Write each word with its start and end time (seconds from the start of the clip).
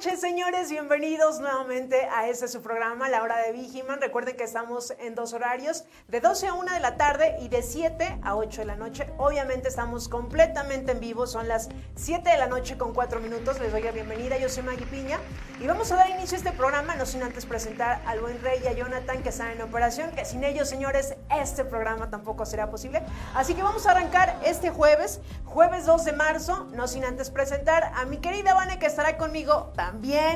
Noches, 0.00 0.18
señores. 0.18 0.70
Bienvenidos 0.70 1.40
nuevamente 1.40 2.06
a 2.06 2.26
este 2.26 2.48
su 2.48 2.62
programa, 2.62 3.10
La 3.10 3.22
Hora 3.22 3.36
de 3.36 3.52
Vigiman. 3.52 4.00
Recuerden 4.00 4.34
que 4.34 4.44
estamos 4.44 4.94
en 4.98 5.14
dos 5.14 5.34
horarios, 5.34 5.84
de 6.08 6.20
12 6.20 6.46
a 6.46 6.54
1 6.54 6.72
de 6.72 6.80
la 6.80 6.96
tarde 6.96 7.36
y 7.42 7.48
de 7.48 7.62
7 7.62 8.20
a 8.22 8.34
8 8.34 8.62
de 8.62 8.64
la 8.64 8.76
noche. 8.76 9.12
Obviamente 9.18 9.68
estamos 9.68 10.08
completamente 10.08 10.92
en 10.92 11.00
vivo, 11.00 11.26
son 11.26 11.48
las 11.48 11.68
7 11.96 12.30
de 12.30 12.38
la 12.38 12.46
noche 12.46 12.78
con 12.78 12.94
4 12.94 13.20
minutos. 13.20 13.60
Les 13.60 13.72
doy 13.72 13.82
la 13.82 13.90
bienvenida, 13.90 14.38
yo 14.38 14.48
soy 14.48 14.62
Maggie 14.62 14.86
Piña 14.86 15.18
y 15.60 15.66
vamos 15.66 15.92
a 15.92 15.96
dar 15.96 16.08
inicio 16.08 16.36
a 16.36 16.38
este 16.38 16.52
programa, 16.52 16.94
no 16.94 17.04
sin 17.04 17.22
antes 17.22 17.44
presentar 17.44 18.00
al 18.06 18.20
buen 18.20 18.40
Rey 18.40 18.58
y 18.64 18.68
a 18.68 18.72
Jonathan 18.72 19.22
que 19.22 19.28
están 19.28 19.50
en 19.50 19.60
operación, 19.60 20.12
que 20.12 20.24
sin 20.24 20.44
ellos, 20.44 20.66
señores, 20.66 21.14
este 21.30 21.62
programa 21.66 22.08
tampoco 22.08 22.46
será 22.46 22.70
posible. 22.70 23.02
Así 23.34 23.52
que 23.52 23.62
vamos 23.62 23.86
a 23.86 23.90
arrancar 23.90 24.40
este 24.46 24.70
jueves, 24.70 25.20
jueves 25.44 25.84
2 25.84 26.06
de 26.06 26.12
marzo, 26.14 26.70
no 26.72 26.88
sin 26.88 27.04
antes 27.04 27.28
presentar 27.28 27.92
a 27.94 28.06
mi 28.06 28.16
querida 28.16 28.54
Vane 28.54 28.78
que 28.78 28.86
estará 28.86 29.18
conmigo 29.18 29.70
también 29.76 29.89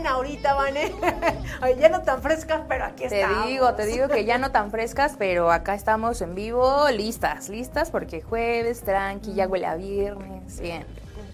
ahorita, 0.07 0.55
Vane. 0.55 0.93
Ya 1.79 1.89
no 1.89 2.03
tan 2.03 2.21
frescas, 2.21 2.63
pero 2.69 2.85
aquí 2.85 3.09
te 3.09 3.21
estamos. 3.21 3.45
Te 3.45 3.51
digo, 3.51 3.75
te 3.75 3.87
digo 3.87 4.09
que 4.09 4.25
ya 4.25 4.39
no 4.39 4.51
tan 4.51 4.71
frescas, 4.71 5.15
pero 5.19 5.51
acá 5.51 5.75
estamos 5.75 6.21
en 6.21 6.35
vivo, 6.35 6.89
listas, 6.91 7.49
listas, 7.49 7.91
porque 7.91 8.23
jueves, 8.23 8.83
tranqui, 8.83 9.35
ya 9.35 9.47
huele 9.47 9.67
a 9.67 9.77
viernes, 9.77 10.61
bien 10.61 10.85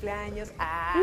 cumpleaños. 0.00 0.48
Ah. 0.58 0.94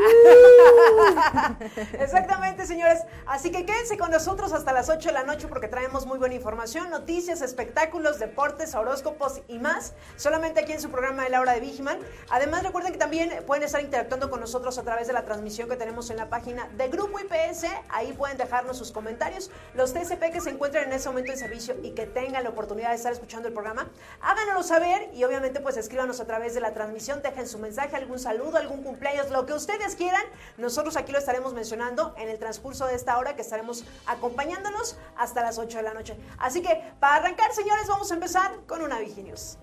Exactamente, 2.00 2.66
señores. 2.66 3.04
Así 3.28 3.52
que 3.52 3.64
quédense 3.64 3.98
con 3.98 4.10
nosotros 4.10 4.54
hasta 4.54 4.74
las 4.74 4.90
8 4.90 5.10
de 5.10 5.14
la 5.14 5.24
noche 5.24 5.48
porque 5.48 5.68
traemos 5.68 6.08
muy 6.08 6.18
buena 6.18 6.34
información, 6.34 6.90
noticias, 6.90 7.42
espectáculos, 7.42 8.18
deportes, 8.18 8.74
horóscopos 8.74 9.42
y 9.48 9.60
más. 9.60 9.94
Solamente 10.16 10.62
aquí 10.62 10.72
en 10.72 10.82
su 10.82 10.90
programa 10.90 11.24
de 11.24 11.30
la 11.30 11.42
hora 11.42 11.54
de 11.54 11.60
Vigiman. 11.60 12.00
Además, 12.32 12.64
recuerden 12.64 12.92
que 12.92 12.98
también 12.98 13.44
pueden 13.46 13.64
estar 13.64 13.82
interactuando 13.82 14.32
con 14.32 14.40
nosotros 14.40 14.78
a 14.80 14.84
través 14.84 15.06
de 15.06 15.14
la 15.14 15.24
transmisión 15.26 15.70
que 15.70 15.76
tenemos 15.76 16.10
en 16.10 16.18
la 16.18 16.30
página 16.30 16.68
de 16.76 16.88
Grupo 16.88 17.20
IPS. 17.20 17.66
Ahí 17.90 18.14
pueden 18.14 18.38
dejarnos 18.38 18.78
sus 18.78 18.92
comentarios. 18.92 19.52
Los 19.76 19.94
TSP 19.94 20.32
que 20.32 20.42
se 20.42 20.50
encuentran 20.50 20.86
en 20.86 20.94
ese 20.94 21.08
momento 21.10 21.32
en 21.32 21.38
servicio 21.38 21.76
y 21.84 21.92
que 21.92 22.08
tengan 22.08 22.44
la 22.44 22.50
oportunidad 22.50 22.90
de 22.90 22.96
estar 22.96 23.14
escuchando 23.14 23.48
el 23.48 23.54
programa, 23.54 23.90
háganoslo 24.22 24.64
saber 24.64 25.10
y 25.14 25.24
obviamente 25.24 25.60
pues 25.60 25.78
escríbanos 25.78 26.20
a 26.20 26.26
través 26.26 26.56
de 26.56 26.62
la 26.62 26.74
transmisión, 26.74 27.22
dejen 27.22 27.48
su 27.48 27.60
mensaje, 27.60 27.96
algún 27.96 28.18
saludo, 28.18 28.58
algún 28.58 28.87
cumpleaños, 28.88 29.30
lo 29.30 29.46
que 29.46 29.54
ustedes 29.54 29.96
quieran. 29.96 30.24
Nosotros 30.58 30.96
aquí 30.96 31.12
lo 31.12 31.20
estaremos 31.20 31.54
mencionando 31.54 32.16
en 32.18 32.30
el 32.30 32.40
transcurso 32.40 32.86
de 32.88 32.96
esta 32.96 33.18
hora 33.18 33.36
que 33.36 33.42
estaremos 33.42 33.84
acompañándonos 34.06 34.98
hasta 35.18 35.44
las 35.44 35.58
8 35.58 35.78
de 35.78 35.84
la 35.84 35.94
noche. 35.94 36.18
Así 36.40 36.62
que 36.62 36.82
para 37.00 37.16
arrancar, 37.18 37.54
señores, 37.54 37.88
vamos 37.88 38.10
a 38.12 38.14
empezar 38.14 38.52
con 38.66 38.82
una 38.82 39.00
Viginius. 39.00 39.58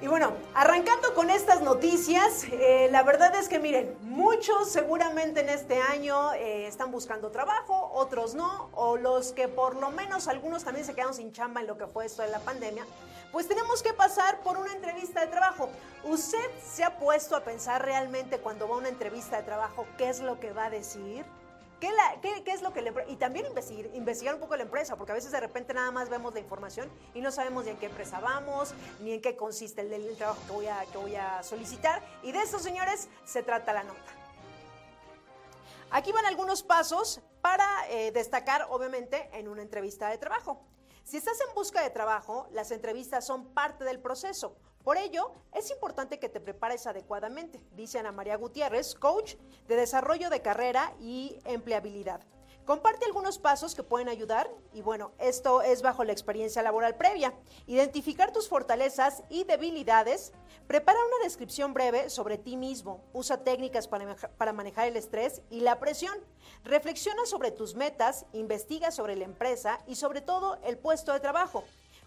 Y 0.00 0.06
bueno, 0.06 0.32
arrancando 0.54 1.14
con 1.14 1.30
estas 1.30 1.62
noticias, 1.62 2.44
eh, 2.50 2.88
la 2.90 3.02
verdad 3.04 3.34
es 3.36 3.48
que 3.48 3.58
miren, 3.58 3.96
muchos 4.02 4.70
seguramente 4.70 5.40
en 5.40 5.48
este 5.48 5.80
año 5.80 6.34
eh, 6.34 6.66
están 6.66 6.90
buscando 6.90 7.30
trabajo, 7.30 7.90
otros 7.94 8.34
no, 8.34 8.68
o 8.74 8.96
los 8.96 9.32
que 9.32 9.48
por 9.48 9.76
lo 9.76 9.90
menos 9.90 10.28
algunos 10.28 10.64
también 10.64 10.84
se 10.84 10.94
quedaron 10.94 11.14
sin 11.14 11.32
chamba 11.32 11.60
en 11.60 11.68
lo 11.68 11.78
que 11.78 11.86
fue 11.86 12.06
esto 12.06 12.22
de 12.22 12.28
la 12.28 12.40
pandemia, 12.40 12.84
pues 13.32 13.48
tenemos 13.48 13.82
que 13.82 13.92
pasar 13.92 14.40
por 14.40 14.58
una 14.58 14.72
entrevista 14.72 15.20
de 15.20 15.28
trabajo. 15.28 15.70
¿Usted 16.02 16.50
se 16.62 16.84
ha 16.84 16.98
puesto 16.98 17.34
a 17.34 17.40
pensar 17.40 17.82
realmente 17.82 18.38
cuando 18.38 18.68
va 18.68 18.74
a 18.74 18.78
una 18.78 18.88
entrevista 18.88 19.38
de 19.38 19.44
trabajo 19.44 19.86
qué 19.96 20.08
es 20.08 20.20
lo 20.20 20.38
que 20.38 20.52
va 20.52 20.66
a 20.66 20.70
decir? 20.70 21.24
¿Qué, 21.80 21.90
es 22.46 22.62
lo 22.62 22.72
que 22.72 22.82
le... 22.82 22.92
Y 23.08 23.16
también 23.16 23.46
investigar, 23.46 23.94
investigar 23.94 24.34
un 24.34 24.40
poco 24.40 24.56
la 24.56 24.62
empresa, 24.62 24.96
porque 24.96 25.12
a 25.12 25.14
veces 25.14 25.32
de 25.32 25.40
repente 25.40 25.74
nada 25.74 25.90
más 25.90 26.08
vemos 26.08 26.32
la 26.32 26.40
información 26.40 26.90
y 27.14 27.20
no 27.20 27.30
sabemos 27.30 27.64
ni 27.64 27.70
en 27.70 27.76
qué 27.76 27.86
empresa 27.86 28.20
vamos, 28.20 28.74
ni 29.00 29.12
en 29.12 29.20
qué 29.20 29.36
consiste 29.36 29.82
el, 29.82 30.16
trabajo 30.16 30.40
que 30.46 30.52
voy, 30.52 30.66
a, 30.66 30.84
que 30.90 30.98
voy 30.98 31.16
a 31.16 31.42
solicitar. 31.42 32.02
Y 32.22 32.32
de 32.32 32.42
eso, 32.42 32.58
señores, 32.58 33.08
se 33.24 33.42
trata 33.42 33.72
la 33.72 33.84
nota. 33.84 34.00
Aquí 35.90 36.10
van 36.12 36.26
algunos 36.26 36.62
pasos 36.62 37.20
para 37.40 37.66
eh, 37.90 38.10
destacar, 38.10 38.66
obviamente, 38.70 39.28
en 39.32 39.48
una 39.48 39.62
entrevista 39.62 40.08
de 40.08 40.18
trabajo. 40.18 40.60
Si 41.04 41.18
estás 41.18 41.38
en 41.46 41.54
busca 41.54 41.82
de 41.82 41.90
trabajo, 41.90 42.48
las 42.50 42.70
entrevistas 42.70 43.26
son 43.26 43.52
parte 43.52 43.84
del 43.84 44.00
proceso. 44.00 44.56
Por 44.82 44.96
ello, 44.96 45.34
es 45.52 45.70
importante 45.70 46.18
que 46.18 46.30
te 46.30 46.40
prepares 46.40 46.86
adecuadamente, 46.86 47.60
dice 47.72 47.98
Ana 47.98 48.10
María 48.10 48.36
Gutiérrez, 48.36 48.94
coach 48.94 49.34
de 49.68 49.76
desarrollo 49.76 50.30
de 50.30 50.40
carrera 50.40 50.94
y 50.98 51.38
empleabilidad. 51.44 52.22
Comparte 52.64 53.04
algunos 53.04 53.38
pasos 53.38 53.74
que 53.74 53.82
pueden 53.82 54.08
ayudar 54.08 54.50
y 54.72 54.80
bueno, 54.80 55.12
esto 55.18 55.60
es 55.60 55.82
bajo 55.82 56.02
la 56.02 56.12
experiencia 56.12 56.62
laboral 56.62 56.96
previa. 56.96 57.34
Identificar 57.66 58.32
tus 58.32 58.48
fortalezas 58.48 59.22
y 59.28 59.44
debilidades. 59.44 60.32
Prepara 60.66 60.98
una 60.98 61.24
descripción 61.24 61.74
breve 61.74 62.08
sobre 62.08 62.38
ti 62.38 62.56
mismo. 62.56 63.04
Usa 63.12 63.44
técnicas 63.44 63.86
para, 63.86 64.16
para 64.16 64.54
manejar 64.54 64.88
el 64.88 64.96
estrés 64.96 65.42
y 65.50 65.60
la 65.60 65.78
presión. 65.78 66.14
Reflexiona 66.64 67.26
sobre 67.26 67.50
tus 67.50 67.74
metas, 67.74 68.24
investiga 68.32 68.90
sobre 68.90 69.16
la 69.16 69.24
empresa 69.24 69.80
y 69.86 69.96
sobre 69.96 70.22
todo 70.22 70.58
el 70.64 70.78
puesto 70.78 71.12
de 71.12 71.20
trabajo. 71.20 71.64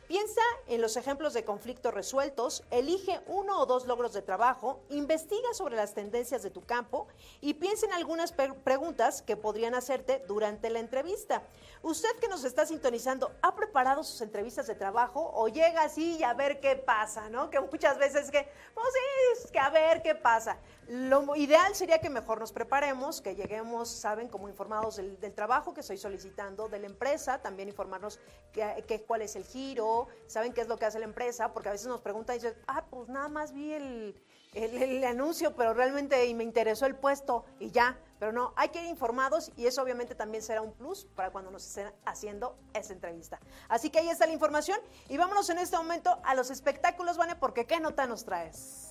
Piensa 0.07 0.41
en 0.68 0.81
los 0.81 0.95
ejemplos 0.95 1.34
de 1.34 1.44
conflictos 1.44 1.94
resueltos, 1.94 2.63
elige 2.72 3.19
uno 3.28 3.59
o 3.59 3.66
dos 3.66 3.85
logros 3.88 4.13
de 4.13 4.22
trabajo, 4.22 4.79
investiga 4.90 5.53
sobre 5.53 5.75
las 5.75 5.94
tendencias 5.94 6.44
de 6.44 6.50
tu 6.50 6.63
campo 6.63 7.09
y 7.41 7.56
piensa 7.56 7.88
en 7.88 7.91
algunas 7.91 8.31
preguntas 8.31 9.22
que 9.22 9.35
podrían 9.35 9.75
hacerte 9.75 10.23
durante 10.25 10.69
la 10.69 10.79
entrevista. 10.79 11.44
Usted 11.81 12.16
que 12.22 12.29
nos 12.29 12.45
está 12.45 12.66
sintonizando, 12.66 13.34
¿ha 13.41 13.53
preparado 13.53 14.01
sus 14.06 14.22
entrevistas 14.22 14.66
de 14.68 14.75
trabajo 14.75 15.29
o 15.35 15.50
llega 15.50 15.81
así 15.81 16.16
y 16.16 16.24
a 16.24 16.34
ver 16.34 16.62
qué 16.62 16.78
pasa, 16.78 17.29
¿no? 17.29 17.50
Que 17.50 17.59
muchas 17.59 17.97
veces 17.97 18.31
que, 18.31 18.47
pues 18.74 18.88
sí, 18.94 19.44
es 19.44 19.51
que 19.51 19.59
a 19.59 19.69
ver 19.69 20.01
qué 20.01 20.16
pasa. 20.16 20.57
Lo 20.88 21.36
ideal 21.36 21.75
sería 21.75 22.00
que 22.00 22.09
mejor 22.09 22.40
nos 22.40 22.53
preparemos, 22.53 23.20
que 23.20 23.36
lleguemos, 23.36 23.90
saben, 23.90 24.30
como 24.30 24.48
informados 24.48 24.96
del, 24.96 25.18
trabajo 25.34 25.74
que 25.74 25.81
estoy 25.81 25.98
solicitando, 25.98 26.70
de 26.70 26.80
la 26.80 26.86
empresa, 26.86 27.42
también 27.42 27.68
informarnos 27.68 28.22
que, 28.53 29.03
cuál 29.06 29.22
es 29.22 29.36
el 29.36 29.44
giro, 29.44 30.08
saben 30.28 30.53
qué 30.53 30.62
es 30.62 30.70
lo 30.70 30.78
que 30.78 30.86
hace 30.86 31.00
la 31.00 31.06
empresa, 31.06 31.52
porque 31.52 31.68
a 31.68 31.74
veces 31.74 31.88
nos 31.88 32.00
preguntan 32.00 32.38
y 32.38 32.40
dicen, 32.40 32.56
ah, 32.68 32.86
pues 32.90 33.09
nada 33.09 33.28
más 33.28 33.52
vi 33.52 33.74
el, 33.74 34.16
el, 34.53 35.03
anuncio, 35.03 35.53
pero 35.58 35.74
realmente 35.74 36.34
me 36.34 36.46
interesó 36.46 36.86
el 36.86 36.96
puesto 36.96 37.44
y 37.59 37.72
ya. 37.72 38.00
Pero 38.18 38.31
no, 38.31 38.54
hay 38.56 38.69
que 38.69 38.81
ir 38.81 38.88
informados 38.90 39.52
y 39.58 39.68
eso 39.68 39.81
obviamente 39.81 40.16
también 40.16 40.42
será 40.42 40.62
un 40.62 40.72
plus 40.72 41.04
para 41.04 41.31
cuando 41.31 41.52
nos 41.52 41.68
estén 41.68 41.92
haciendo 42.06 42.58
esa 42.74 42.94
entrevista. 42.94 43.42
Así 43.68 43.90
que 43.90 44.00
ahí 44.00 44.09
está 44.09 44.25
la 44.25 44.34
información 44.34 44.80
y 45.09 45.18
vámonos 45.18 45.50
en 45.50 45.59
este 45.59 45.75
momento 45.75 46.18
a 46.24 46.34
los 46.34 46.50
espectáculos, 46.50 47.18
Vane, 47.18 47.36
porque 47.36 47.66
¿qué 47.66 47.81
nota 47.81 48.08
nos 48.08 48.24
traes? 48.24 48.87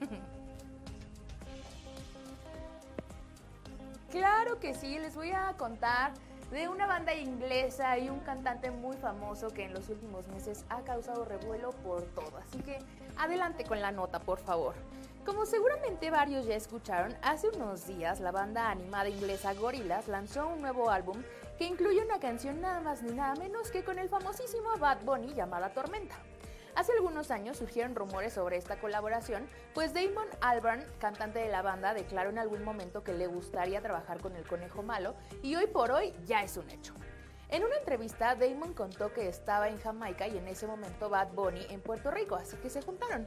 Claro 4.10 4.58
que 4.58 4.74
sí, 4.74 4.98
les 4.98 5.14
voy 5.14 5.30
a 5.30 5.54
contar 5.56 6.12
de 6.50 6.68
una 6.68 6.86
banda 6.86 7.14
inglesa 7.14 7.96
y 7.96 8.08
un 8.08 8.18
cantante 8.18 8.72
muy 8.72 8.96
famoso 8.96 9.50
que 9.50 9.64
en 9.64 9.72
los 9.72 9.88
últimos 9.88 10.26
meses 10.28 10.64
ha 10.68 10.80
causado 10.82 11.24
revuelo 11.24 11.70
por 11.70 12.02
todo. 12.06 12.38
Así 12.38 12.58
que 12.58 12.80
adelante 13.16 13.64
con 13.64 13.80
la 13.80 13.92
nota, 13.92 14.18
por 14.18 14.40
favor. 14.40 14.74
Como 15.24 15.46
seguramente 15.46 16.10
varios 16.10 16.46
ya 16.46 16.56
escucharon, 16.56 17.14
hace 17.22 17.50
unos 17.50 17.86
días 17.86 18.18
la 18.18 18.32
banda 18.32 18.70
animada 18.70 19.08
inglesa 19.08 19.54
Gorillaz 19.54 20.08
lanzó 20.08 20.48
un 20.48 20.60
nuevo 20.60 20.90
álbum 20.90 21.22
que 21.56 21.66
incluye 21.66 22.02
una 22.04 22.18
canción 22.18 22.60
nada 22.60 22.80
más 22.80 23.02
ni 23.02 23.12
nada 23.12 23.36
menos 23.36 23.70
que 23.70 23.84
con 23.84 23.98
el 23.98 24.08
famosísimo 24.08 24.76
Bad 24.78 25.04
Bunny 25.04 25.34
llamada 25.34 25.72
Tormenta. 25.72 26.16
Hace 26.74 26.92
algunos 26.92 27.30
años 27.30 27.58
surgieron 27.58 27.94
rumores 27.94 28.32
sobre 28.32 28.56
esta 28.56 28.78
colaboración, 28.78 29.46
pues 29.74 29.92
Damon 29.92 30.28
Albarn, 30.40 30.84
cantante 30.98 31.40
de 31.40 31.48
la 31.48 31.62
banda, 31.62 31.94
declaró 31.94 32.30
en 32.30 32.38
algún 32.38 32.62
momento 32.62 33.02
que 33.02 33.12
le 33.12 33.26
gustaría 33.26 33.80
trabajar 33.80 34.20
con 34.20 34.36
el 34.36 34.46
conejo 34.46 34.82
malo 34.82 35.14
y 35.42 35.56
hoy 35.56 35.66
por 35.66 35.90
hoy 35.90 36.14
ya 36.26 36.42
es 36.42 36.56
un 36.56 36.70
hecho. 36.70 36.94
En 37.48 37.64
una 37.64 37.76
entrevista, 37.76 38.36
Damon 38.36 38.74
contó 38.74 39.12
que 39.12 39.28
estaba 39.28 39.68
en 39.68 39.78
Jamaica 39.78 40.28
y 40.28 40.38
en 40.38 40.46
ese 40.46 40.68
momento 40.68 41.10
Bad 41.10 41.32
Bunny 41.32 41.66
en 41.70 41.80
Puerto 41.80 42.12
Rico, 42.12 42.36
así 42.36 42.56
que 42.58 42.70
se 42.70 42.80
juntaron. 42.80 43.26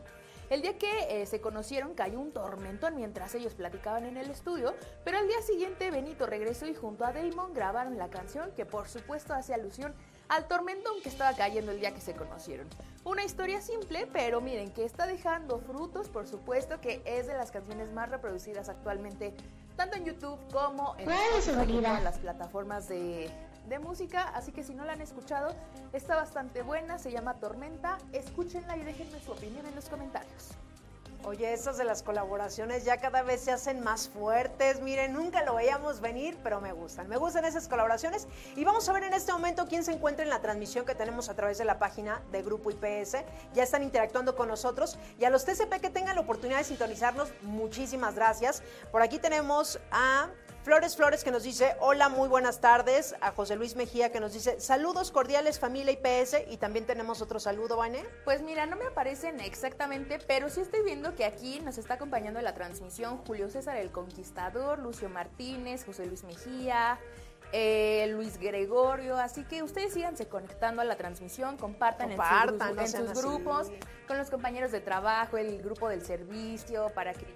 El 0.49 0.61
día 0.61 0.77
que 0.77 1.21
eh, 1.21 1.25
se 1.25 1.41
conocieron 1.41 1.93
cayó 1.93 2.19
un 2.19 2.31
tormentón 2.31 2.95
mientras 2.95 3.35
ellos 3.35 3.53
platicaban 3.53 4.05
en 4.05 4.17
el 4.17 4.29
estudio, 4.29 4.75
pero 5.03 5.17
al 5.17 5.27
día 5.27 5.41
siguiente 5.41 5.91
Benito 5.91 6.25
regresó 6.25 6.67
y 6.67 6.75
junto 6.75 7.05
a 7.05 7.11
Damon 7.11 7.53
grabaron 7.53 7.97
la 7.97 8.09
canción 8.09 8.51
que 8.51 8.65
por 8.65 8.87
supuesto 8.87 9.33
hace 9.33 9.53
alusión 9.53 9.93
al 10.33 10.47
tormentón 10.47 10.95
que 11.03 11.09
estaba 11.09 11.35
cayendo 11.35 11.71
el 11.71 11.79
día 11.79 11.93
que 11.93 12.01
se 12.01 12.15
conocieron. 12.15 12.67
Una 13.05 13.23
historia 13.23 13.61
simple, 13.61 14.07
pero 14.11 14.41
miren 14.41 14.71
que 14.71 14.83
está 14.83 15.05
dejando 15.05 15.59
frutos, 15.59 16.09
por 16.09 16.25
supuesto 16.25 16.81
que 16.81 17.03
es 17.05 17.27
de 17.27 17.33
las 17.33 17.51
canciones 17.51 17.91
más 17.91 18.09
reproducidas 18.09 18.67
actualmente, 18.67 19.35
tanto 19.75 19.95
en 19.95 20.05
YouTube 20.05 20.39
como 20.51 20.95
en, 20.97 21.07
las 21.07 22.17
plataformas 22.17 22.89
de, 22.89 23.29
de 23.67 23.79
música, 23.79 24.23
así 24.29 24.51
que 24.51 24.63
si 24.63 24.73
no 24.73 24.85
la 24.85 24.93
han 24.93 25.01
escuchado, 25.01 25.53
está 25.91 26.15
bastante 26.15 26.63
buena, 26.63 26.97
se 26.97 27.11
llama 27.11 27.35
Tormenta. 27.35 27.99
Escúchenla 28.11 28.75
y 28.77 28.83
déjenme 28.83 29.19
su 29.19 29.33
opinión 29.33 29.67
en 29.67 29.75
los 29.75 29.87
comentarios. 29.87 30.49
Oye, 31.25 31.53
esas 31.53 31.77
de 31.77 31.85
las 31.85 32.03
colaboraciones 32.03 32.83
ya 32.83 32.97
cada 32.97 33.23
vez 33.23 33.39
se 33.39 33.51
hacen 33.53 33.81
más 33.81 34.09
fuertes. 34.09 34.81
Miren, 34.81 35.13
nunca 35.13 35.41
lo 35.45 35.55
veíamos 35.55 36.01
venir, 36.01 36.37
pero 36.43 36.59
me 36.59 36.73
gustan. 36.73 37.07
Me 37.07 37.15
gustan 37.15 37.45
esas 37.45 37.69
colaboraciones. 37.69 38.27
Y 38.57 38.65
vamos 38.65 38.89
a 38.89 38.93
ver 38.93 39.03
en 39.03 39.13
este 39.13 39.31
momento 39.31 39.65
quién 39.65 39.85
se 39.85 39.93
encuentra 39.93 40.25
en 40.25 40.29
la 40.29 40.41
transmisión 40.41 40.85
que 40.85 40.95
tenemos 40.95 41.29
a 41.29 41.33
través 41.33 41.57
de 41.57 41.63
la 41.63 41.79
página 41.79 42.21
de 42.33 42.41
Grupo 42.43 42.71
IPS. 42.71 43.23
Ya 43.53 43.63
están 43.63 43.83
interactuando 43.83 44.35
con 44.35 44.49
nosotros. 44.49 44.97
Y 45.17 45.23
a 45.23 45.29
los 45.29 45.45
TCP 45.45 45.79
que 45.79 45.89
tengan 45.89 46.15
la 46.15 46.21
oportunidad 46.21 46.57
de 46.57 46.65
sintonizarnos, 46.65 47.29
muchísimas 47.41 48.15
gracias. 48.15 48.61
Por 48.91 49.01
aquí 49.01 49.17
tenemos 49.17 49.79
a 49.91 50.27
Flores 50.63 50.95
Flores 50.95 51.25
que 51.25 51.31
nos 51.31 51.43
dice, 51.43 51.75
hola, 51.81 52.07
muy 52.07 52.29
buenas 52.29 52.61
tardes. 52.61 53.15
A 53.19 53.31
José 53.31 53.57
Luis 53.57 53.75
Mejía 53.75 54.13
que 54.13 54.21
nos 54.21 54.31
dice, 54.31 54.61
saludos 54.61 55.11
cordiales 55.11 55.59
familia 55.59 55.91
IPS. 55.91 56.37
Y 56.49 56.55
también 56.55 56.85
tenemos 56.85 57.21
otro 57.21 57.41
saludo, 57.41 57.75
Vane. 57.75 58.05
Pues 58.23 58.41
mira, 58.41 58.65
no 58.65 58.77
me 58.77 58.85
aparecen 58.85 59.41
exactamente, 59.41 60.19
pero 60.25 60.49
sí 60.49 60.61
estoy 60.61 60.81
viendo 60.83 61.15
que 61.15 61.25
aquí 61.25 61.59
nos 61.59 61.77
está 61.77 61.95
acompañando 61.95 62.39
en 62.39 62.45
la 62.45 62.53
transmisión 62.53 63.17
Julio 63.17 63.49
César 63.49 63.75
el 63.75 63.91
Conquistador, 63.91 64.79
Lucio 64.79 65.09
Martínez, 65.09 65.83
José 65.85 66.05
Luis 66.05 66.23
Mejía. 66.23 66.97
Eh, 67.51 68.07
Luis 68.11 68.39
Gregorio, 68.39 69.17
así 69.17 69.43
que 69.43 69.61
ustedes 69.61 69.93
síganse 69.93 70.27
conectando 70.27 70.81
a 70.81 70.85
la 70.85 70.95
transmisión, 70.95 71.55
compartan, 71.55 72.09
Compartan, 72.09 72.75
no 72.75 72.81
en 72.81 72.87
sus, 72.87 73.13
grupos, 73.13 73.71
con 74.07 74.17
los 74.17 74.31
compañeros 74.31 74.71
de 74.71 74.79
trabajo, 74.79 75.37
el 75.37 75.61
grupo 75.61 75.87
del 75.87 76.03
servicio, 76.03 76.91
para 76.95 77.13
que 77.13 77.27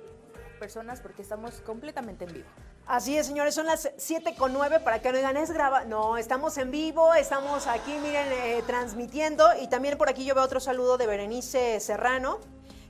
personas, 0.57 1.01
porque 1.01 1.21
estamos 1.21 1.61
completamente 1.61 2.25
en 2.25 2.33
vivo. 2.33 2.47
Así 2.87 3.17
es, 3.17 3.27
señores, 3.27 3.53
son 3.53 3.65
las 3.65 3.91
7 3.97 4.35
con 4.35 4.53
9 4.53 4.79
para 4.79 5.01
que 5.01 5.11
no 5.11 5.17
digan, 5.17 5.35
es 5.35 5.51
graba. 5.51 5.83
No, 5.83 6.15
estamos 6.15 6.57
en 6.57 6.71
vivo, 6.71 7.13
estamos 7.15 7.67
aquí, 7.67 7.91
miren, 8.01 8.31
eh, 8.31 8.63
transmitiendo. 8.65 9.45
Y 9.61 9.67
también 9.67 9.97
por 9.97 10.07
aquí 10.07 10.23
yo 10.23 10.33
veo 10.33 10.43
otro 10.45 10.61
saludo 10.61 10.97
de 10.97 11.05
Berenice 11.05 11.81
Serrano, 11.81 12.39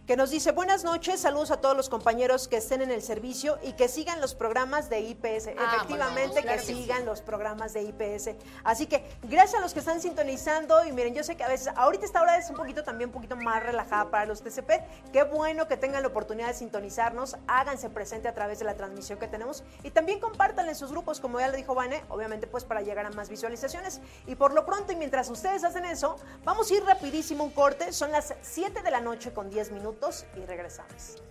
que 0.07 0.15
nos 0.15 0.29
dice, 0.29 0.53
buenas 0.53 0.85
noches, 0.85 1.19
saludos 1.19 1.51
a 1.51 1.57
todos 1.57 1.75
los 1.75 1.89
compañeros 1.89 2.47
que 2.47 2.55
estén 2.55 2.81
en 2.81 2.91
el 2.91 3.01
servicio 3.01 3.59
y 3.61 3.73
que 3.73 3.89
sigan 3.89 4.21
los 4.21 4.35
programas 4.35 4.89
de 4.89 5.01
IPS. 5.01 5.49
Ah, 5.57 5.73
Efectivamente, 5.75 6.29
bueno, 6.29 6.33
claro 6.43 6.47
que 6.47 6.55
que 6.55 6.59
sí. 6.59 6.75
sigan 6.75 7.05
los 7.05 7.19
programas 7.19 7.73
de 7.73 7.81
IPS. 7.81 8.29
Así 8.63 8.85
que 8.85 9.05
gracias 9.23 9.55
a 9.55 9.59
los 9.59 9.73
que 9.73 9.79
están 9.79 9.99
sintonizando 9.99 10.85
y 10.85 10.93
miren, 10.93 11.13
yo 11.13 11.25
sé 11.25 11.35
que 11.35 11.43
a 11.43 11.49
veces, 11.49 11.73
ahorita 11.75 12.05
esta 12.05 12.21
hora 12.21 12.37
es 12.37 12.49
un 12.49 12.55
poquito 12.55 12.85
también 12.85 13.09
un 13.09 13.15
poquito 13.15 13.35
más 13.35 13.61
relajada 13.61 14.09
para 14.09 14.25
los 14.25 14.41
TCP. 14.41 15.11
Qué 15.11 15.23
bueno 15.23 15.67
que 15.67 15.75
tengan 15.75 16.01
la 16.03 16.07
oportunidad 16.07 16.47
de 16.47 16.53
sintonizarnos, 16.53 17.35
háganse 17.45 17.89
presente 17.89 18.29
a 18.29 18.33
través 18.33 18.59
de 18.59 18.65
la 18.65 18.75
transmisión 18.75 19.19
que 19.19 19.27
tenemos 19.27 19.65
y 19.83 19.91
también 19.91 20.21
compartan 20.21 20.69
en 20.69 20.75
sus 20.75 20.89
grupos, 20.89 21.19
como 21.19 21.41
ya 21.41 21.49
le 21.49 21.57
dijo 21.57 21.75
Vane, 21.75 22.05
obviamente 22.07 22.47
pues 22.47 22.63
para 22.63 22.81
llegar 22.81 23.05
a 23.05 23.09
más 23.09 23.27
visualizaciones. 23.27 23.99
Y 24.25 24.35
por 24.35 24.53
lo 24.53 24.65
pronto, 24.65 24.93
y 24.93 24.95
mientras 24.95 25.29
ustedes 25.29 25.65
hacen 25.65 25.83
eso, 25.83 26.15
vamos 26.45 26.71
a 26.71 26.75
ir 26.75 26.85
rapidísimo 26.85 27.43
un 27.43 27.51
corte, 27.51 27.91
son 27.91 28.13
las 28.13 28.33
7 28.41 28.81
de 28.81 28.91
la 28.91 29.01
noche 29.01 29.33
con 29.33 29.49
10 29.49 29.73
minutos 29.73 29.96
y 30.35 30.45
regresamos. 30.45 31.21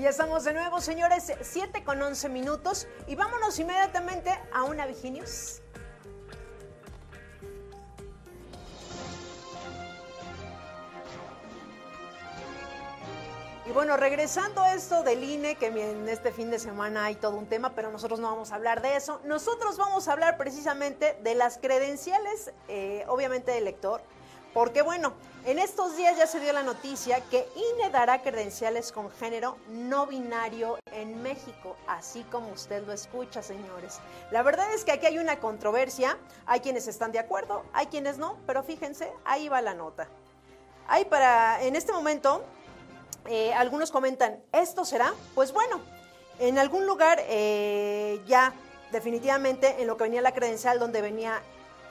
Ya 0.00 0.10
estamos 0.10 0.44
de 0.44 0.52
nuevo, 0.52 0.82
señores, 0.82 1.32
7 1.40 1.82
con 1.82 2.02
11 2.02 2.28
minutos 2.28 2.86
y 3.06 3.14
vámonos 3.14 3.58
inmediatamente 3.58 4.30
a 4.52 4.64
una 4.64 4.84
Viginius. 4.84 5.62
Y 13.64 13.72
bueno, 13.72 13.96
regresando 13.96 14.60
a 14.60 14.74
esto 14.74 15.02
del 15.02 15.24
INE, 15.24 15.54
que 15.54 15.68
en 15.68 16.08
este 16.10 16.30
fin 16.30 16.50
de 16.50 16.58
semana 16.58 17.06
hay 17.06 17.14
todo 17.14 17.36
un 17.38 17.46
tema, 17.46 17.74
pero 17.74 17.90
nosotros 17.90 18.20
no 18.20 18.28
vamos 18.28 18.52
a 18.52 18.56
hablar 18.56 18.82
de 18.82 18.96
eso. 18.96 19.22
Nosotros 19.24 19.78
vamos 19.78 20.08
a 20.08 20.12
hablar 20.12 20.36
precisamente 20.36 21.18
de 21.22 21.34
las 21.34 21.56
credenciales, 21.56 22.52
eh, 22.68 23.04
obviamente 23.08 23.50
del 23.50 23.64
lector, 23.64 24.02
porque 24.56 24.80
bueno, 24.80 25.12
en 25.44 25.58
estos 25.58 25.98
días 25.98 26.16
ya 26.16 26.26
se 26.26 26.40
dio 26.40 26.50
la 26.50 26.62
noticia 26.62 27.20
que 27.28 27.46
INE 27.56 27.90
dará 27.90 28.22
credenciales 28.22 28.90
con 28.90 29.10
género 29.10 29.58
no 29.68 30.06
binario 30.06 30.78
en 30.92 31.22
México, 31.22 31.76
así 31.86 32.22
como 32.32 32.52
usted 32.52 32.82
lo 32.86 32.94
escucha, 32.94 33.42
señores. 33.42 33.98
La 34.30 34.42
verdad 34.42 34.72
es 34.72 34.82
que 34.82 34.92
aquí 34.92 35.04
hay 35.04 35.18
una 35.18 35.40
controversia, 35.40 36.16
hay 36.46 36.60
quienes 36.60 36.88
están 36.88 37.12
de 37.12 37.18
acuerdo, 37.18 37.64
hay 37.74 37.88
quienes 37.88 38.16
no, 38.16 38.38
pero 38.46 38.62
fíjense, 38.62 39.12
ahí 39.26 39.50
va 39.50 39.60
la 39.60 39.74
nota. 39.74 40.08
Hay 40.88 41.04
para, 41.04 41.62
en 41.62 41.76
este 41.76 41.92
momento, 41.92 42.42
eh, 43.26 43.52
algunos 43.52 43.90
comentan, 43.90 44.42
¿esto 44.52 44.86
será? 44.86 45.12
Pues 45.34 45.52
bueno, 45.52 45.82
en 46.38 46.58
algún 46.58 46.86
lugar 46.86 47.18
eh, 47.28 48.22
ya 48.26 48.54
definitivamente 48.90 49.82
en 49.82 49.86
lo 49.86 49.98
que 49.98 50.04
venía 50.04 50.22
la 50.22 50.32
credencial 50.32 50.78
donde 50.78 51.02
venía 51.02 51.42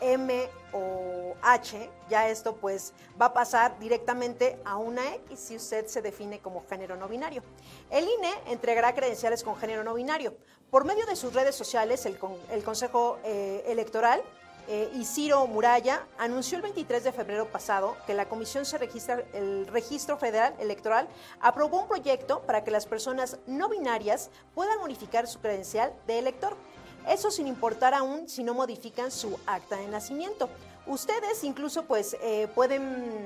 M 0.01 0.49
o 0.73 1.35
H, 1.41 1.89
ya 2.09 2.29
esto 2.29 2.55
pues 2.55 2.93
va 3.21 3.27
a 3.27 3.33
pasar 3.33 3.77
directamente 3.79 4.59
a 4.65 4.77
una 4.77 5.15
X 5.15 5.39
si 5.39 5.55
usted 5.55 5.85
se 5.87 6.01
define 6.01 6.39
como 6.39 6.63
género 6.67 6.95
no 6.95 7.07
binario. 7.07 7.43
El 7.89 8.05
INE 8.05 8.33
entregará 8.47 8.93
credenciales 8.93 9.43
con 9.43 9.55
género 9.57 9.83
no 9.83 9.93
binario. 9.93 10.35
Por 10.71 10.83
medio 10.85 11.05
de 11.05 11.15
sus 11.15 11.33
redes 11.33 11.55
sociales, 11.55 12.05
el, 12.05 12.17
con- 12.17 12.37
el 12.51 12.63
Consejo 12.63 13.17
eh, 13.23 13.63
Electoral 13.67 14.21
eh, 14.67 14.89
Isiro 14.95 15.45
Muralla 15.45 16.07
anunció 16.17 16.55
el 16.57 16.63
23 16.63 17.03
de 17.03 17.11
febrero 17.11 17.47
pasado 17.51 17.95
que 18.07 18.15
la 18.15 18.25
Comisión 18.27 18.65
se 18.65 18.79
registra, 18.79 19.23
el 19.33 19.67
Registro 19.67 20.17
Federal 20.17 20.55
Electoral 20.59 21.07
aprobó 21.39 21.81
un 21.81 21.87
proyecto 21.87 22.41
para 22.41 22.63
que 22.63 22.71
las 22.71 22.87
personas 22.87 23.37
no 23.45 23.69
binarias 23.69 24.31
puedan 24.55 24.79
modificar 24.79 25.27
su 25.27 25.39
credencial 25.39 25.93
de 26.07 26.17
elector. 26.17 26.57
Eso 27.07 27.31
sin 27.31 27.47
importar 27.47 27.93
aún 27.93 28.27
si 28.27 28.43
no 28.43 28.53
modifican 28.53 29.11
su 29.11 29.39
acta 29.45 29.77
de 29.77 29.87
nacimiento. 29.87 30.49
Ustedes 30.87 31.43
incluso 31.43 31.83
pues 31.83 32.15
eh, 32.21 32.47
pueden 32.53 33.25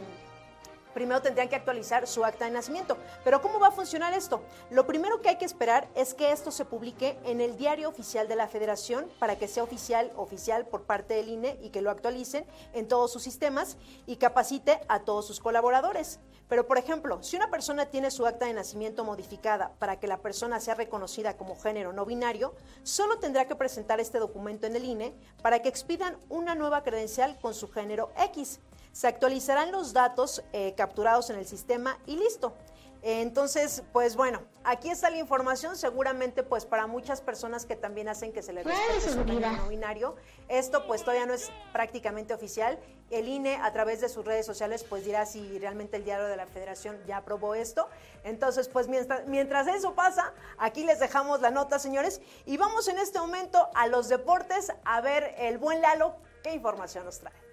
primero 0.93 1.21
tendrían 1.21 1.49
que 1.49 1.55
actualizar 1.55 2.07
su 2.07 2.25
acta 2.25 2.45
de 2.45 2.51
nacimiento. 2.51 2.97
Pero 3.23 3.41
¿cómo 3.41 3.59
va 3.59 3.67
a 3.67 3.71
funcionar 3.71 4.13
esto? 4.13 4.41
Lo 4.69 4.85
primero 4.87 5.21
que 5.21 5.29
hay 5.29 5.37
que 5.37 5.45
esperar 5.45 5.87
es 5.95 6.13
que 6.13 6.31
esto 6.31 6.51
se 6.51 6.65
publique 6.65 7.17
en 7.23 7.41
el 7.41 7.57
diario 7.57 7.89
oficial 7.89 8.27
de 8.27 8.35
la 8.35 8.47
federación 8.47 9.07
para 9.19 9.37
que 9.37 9.47
sea 9.47 9.63
oficial, 9.63 10.11
oficial 10.15 10.65
por 10.65 10.83
parte 10.83 11.15
del 11.15 11.29
INE 11.29 11.57
y 11.61 11.69
que 11.69 11.81
lo 11.81 11.91
actualicen 11.91 12.45
en 12.73 12.87
todos 12.87 13.11
sus 13.11 13.23
sistemas 13.23 13.77
y 14.05 14.17
capacite 14.17 14.79
a 14.87 15.01
todos 15.01 15.25
sus 15.25 15.39
colaboradores. 15.39 16.19
Pero, 16.49 16.65
por 16.65 16.79
ejemplo, 16.79 17.21
si 17.21 17.35
una 17.35 17.51
persona 17.51 17.85
tiene 17.85 18.09
su 18.09 18.25
acta 18.25 18.47
de 18.47 18.53
nacimiento 18.53 19.03
modificada 19.03 19.73
para 19.77 19.99
que 19.99 20.07
la 20.07 20.17
persona 20.17 20.59
sea 20.59 20.73
reconocida 20.73 21.37
como 21.37 21.55
género 21.55 21.93
no 21.93 22.05
binario, 22.05 22.55
solo 22.81 23.19
tendrá 23.19 23.45
que 23.45 23.55
presentar 23.55 23.99
este 23.99 24.17
documento 24.17 24.65
en 24.65 24.75
el 24.75 24.83
INE 24.83 25.13
para 25.43 25.61
que 25.61 25.69
expidan 25.69 26.17
una 26.27 26.55
nueva 26.55 26.81
credencial 26.81 27.37
con 27.39 27.53
su 27.53 27.69
género 27.69 28.11
X. 28.17 28.59
Se 28.91 29.07
actualizarán 29.07 29.71
los 29.71 29.93
datos 29.93 30.43
eh, 30.53 30.73
capturados 30.75 31.29
en 31.29 31.37
el 31.37 31.45
sistema 31.45 31.97
y 32.05 32.17
listo. 32.17 32.53
Entonces, 33.01 33.83
pues 33.93 34.17
bueno, 34.17 34.41
aquí 34.65 34.89
está 34.89 35.09
la 35.09 35.17
información, 35.17 35.77
seguramente 35.77 36.43
pues 36.43 36.65
para 36.65 36.85
muchas 36.85 37.21
personas 37.21 37.65
que 37.65 37.77
también 37.77 38.09
hacen 38.09 38.33
que 38.33 38.41
se 38.41 38.51
les 38.51 38.65
respete 38.65 39.09
su 39.09 39.23
no 39.23 39.69
binario, 39.69 40.17
esto 40.49 40.85
pues 40.85 41.01
todavía 41.01 41.25
no 41.25 41.33
es 41.33 41.49
prácticamente 41.71 42.33
oficial. 42.33 42.77
El 43.09 43.29
INE 43.29 43.55
a 43.55 43.71
través 43.71 44.01
de 44.01 44.09
sus 44.09 44.25
redes 44.25 44.45
sociales 44.45 44.83
pues 44.83 45.05
dirá 45.05 45.25
si 45.25 45.59
realmente 45.59 45.95
el 45.95 46.03
diario 46.03 46.27
de 46.27 46.35
la 46.35 46.45
Federación 46.45 46.99
ya 47.07 47.17
aprobó 47.17 47.55
esto. 47.55 47.87
Entonces, 48.25 48.67
pues 48.67 48.89
mientras, 48.89 49.25
mientras 49.27 49.67
eso 49.67 49.95
pasa, 49.95 50.33
aquí 50.57 50.83
les 50.83 50.99
dejamos 50.99 51.39
la 51.39 51.51
nota, 51.51 51.79
señores, 51.79 52.21
y 52.45 52.57
vamos 52.57 52.89
en 52.89 52.97
este 52.97 53.19
momento 53.19 53.69
a 53.75 53.87
los 53.87 54.09
deportes 54.09 54.73
a 54.83 54.99
ver 54.99 55.35
el 55.37 55.57
buen 55.57 55.81
Lalo 55.81 56.17
qué 56.43 56.53
información 56.53 57.05
nos 57.05 57.19
trae. 57.19 57.48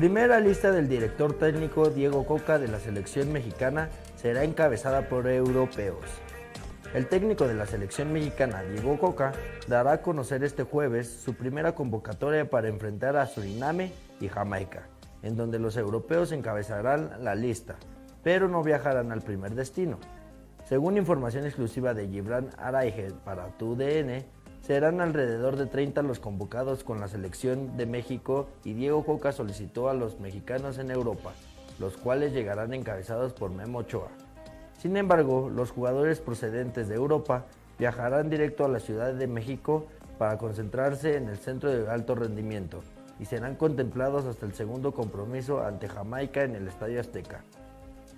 Primera 0.00 0.40
lista 0.40 0.72
del 0.72 0.88
director 0.88 1.34
técnico 1.34 1.90
Diego 1.90 2.24
Coca 2.24 2.58
de 2.58 2.68
la 2.68 2.80
selección 2.80 3.30
mexicana 3.32 3.90
será 4.16 4.44
encabezada 4.44 5.10
por 5.10 5.28
europeos. 5.28 6.06
El 6.94 7.06
técnico 7.06 7.46
de 7.46 7.52
la 7.52 7.66
selección 7.66 8.10
mexicana, 8.10 8.62
Diego 8.62 8.98
Coca, 8.98 9.32
dará 9.68 9.92
a 9.92 10.00
conocer 10.00 10.42
este 10.42 10.62
jueves 10.62 11.06
su 11.06 11.34
primera 11.34 11.74
convocatoria 11.74 12.48
para 12.48 12.68
enfrentar 12.68 13.18
a 13.18 13.26
Suriname 13.26 13.92
y 14.22 14.28
Jamaica, 14.28 14.88
en 15.22 15.36
donde 15.36 15.58
los 15.58 15.76
europeos 15.76 16.32
encabezarán 16.32 17.22
la 17.22 17.34
lista, 17.34 17.76
pero 18.22 18.48
no 18.48 18.62
viajarán 18.62 19.12
al 19.12 19.20
primer 19.20 19.54
destino. 19.54 19.98
Según 20.64 20.96
información 20.96 21.44
exclusiva 21.44 21.92
de 21.92 22.08
Gibran 22.08 22.48
Araige 22.56 23.08
para 23.22 23.48
TUDN, 23.58 24.24
Serán 24.62 25.00
alrededor 25.00 25.56
de 25.56 25.66
30 25.66 26.02
los 26.02 26.20
convocados 26.20 26.84
con 26.84 27.00
la 27.00 27.08
selección 27.08 27.76
de 27.76 27.86
México 27.86 28.48
y 28.64 28.74
Diego 28.74 29.04
Coca 29.04 29.32
solicitó 29.32 29.88
a 29.88 29.94
los 29.94 30.20
mexicanos 30.20 30.78
en 30.78 30.90
Europa, 30.90 31.32
los 31.78 31.96
cuales 31.96 32.32
llegarán 32.32 32.74
encabezados 32.74 33.32
por 33.32 33.50
Memo 33.50 33.78
Ochoa. 33.78 34.10
Sin 34.78 34.96
embargo, 34.96 35.50
los 35.50 35.70
jugadores 35.70 36.20
procedentes 36.20 36.88
de 36.88 36.94
Europa 36.94 37.46
viajarán 37.78 38.30
directo 38.30 38.64
a 38.64 38.68
la 38.68 38.80
Ciudad 38.80 39.14
de 39.14 39.26
México 39.26 39.86
para 40.18 40.36
concentrarse 40.36 41.16
en 41.16 41.28
el 41.28 41.38
centro 41.38 41.70
de 41.70 41.90
alto 41.90 42.14
rendimiento 42.14 42.80
y 43.18 43.24
serán 43.24 43.56
contemplados 43.56 44.26
hasta 44.26 44.46
el 44.46 44.54
segundo 44.54 44.92
compromiso 44.92 45.64
ante 45.64 45.88
Jamaica 45.88 46.42
en 46.42 46.54
el 46.54 46.68
Estadio 46.68 47.00
Azteca. 47.00 47.42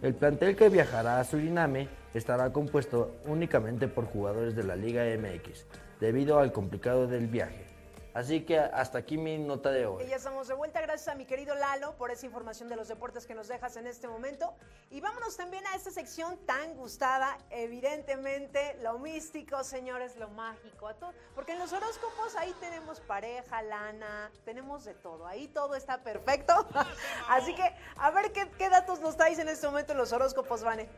El 0.03 0.15
plantel 0.15 0.57
que 0.57 0.69
viajará 0.69 1.21
a 1.21 1.25
Suriname 1.25 1.89
estará 2.13 2.53
compuesto 2.53 3.17
únicamente 3.27 3.87
por 3.87 4.07
jugadores 4.07 4.57
de 4.57 4.65
la 4.65 4.75
Liga 4.75 5.05
MX, 5.05 5.65
debido 6.03 6.41
al 6.41 6.53
complicado 6.53 7.07
del 7.07 7.29
viaje. 7.29 7.65
Así 8.13 8.45
que 8.45 8.59
hasta 8.59 8.99
aquí 8.99 9.17
mi 9.17 9.39
nota 9.39 9.71
de 9.71 9.87
hoy. 9.87 10.03
Y 10.03 10.09
ya 10.09 10.17
estamos 10.17 10.49
de 10.49 10.55
vuelta. 10.55 10.83
Gracias 10.83 11.09
a 11.09 11.15
mi 11.15 11.25
querido 11.25 11.55
Lalo 11.55 11.95
por 11.97 12.11
esa 12.11 12.27
información 12.27 12.69
de 12.69 12.75
los 12.75 12.89
deportes 12.89 13.25
que 13.25 13.35
nos 13.35 13.47
dejas 13.47 13.77
en 13.77 13.87
este 13.87 14.09
momento. 14.09 14.53
Y 14.91 15.01
vámonos 15.01 15.37
también 15.37 15.65
a 15.69 15.77
esta 15.77 15.93
sección 15.93 16.37
tan 16.45 16.75
gustada. 16.75 17.39
Evidentemente, 17.51 18.77
lo 18.83 18.99
místico, 18.99 19.63
señores, 19.63 20.17
lo 20.17 20.29
mágico. 20.29 20.89
A 20.89 20.95
todo, 20.95 21.13
porque 21.37 21.53
en 21.53 21.61
los 21.61 21.73
horóscopos 21.73 22.35
ahí 22.37 22.53
tenemos 22.61 23.01
pareja, 23.01 23.63
lana, 23.63 24.31
tenemos 24.45 24.85
de 24.85 24.95
todo. 24.95 25.27
Ahí 25.27 25.47
todo 25.49 25.77
está 25.77 26.03
perfecto. 26.03 26.67
Así 27.29 27.55
que, 27.55 27.75
a 27.97 28.11
ver 28.11 28.33
qué, 28.33 28.51
qué 28.59 28.69
datos 28.69 29.01
nos 29.01 29.17
traes 29.17 29.39
en 29.39 29.49
este 29.49 29.69
momento 29.69 29.93
en 29.93 29.99
los 29.99 30.13
horóscopos, 30.13 30.65
Vane. 30.65 30.89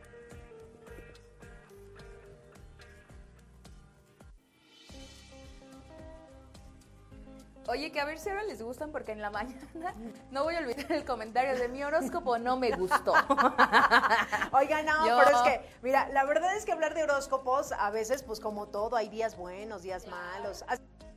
Oye, 7.67 7.91
que 7.91 7.99
a 7.99 8.05
ver 8.05 8.19
si 8.19 8.29
ahora 8.29 8.43
les 8.43 8.61
gustan 8.61 8.91
porque 8.91 9.11
en 9.11 9.21
la 9.21 9.31
mañana 9.31 9.95
no 10.31 10.43
voy 10.43 10.55
a 10.55 10.59
olvidar 10.59 10.91
el 10.91 11.05
comentario 11.05 11.57
de 11.57 11.67
mi 11.67 11.83
horóscopo 11.83 12.37
no 12.37 12.57
me 12.57 12.71
gustó. 12.71 13.13
Oiga, 14.51 14.83
no, 14.83 15.17
pero 15.17 15.37
es 15.37 15.41
que, 15.43 15.69
mira, 15.81 16.07
la 16.09 16.25
verdad 16.25 16.55
es 16.55 16.65
que 16.65 16.71
hablar 16.71 16.93
de 16.93 17.03
horóscopos 17.03 17.71
a 17.71 17.89
veces, 17.89 18.23
pues 18.23 18.39
como 18.39 18.67
todo, 18.67 18.95
hay 18.95 19.09
días 19.09 19.35
buenos, 19.35 19.81
días 19.81 20.07
malos. 20.07 20.63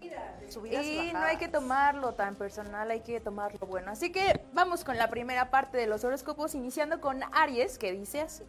y 0.00 1.12
no 1.12 1.20
hay 1.20 1.36
que 1.36 1.48
tomarlo 1.48 2.14
tan 2.14 2.34
personal, 2.34 2.90
hay 2.90 3.00
que 3.00 3.20
tomarlo 3.20 3.66
bueno. 3.66 3.90
Así 3.90 4.10
que 4.10 4.40
vamos 4.52 4.84
con 4.84 4.96
la 4.96 5.08
primera 5.08 5.50
parte 5.50 5.76
de 5.76 5.86
los 5.86 6.04
horóscopos, 6.04 6.54
iniciando 6.54 7.00
con 7.00 7.22
Aries, 7.32 7.78
que 7.78 7.92
dice 7.92 8.22
así. 8.22 8.44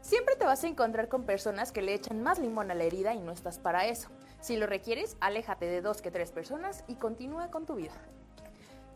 Siempre 0.00 0.36
te 0.36 0.44
vas 0.44 0.62
a 0.62 0.68
encontrar 0.68 1.08
con 1.08 1.24
personas 1.24 1.72
que 1.72 1.82
le 1.82 1.92
echan 1.92 2.22
más 2.22 2.38
limón 2.38 2.70
a 2.70 2.74
la 2.74 2.84
herida 2.84 3.12
y 3.14 3.18
no 3.18 3.32
estás 3.32 3.58
para 3.58 3.86
eso. 3.86 4.08
Si 4.40 4.56
lo 4.56 4.66
requieres, 4.66 5.16
aléjate 5.20 5.66
de 5.66 5.82
dos 5.82 6.02
que 6.02 6.10
tres 6.10 6.32
personas 6.32 6.84
y 6.86 6.96
continúa 6.96 7.50
con 7.50 7.66
tu 7.66 7.74
vida. 7.74 7.94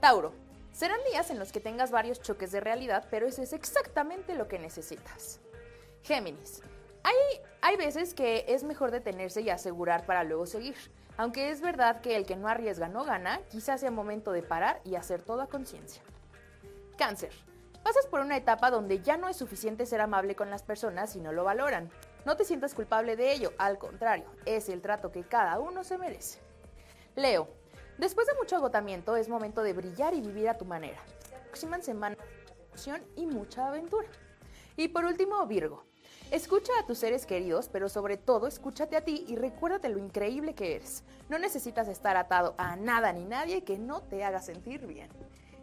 Tauro, 0.00 0.32
serán 0.72 1.00
días 1.10 1.30
en 1.30 1.38
los 1.38 1.52
que 1.52 1.60
tengas 1.60 1.90
varios 1.90 2.20
choques 2.20 2.52
de 2.52 2.60
realidad, 2.60 3.06
pero 3.10 3.26
eso 3.26 3.42
es 3.42 3.52
exactamente 3.52 4.34
lo 4.34 4.48
que 4.48 4.58
necesitas. 4.58 5.40
Géminis, 6.02 6.62
hay, 7.02 7.14
hay 7.62 7.76
veces 7.76 8.14
que 8.14 8.44
es 8.48 8.62
mejor 8.62 8.90
detenerse 8.90 9.40
y 9.40 9.50
asegurar 9.50 10.06
para 10.06 10.24
luego 10.24 10.46
seguir. 10.46 10.76
Aunque 11.16 11.50
es 11.50 11.60
verdad 11.60 12.00
que 12.00 12.16
el 12.16 12.24
que 12.24 12.36
no 12.36 12.48
arriesga 12.48 12.88
no 12.88 13.04
gana, 13.04 13.40
quizás 13.50 13.80
sea 13.80 13.90
momento 13.90 14.32
de 14.32 14.42
parar 14.42 14.80
y 14.84 14.94
hacer 14.94 15.22
todo 15.22 15.42
a 15.42 15.48
conciencia. 15.48 16.02
Cáncer, 16.96 17.32
Pasas 17.82 18.06
por 18.06 18.20
una 18.20 18.36
etapa 18.36 18.70
donde 18.70 19.00
ya 19.00 19.16
no 19.16 19.28
es 19.28 19.36
suficiente 19.36 19.86
ser 19.86 20.00
amable 20.00 20.34
con 20.34 20.50
las 20.50 20.62
personas 20.62 21.10
si 21.10 21.20
no 21.20 21.32
lo 21.32 21.44
valoran. 21.44 21.90
No 22.24 22.36
te 22.36 22.44
sientas 22.44 22.74
culpable 22.74 23.16
de 23.16 23.32
ello, 23.32 23.52
al 23.58 23.78
contrario, 23.78 24.26
es 24.44 24.68
el 24.68 24.82
trato 24.82 25.10
que 25.10 25.24
cada 25.24 25.58
uno 25.58 25.84
se 25.84 25.96
merece. 25.96 26.38
Leo, 27.16 27.48
después 27.98 28.26
de 28.26 28.34
mucho 28.34 28.56
agotamiento 28.56 29.16
es 29.16 29.28
momento 29.28 29.62
de 29.62 29.72
brillar 29.72 30.14
y 30.14 30.20
vivir 30.20 30.48
a 30.48 30.58
tu 30.58 30.64
manera. 30.64 30.98
Próximas 31.46 31.84
semanas 31.84 32.18
de 32.86 33.02
y 33.16 33.26
mucha 33.26 33.68
aventura. 33.68 34.08
Y 34.76 34.88
por 34.88 35.04
último, 35.04 35.44
Virgo. 35.46 35.84
Escucha 36.30 36.72
a 36.78 36.86
tus 36.86 36.98
seres 36.98 37.26
queridos, 37.26 37.68
pero 37.68 37.88
sobre 37.88 38.16
todo 38.16 38.46
escúchate 38.46 38.96
a 38.96 39.04
ti 39.04 39.24
y 39.26 39.34
recuérdate 39.34 39.88
lo 39.88 39.98
increíble 39.98 40.54
que 40.54 40.76
eres. 40.76 41.02
No 41.28 41.38
necesitas 41.38 41.88
estar 41.88 42.16
atado 42.16 42.54
a 42.56 42.76
nada 42.76 43.12
ni 43.12 43.24
nadie 43.24 43.64
que 43.64 43.78
no 43.78 44.02
te 44.02 44.22
haga 44.22 44.40
sentir 44.40 44.86
bien. 44.86 45.10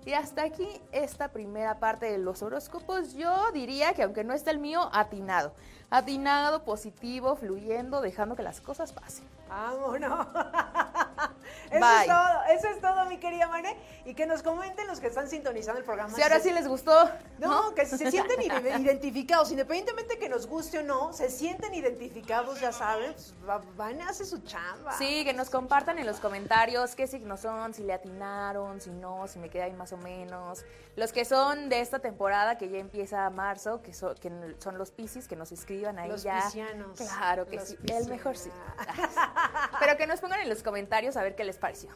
Y 0.05 0.13
hasta 0.13 0.43
aquí 0.43 0.67
esta 0.91 1.33
primera 1.33 1.79
parte 1.79 2.05
de 2.05 2.17
los 2.17 2.41
horóscopos. 2.41 3.13
Yo 3.13 3.51
diría 3.53 3.93
que 3.93 4.03
aunque 4.03 4.23
no 4.23 4.33
esté 4.33 4.51
el 4.51 4.59
mío, 4.59 4.89
atinado. 4.93 5.53
Atinado, 5.89 6.63
positivo, 6.63 7.35
fluyendo, 7.35 8.01
dejando 8.01 8.35
que 8.35 8.43
las 8.43 8.59
cosas 8.59 8.91
pasen. 8.91 9.25
Vámonos. 9.47 10.27
Eso 11.71 11.85
es 11.85 12.07
todo, 12.07 12.43
eso 12.49 12.67
es 12.69 12.81
todo, 12.81 13.05
mi 13.05 13.17
querida 13.17 13.47
Mane. 13.47 13.75
Y 14.05 14.13
que 14.13 14.25
nos 14.25 14.41
comenten 14.41 14.87
los 14.87 14.99
que 14.99 15.07
están 15.07 15.29
sintonizando 15.29 15.79
el 15.79 15.85
programa. 15.85 16.13
Si 16.13 16.21
ahora 16.21 16.39
sí 16.39 16.51
les 16.51 16.67
gustó. 16.67 17.09
No, 17.39 17.73
que 17.75 17.85
se 17.85 17.97
sienten 18.09 18.41
identificados, 18.81 19.51
independientemente 19.51 20.17
que 20.17 20.29
nos 20.29 20.47
guste 20.47 20.79
o 20.79 20.83
no, 20.83 21.13
se 21.13 21.29
sienten 21.29 21.73
identificados, 21.73 22.61
ya 22.61 22.71
saben. 22.71 23.13
Pues, 23.13 23.33
van 23.75 24.01
a 24.01 24.09
hacer 24.09 24.25
su 24.25 24.39
chamba. 24.39 24.93
Sí, 24.93 25.25
que 25.25 25.33
nos 25.33 25.49
compartan 25.49 25.99
en 25.99 26.05
los 26.05 26.19
comentarios 26.19 26.95
qué 26.95 27.07
signos 27.07 27.41
son, 27.41 27.73
si 27.73 27.83
le 27.83 27.93
atinaron, 27.93 28.79
si 28.79 28.91
no, 28.91 29.27
si 29.27 29.39
me 29.39 29.49
queda 29.49 29.65
ahí 29.65 29.73
más 29.73 29.91
o 29.91 29.97
menos. 29.97 30.63
Los 30.95 31.11
que 31.11 31.25
son 31.25 31.69
de 31.69 31.81
esta 31.81 31.99
temporada 31.99 32.57
que 32.57 32.69
ya 32.69 32.79
empieza 32.79 33.29
marzo, 33.29 33.81
que, 33.81 33.93
son 33.93 34.15
que 34.15 34.31
son 34.59 34.77
los 34.77 34.91
piscis, 34.91 35.27
que 35.27 35.35
nos 35.35 35.51
escriban 35.77 35.99
ahí 35.99 36.09
los 36.09 36.23
ya. 36.23 36.49
Claro 36.95 37.45
que 37.45 37.59
sí, 37.59 37.77
el 37.87 38.07
mejor 38.07 38.37
sí. 38.37 38.49
Pero 39.79 39.97
que 39.97 40.07
nos 40.07 40.19
pongan 40.19 40.41
en 40.41 40.49
los 40.49 40.63
comentarios 40.63 41.17
a 41.17 41.23
ver 41.23 41.35
qué 41.35 41.43
les 41.43 41.57
pareció. 41.57 41.89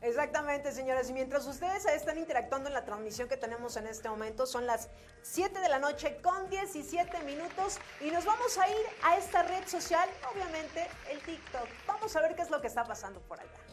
Exactamente, 0.00 0.70
señores. 0.70 1.08
Y 1.08 1.14
mientras 1.14 1.46
ustedes 1.46 1.86
están 1.86 2.18
interactuando 2.18 2.68
en 2.68 2.74
la 2.74 2.84
transmisión 2.84 3.26
que 3.26 3.38
tenemos 3.38 3.76
en 3.78 3.86
este 3.86 4.08
momento, 4.08 4.46
son 4.46 4.66
las 4.66 4.90
7 5.22 5.58
de 5.60 5.68
la 5.70 5.78
noche 5.78 6.18
con 6.22 6.50
17 6.50 7.20
minutos 7.20 7.78
y 8.02 8.10
nos 8.10 8.26
vamos 8.26 8.58
a 8.58 8.68
ir 8.68 8.86
a 9.02 9.16
esta 9.16 9.42
red 9.42 9.66
social, 9.66 10.08
obviamente 10.30 10.86
el 11.10 11.20
TikTok. 11.20 11.66
Vamos 11.86 12.14
a 12.14 12.20
ver 12.20 12.36
qué 12.36 12.42
es 12.42 12.50
lo 12.50 12.60
que 12.60 12.66
está 12.66 12.84
pasando 12.84 13.20
por 13.20 13.40
allá. 13.40 13.63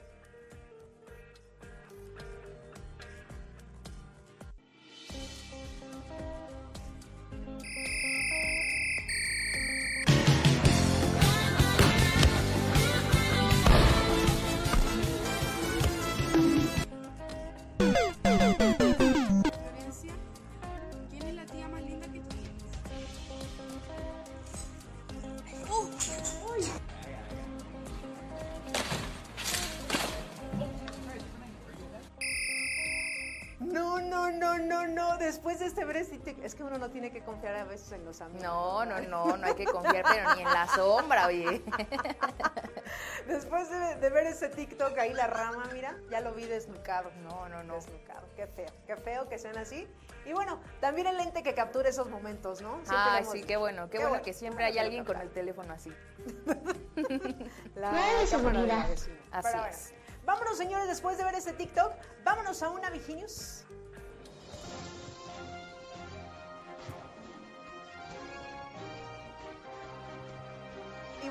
Es 36.43 36.55
que 36.55 36.63
uno 36.63 36.77
no 36.77 36.89
tiene 36.89 37.11
que 37.11 37.23
confiar 37.23 37.55
a 37.55 37.63
veces 37.63 37.91
en 37.91 38.05
los 38.05 38.21
amigos. 38.21 38.43
No, 38.43 38.85
no, 38.85 38.99
no, 39.01 39.37
no 39.37 39.45
hay 39.45 39.55
que 39.55 39.65
confiar, 39.65 40.03
pero 40.07 40.35
ni 40.35 40.41
en 40.41 40.49
la 40.49 40.67
sombra, 40.67 41.27
oye. 41.27 41.63
Después 43.27 43.69
de, 43.69 43.95
de 43.95 44.09
ver 44.09 44.27
ese 44.27 44.49
TikTok 44.49 44.97
ahí 44.97 45.13
la 45.13 45.27
rama, 45.27 45.69
mira, 45.73 45.95
ya 46.09 46.21
lo 46.21 46.33
vi 46.33 46.45
desnucado. 46.45 47.11
No, 47.23 47.47
no, 47.49 47.63
no. 47.63 47.75
Desnucado. 47.75 48.27
Qué 48.35 48.47
feo, 48.47 48.69
qué 48.87 48.95
feo 48.95 49.29
que 49.29 49.37
sean 49.37 49.57
así. 49.57 49.87
Y 50.25 50.33
bueno, 50.33 50.59
también 50.79 51.07
el 51.07 51.17
lente 51.17 51.43
que 51.43 51.53
capture 51.53 51.89
esos 51.89 52.09
momentos, 52.09 52.61
¿no? 52.61 52.75
Siempre 52.75 52.95
lo 52.95 53.11
Ay, 53.11 53.21
hemos 53.21 53.33
sí, 53.33 53.43
qué 53.43 53.57
bueno, 53.57 53.89
qué, 53.89 53.99
bueno, 53.99 54.21
que 54.21 54.33
siempre 54.33 54.65
hay 54.65 54.77
alguien 54.77 55.05
con 55.05 55.19
el 55.19 55.29
teléfono 55.31 55.73
así. 55.73 55.91
La 57.75 57.91
cámara 57.91 58.27
seguridad. 58.27 58.85
Así 58.91 59.09
Pero 59.31 59.57
bueno, 59.59 59.65
es. 59.67 59.93
Vámonos, 60.25 60.57
señores, 60.57 60.87
después 60.87 61.17
de 61.17 61.23
ver 61.23 61.35
ese 61.35 61.53
TikTok, 61.53 61.93
vámonos 62.23 62.61
a 62.61 62.69
una 62.69 62.89
Viginius. 62.89 63.65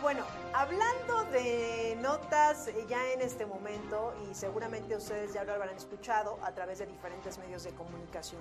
Bueno, 0.00 0.24
hablando 0.54 1.24
de 1.30 1.96
notas 2.00 2.68
eh, 2.68 2.86
ya 2.88 3.10
en 3.12 3.20
este 3.20 3.44
momento, 3.44 4.14
y 4.30 4.34
seguramente 4.34 4.96
ustedes 4.96 5.34
ya 5.34 5.44
lo 5.44 5.52
habrán 5.52 5.76
escuchado 5.76 6.38
a 6.42 6.52
través 6.52 6.78
de 6.78 6.86
diferentes 6.86 7.36
medios 7.38 7.64
de 7.64 7.72
comunicación, 7.72 8.40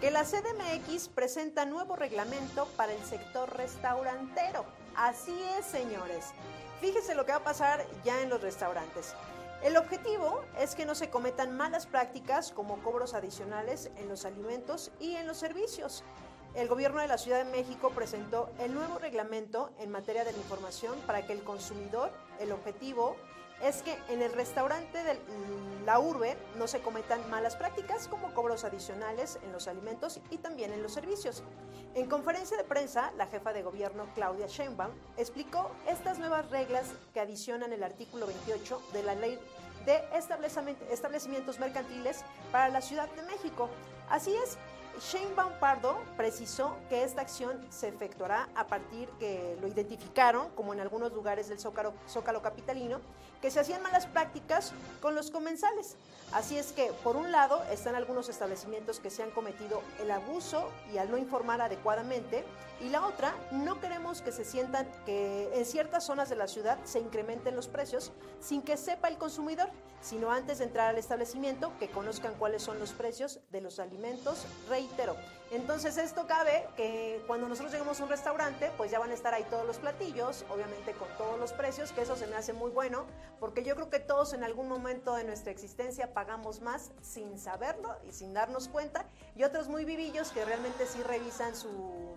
que 0.00 0.10
la 0.10 0.22
CDMX 0.22 1.08
presenta 1.08 1.64
nuevo 1.64 1.96
reglamento 1.96 2.66
para 2.76 2.92
el 2.92 3.04
sector 3.04 3.56
restaurantero. 3.56 4.64
Así 4.94 5.36
es, 5.58 5.66
señores. 5.66 6.26
Fíjense 6.80 7.14
lo 7.14 7.26
que 7.26 7.32
va 7.32 7.38
a 7.38 7.44
pasar 7.44 7.84
ya 8.04 8.20
en 8.22 8.28
los 8.28 8.40
restaurantes. 8.40 9.14
El 9.62 9.76
objetivo 9.76 10.42
es 10.58 10.74
que 10.74 10.84
no 10.84 10.94
se 10.94 11.10
cometan 11.10 11.56
malas 11.56 11.86
prácticas 11.86 12.52
como 12.52 12.82
cobros 12.82 13.14
adicionales 13.14 13.90
en 13.96 14.08
los 14.08 14.26
alimentos 14.26 14.92
y 15.00 15.16
en 15.16 15.26
los 15.26 15.38
servicios. 15.38 16.04
El 16.54 16.68
gobierno 16.68 17.00
de 17.00 17.08
la 17.08 17.18
Ciudad 17.18 17.44
de 17.44 17.50
México 17.50 17.90
presentó 17.90 18.48
el 18.60 18.74
nuevo 18.74 18.98
reglamento 18.98 19.70
en 19.80 19.90
materia 19.90 20.24
de 20.24 20.32
la 20.32 20.38
información 20.38 20.96
para 21.04 21.26
que 21.26 21.32
el 21.32 21.42
consumidor, 21.42 22.12
el 22.38 22.52
objetivo 22.52 23.16
es 23.60 23.82
que 23.82 23.98
en 24.08 24.22
el 24.22 24.32
restaurante 24.32 25.02
de 25.02 25.18
la 25.84 25.98
urbe 25.98 26.36
no 26.56 26.68
se 26.68 26.80
cometan 26.80 27.28
malas 27.28 27.56
prácticas 27.56 28.06
como 28.06 28.32
cobros 28.34 28.62
adicionales 28.64 29.38
en 29.42 29.52
los 29.52 29.66
alimentos 29.66 30.20
y 30.30 30.38
también 30.38 30.72
en 30.72 30.82
los 30.82 30.92
servicios. 30.92 31.42
En 31.94 32.08
conferencia 32.08 32.56
de 32.56 32.64
prensa, 32.64 33.12
la 33.16 33.26
jefa 33.26 33.52
de 33.52 33.62
gobierno 33.62 34.06
Claudia 34.14 34.46
Sheinbaum 34.46 34.92
explicó 35.16 35.72
estas 35.88 36.18
nuevas 36.18 36.50
reglas 36.50 36.86
que 37.12 37.20
adicionan 37.20 37.72
el 37.72 37.82
artículo 37.82 38.26
28 38.26 38.80
de 38.92 39.02
la 39.02 39.14
ley 39.16 39.40
de 39.86 40.02
establecimiento- 40.12 40.84
establecimientos 40.90 41.58
mercantiles 41.58 42.24
para 42.52 42.68
la 42.68 42.80
Ciudad 42.80 43.08
de 43.10 43.22
México. 43.22 43.68
Así 44.08 44.34
es, 44.34 44.58
Sheinbaum 45.00 45.52
Pardo 45.60 46.00
precisó 46.16 46.76
que 46.88 47.02
esta 47.02 47.20
acción 47.22 47.64
se 47.70 47.88
efectuará 47.88 48.48
a 48.54 48.66
partir 48.66 49.08
que 49.18 49.56
lo 49.60 49.66
identificaron, 49.66 50.50
como 50.50 50.72
en 50.72 50.80
algunos 50.80 51.12
lugares 51.12 51.48
del 51.48 51.58
Zócalo 51.58 52.42
capitalino, 52.42 53.00
que 53.42 53.50
se 53.50 53.60
hacían 53.60 53.82
malas 53.82 54.06
prácticas 54.06 54.72
con 55.02 55.14
los 55.14 55.30
comensales. 55.30 55.96
Así 56.34 56.58
es 56.58 56.72
que, 56.72 56.92
por 57.04 57.14
un 57.14 57.30
lado, 57.30 57.62
están 57.70 57.94
algunos 57.94 58.28
establecimientos 58.28 58.98
que 58.98 59.08
se 59.08 59.22
han 59.22 59.30
cometido 59.30 59.82
el 60.00 60.10
abuso 60.10 60.68
y 60.92 60.98
al 60.98 61.08
no 61.08 61.16
informar 61.16 61.60
adecuadamente, 61.60 62.44
y 62.80 62.88
la 62.88 63.06
otra, 63.06 63.32
no 63.52 63.80
queremos 63.80 64.20
que 64.20 64.32
se 64.32 64.44
sientan 64.44 64.90
que 65.06 65.48
en 65.54 65.64
ciertas 65.64 66.04
zonas 66.04 66.28
de 66.28 66.34
la 66.34 66.48
ciudad 66.48 66.76
se 66.82 66.98
incrementen 66.98 67.54
los 67.54 67.68
precios 67.68 68.10
sin 68.40 68.62
que 68.62 68.76
sepa 68.76 69.06
el 69.06 69.16
consumidor, 69.16 69.68
sino 70.00 70.32
antes 70.32 70.58
de 70.58 70.64
entrar 70.64 70.88
al 70.88 70.98
establecimiento 70.98 71.72
que 71.78 71.88
conozcan 71.88 72.34
cuáles 72.34 72.62
son 72.62 72.80
los 72.80 72.92
precios 72.92 73.38
de 73.52 73.60
los 73.60 73.78
alimentos, 73.78 74.44
reitero. 74.68 75.16
Entonces 75.50 75.96
esto 75.98 76.26
cabe 76.26 76.66
que 76.76 77.22
cuando 77.28 77.48
nosotros 77.48 77.72
llegamos 77.72 78.00
a 78.00 78.04
un 78.04 78.10
restaurante, 78.10 78.72
pues 78.76 78.90
ya 78.90 78.98
van 78.98 79.12
a 79.12 79.14
estar 79.14 79.32
ahí 79.32 79.44
todos 79.48 79.64
los 79.64 79.78
platillos, 79.78 80.44
obviamente 80.50 80.92
con 80.92 81.08
todos 81.16 81.38
los 81.38 81.52
precios, 81.52 81.92
que 81.92 82.02
eso 82.02 82.16
se 82.16 82.26
me 82.26 82.34
hace 82.34 82.52
muy 82.52 82.70
bueno, 82.70 83.06
porque 83.38 83.62
yo 83.62 83.76
creo 83.76 83.88
que 83.88 84.00
todos 84.00 84.32
en 84.34 84.42
algún 84.42 84.68
momento 84.68 85.14
de 85.14 85.24
nuestra 85.24 85.52
existencia 85.52 86.12
más 86.60 86.90
sin 87.02 87.38
saberlo 87.38 87.96
y 88.08 88.12
sin 88.12 88.32
darnos 88.34 88.68
cuenta, 88.68 89.06
y 89.34 89.44
otros 89.44 89.68
muy 89.68 89.84
vivillos 89.84 90.30
que 90.30 90.44
realmente 90.44 90.86
sí 90.86 91.02
revisan 91.02 91.54
su 91.54 92.14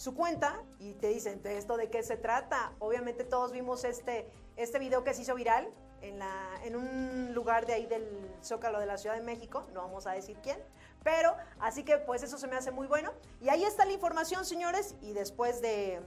su 0.00 0.14
cuenta 0.14 0.64
y 0.78 0.94
te 0.94 1.08
dicen, 1.08 1.42
¿de 1.42 1.58
esto 1.58 1.76
de 1.76 1.90
qué 1.90 2.02
se 2.02 2.16
trata? 2.16 2.72
Obviamente 2.78 3.22
todos 3.22 3.52
vimos 3.52 3.84
este, 3.84 4.26
este 4.56 4.78
video 4.78 5.04
que 5.04 5.12
se 5.12 5.20
hizo 5.20 5.34
viral 5.34 5.68
en, 6.00 6.18
la, 6.18 6.58
en 6.64 6.74
un 6.74 7.34
lugar 7.34 7.66
de 7.66 7.74
ahí 7.74 7.84
del 7.84 8.34
Zócalo 8.42 8.80
de 8.80 8.86
la 8.86 8.96
Ciudad 8.96 9.14
de 9.14 9.20
México, 9.20 9.66
no 9.74 9.82
vamos 9.82 10.06
a 10.06 10.12
decir 10.12 10.38
quién, 10.42 10.58
pero 11.02 11.36
así 11.58 11.84
que 11.84 11.98
pues 11.98 12.22
eso 12.22 12.38
se 12.38 12.46
me 12.46 12.56
hace 12.56 12.70
muy 12.70 12.86
bueno. 12.86 13.12
Y 13.42 13.50
ahí 13.50 13.62
está 13.62 13.84
la 13.84 13.92
información, 13.92 14.46
señores, 14.46 14.94
y 15.02 15.12
después 15.12 15.60
de, 15.60 16.00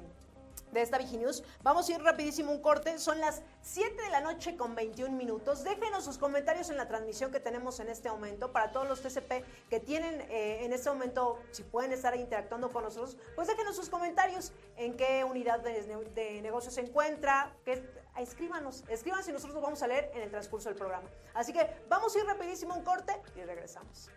de 0.73 0.81
esta 0.81 0.97
Viginews. 0.97 1.43
Vamos 1.61 1.87
a 1.87 1.93
ir 1.93 2.01
rapidísimo 2.01 2.51
un 2.51 2.61
corte. 2.61 2.97
Son 2.99 3.19
las 3.19 3.41
7 3.61 4.01
de 4.01 4.09
la 4.09 4.21
noche 4.21 4.57
con 4.57 4.75
21 4.75 5.15
minutos. 5.15 5.63
Déjenos 5.63 6.03
sus 6.03 6.17
comentarios 6.17 6.69
en 6.69 6.77
la 6.77 6.87
transmisión 6.87 7.31
que 7.31 7.39
tenemos 7.39 7.79
en 7.79 7.89
este 7.89 8.09
momento. 8.09 8.51
Para 8.51 8.71
todos 8.71 8.87
los 8.87 9.01
TCP 9.01 9.43
que 9.69 9.79
tienen 9.79 10.21
eh, 10.29 10.65
en 10.65 10.73
este 10.73 10.89
momento, 10.89 11.39
si 11.51 11.63
pueden 11.63 11.91
estar 11.91 12.15
interactuando 12.15 12.71
con 12.71 12.83
nosotros, 12.83 13.17
pues 13.35 13.47
déjenos 13.47 13.75
sus 13.75 13.89
comentarios 13.89 14.51
en 14.75 14.97
qué 14.97 15.23
unidad 15.23 15.59
de, 15.59 15.83
de 16.15 16.41
negocio 16.41 16.71
se 16.71 16.81
encuentra. 16.81 17.55
Que, 17.63 17.83
escríbanos, 18.17 18.83
escríbanos 18.89 19.27
y 19.27 19.31
nosotros 19.31 19.55
los 19.55 19.63
vamos 19.63 19.81
a 19.83 19.87
leer 19.87 20.11
en 20.13 20.23
el 20.23 20.29
transcurso 20.29 20.69
del 20.69 20.77
programa. 20.77 21.09
Así 21.33 21.53
que 21.53 21.67
vamos 21.89 22.15
a 22.15 22.19
ir 22.19 22.25
rapidísimo 22.25 22.75
un 22.75 22.83
corte 22.83 23.13
y 23.35 23.41
regresamos. 23.41 24.09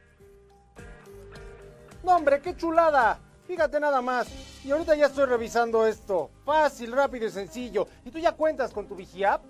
No, 2.02 2.16
hombre, 2.16 2.40
qué 2.40 2.56
chulada. 2.56 3.20
Fíjate 3.46 3.78
nada 3.78 4.02
más. 4.02 4.28
Y 4.64 4.70
ahorita 4.72 4.94
ya 4.96 5.06
estoy 5.06 5.26
revisando 5.26 5.86
esto. 5.86 6.30
Fácil, 6.44 6.92
rápido 6.92 7.26
y 7.26 7.30
sencillo. 7.30 7.86
¿Y 8.04 8.10
tú 8.10 8.18
ya 8.18 8.32
cuentas 8.32 8.72
con 8.72 8.86
tu 8.86 8.96
VigiApp? 8.96 9.42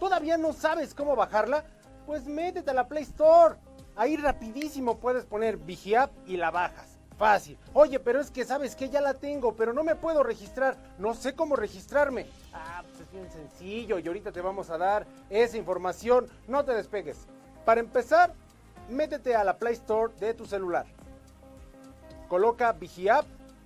¿Todavía 0.00 0.36
no 0.36 0.52
sabes 0.52 0.94
cómo 0.94 1.14
bajarla? 1.14 1.64
Pues 2.04 2.26
métete 2.26 2.70
a 2.70 2.74
la 2.74 2.88
Play 2.88 3.04
Store. 3.04 3.56
Ahí 3.96 4.16
rapidísimo 4.16 4.98
puedes 4.98 5.24
poner 5.24 5.56
VigiApp 5.56 6.10
y 6.26 6.36
la 6.36 6.50
bajas. 6.50 6.98
Fácil. 7.16 7.56
Oye, 7.72 8.00
pero 8.00 8.20
es 8.20 8.32
que 8.32 8.44
sabes 8.44 8.74
que 8.74 8.88
ya 8.88 9.00
la 9.00 9.14
tengo, 9.14 9.54
pero 9.54 9.72
no 9.72 9.84
me 9.84 9.94
puedo 9.94 10.24
registrar. 10.24 10.76
No 10.98 11.14
sé 11.14 11.34
cómo 11.34 11.54
registrarme. 11.54 12.26
Ah, 12.52 12.82
pues 12.82 13.00
es 13.02 13.12
bien 13.12 13.30
sencillo 13.30 14.00
y 14.00 14.08
ahorita 14.08 14.32
te 14.32 14.40
vamos 14.40 14.68
a 14.70 14.78
dar 14.78 15.06
esa 15.30 15.56
información. 15.56 16.26
No 16.48 16.64
te 16.64 16.72
despegues. 16.72 17.28
Para 17.64 17.80
empezar, 17.80 18.34
métete 18.90 19.36
a 19.36 19.44
la 19.44 19.58
Play 19.58 19.74
Store 19.74 20.12
de 20.18 20.34
tu 20.34 20.44
celular. 20.44 20.86
Coloca 22.28 22.72
VigiApp 22.72 23.26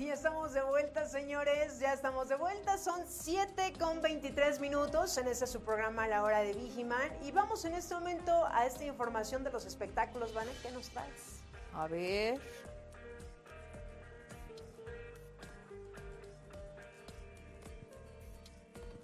Y 0.00 0.06
ya 0.06 0.14
estamos 0.14 0.54
de 0.54 0.62
vuelta, 0.62 1.04
señores. 1.04 1.78
Ya 1.78 1.92
estamos 1.92 2.30
de 2.30 2.36
vuelta. 2.36 2.78
Son 2.78 3.04
7 3.06 3.74
con 3.78 4.00
23 4.00 4.58
minutos 4.58 5.18
en 5.18 5.28
este 5.28 5.46
su 5.46 5.60
programa 5.60 6.08
La 6.08 6.22
Hora 6.22 6.38
de 6.40 6.54
Vigiman. 6.54 7.10
Y 7.22 7.32
vamos 7.32 7.66
en 7.66 7.74
este 7.74 7.94
momento 7.94 8.46
a 8.46 8.64
esta 8.64 8.82
información 8.86 9.44
de 9.44 9.50
los 9.50 9.66
espectáculos, 9.66 10.32
¿vale? 10.32 10.52
¿Qué 10.62 10.70
nos 10.70 10.88
traes? 10.88 11.42
A 11.74 11.86
ver. 11.86 12.40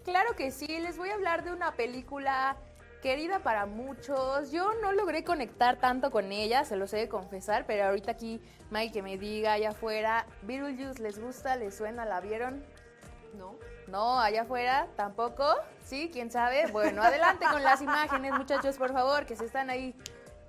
Claro 0.03 0.35
que 0.35 0.51
sí, 0.51 0.67
les 0.67 0.97
voy 0.97 1.11
a 1.11 1.15
hablar 1.15 1.45
de 1.45 1.53
una 1.53 1.73
película 1.73 2.57
querida 3.03 3.41
para 3.41 3.67
muchos. 3.67 4.51
Yo 4.51 4.75
no 4.83 4.93
logré 4.93 5.25
conectar 5.25 5.79
tanto 5.79 6.11
con 6.11 6.33
ella, 6.33 6.65
se 6.65 6.77
los 6.77 6.93
he 6.93 6.99
de 6.99 7.09
confesar, 7.09 7.67
pero 7.67 7.85
ahorita 7.87 8.13
aquí 8.13 8.41
Mike 8.71 8.93
que 8.93 9.03
me 9.03 9.19
diga 9.19 9.53
allá 9.53 9.71
afuera, 9.71 10.27
Beetlejuice 10.43 11.03
les 11.03 11.19
gusta, 11.19 11.57
les 11.57 11.75
suena, 11.75 12.05
¿la 12.05 12.21
vieron? 12.21 12.65
¿No? 13.35 13.57
No, 13.89 14.19
allá 14.19 14.43
afuera 14.43 14.89
tampoco. 14.97 15.45
Sí, 15.85 16.11
quién 16.13 16.31
sabe. 16.31 16.67
Bueno, 16.73 17.03
adelante 17.03 17.47
con 17.51 17.63
las 17.63 17.81
imágenes, 17.81 18.33
muchachos, 18.33 18.77
por 18.77 18.93
favor, 18.93 19.27
que 19.27 19.37
se 19.37 19.45
están 19.45 19.71
ahí 19.71 19.95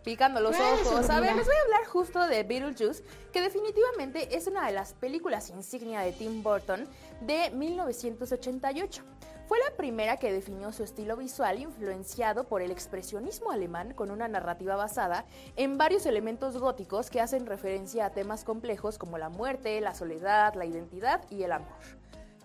picando 0.04 0.40
los 0.40 0.56
ojos. 0.58 1.10
A 1.10 1.20
ver, 1.20 1.36
les 1.36 1.46
voy 1.46 1.56
a 1.56 1.62
hablar 1.64 1.86
justo 1.86 2.28
de 2.28 2.44
Beetlejuice, 2.44 3.04
que 3.32 3.42
definitivamente 3.42 4.36
es 4.36 4.48
una 4.48 4.66
de 4.66 4.72
las 4.72 4.94
películas 4.94 5.50
insignia 5.50 6.00
de 6.00 6.14
Tim 6.14 6.42
Burton 6.42 6.88
de 7.22 7.52
1988. 7.52 9.04
Fue 9.48 9.60
la 9.60 9.78
primera 9.78 10.18
que 10.18 10.34
definió 10.34 10.74
su 10.74 10.84
estilo 10.84 11.16
visual 11.16 11.60
influenciado 11.60 12.44
por 12.44 12.62
el 12.62 12.70
expresionismo 12.70 13.50
alemán 13.50 13.94
con 13.94 14.12
una 14.12 14.28
narrativa 14.28 14.76
basada 14.76 15.24
en 15.56 15.78
varios 15.78 16.06
elementos 16.06 16.58
góticos 16.58 17.10
que 17.10 17.22
hacen 17.22 17.46
referencia 17.46 18.06
a 18.06 18.10
temas 18.10 18.44
complejos 18.44 18.98
como 18.98 19.18
la 19.18 19.30
muerte, 19.30 19.80
la 19.80 19.96
soledad, 19.96 20.54
la 20.56 20.66
identidad 20.66 21.22
y 21.30 21.44
el 21.44 21.54
amor. 21.54 21.78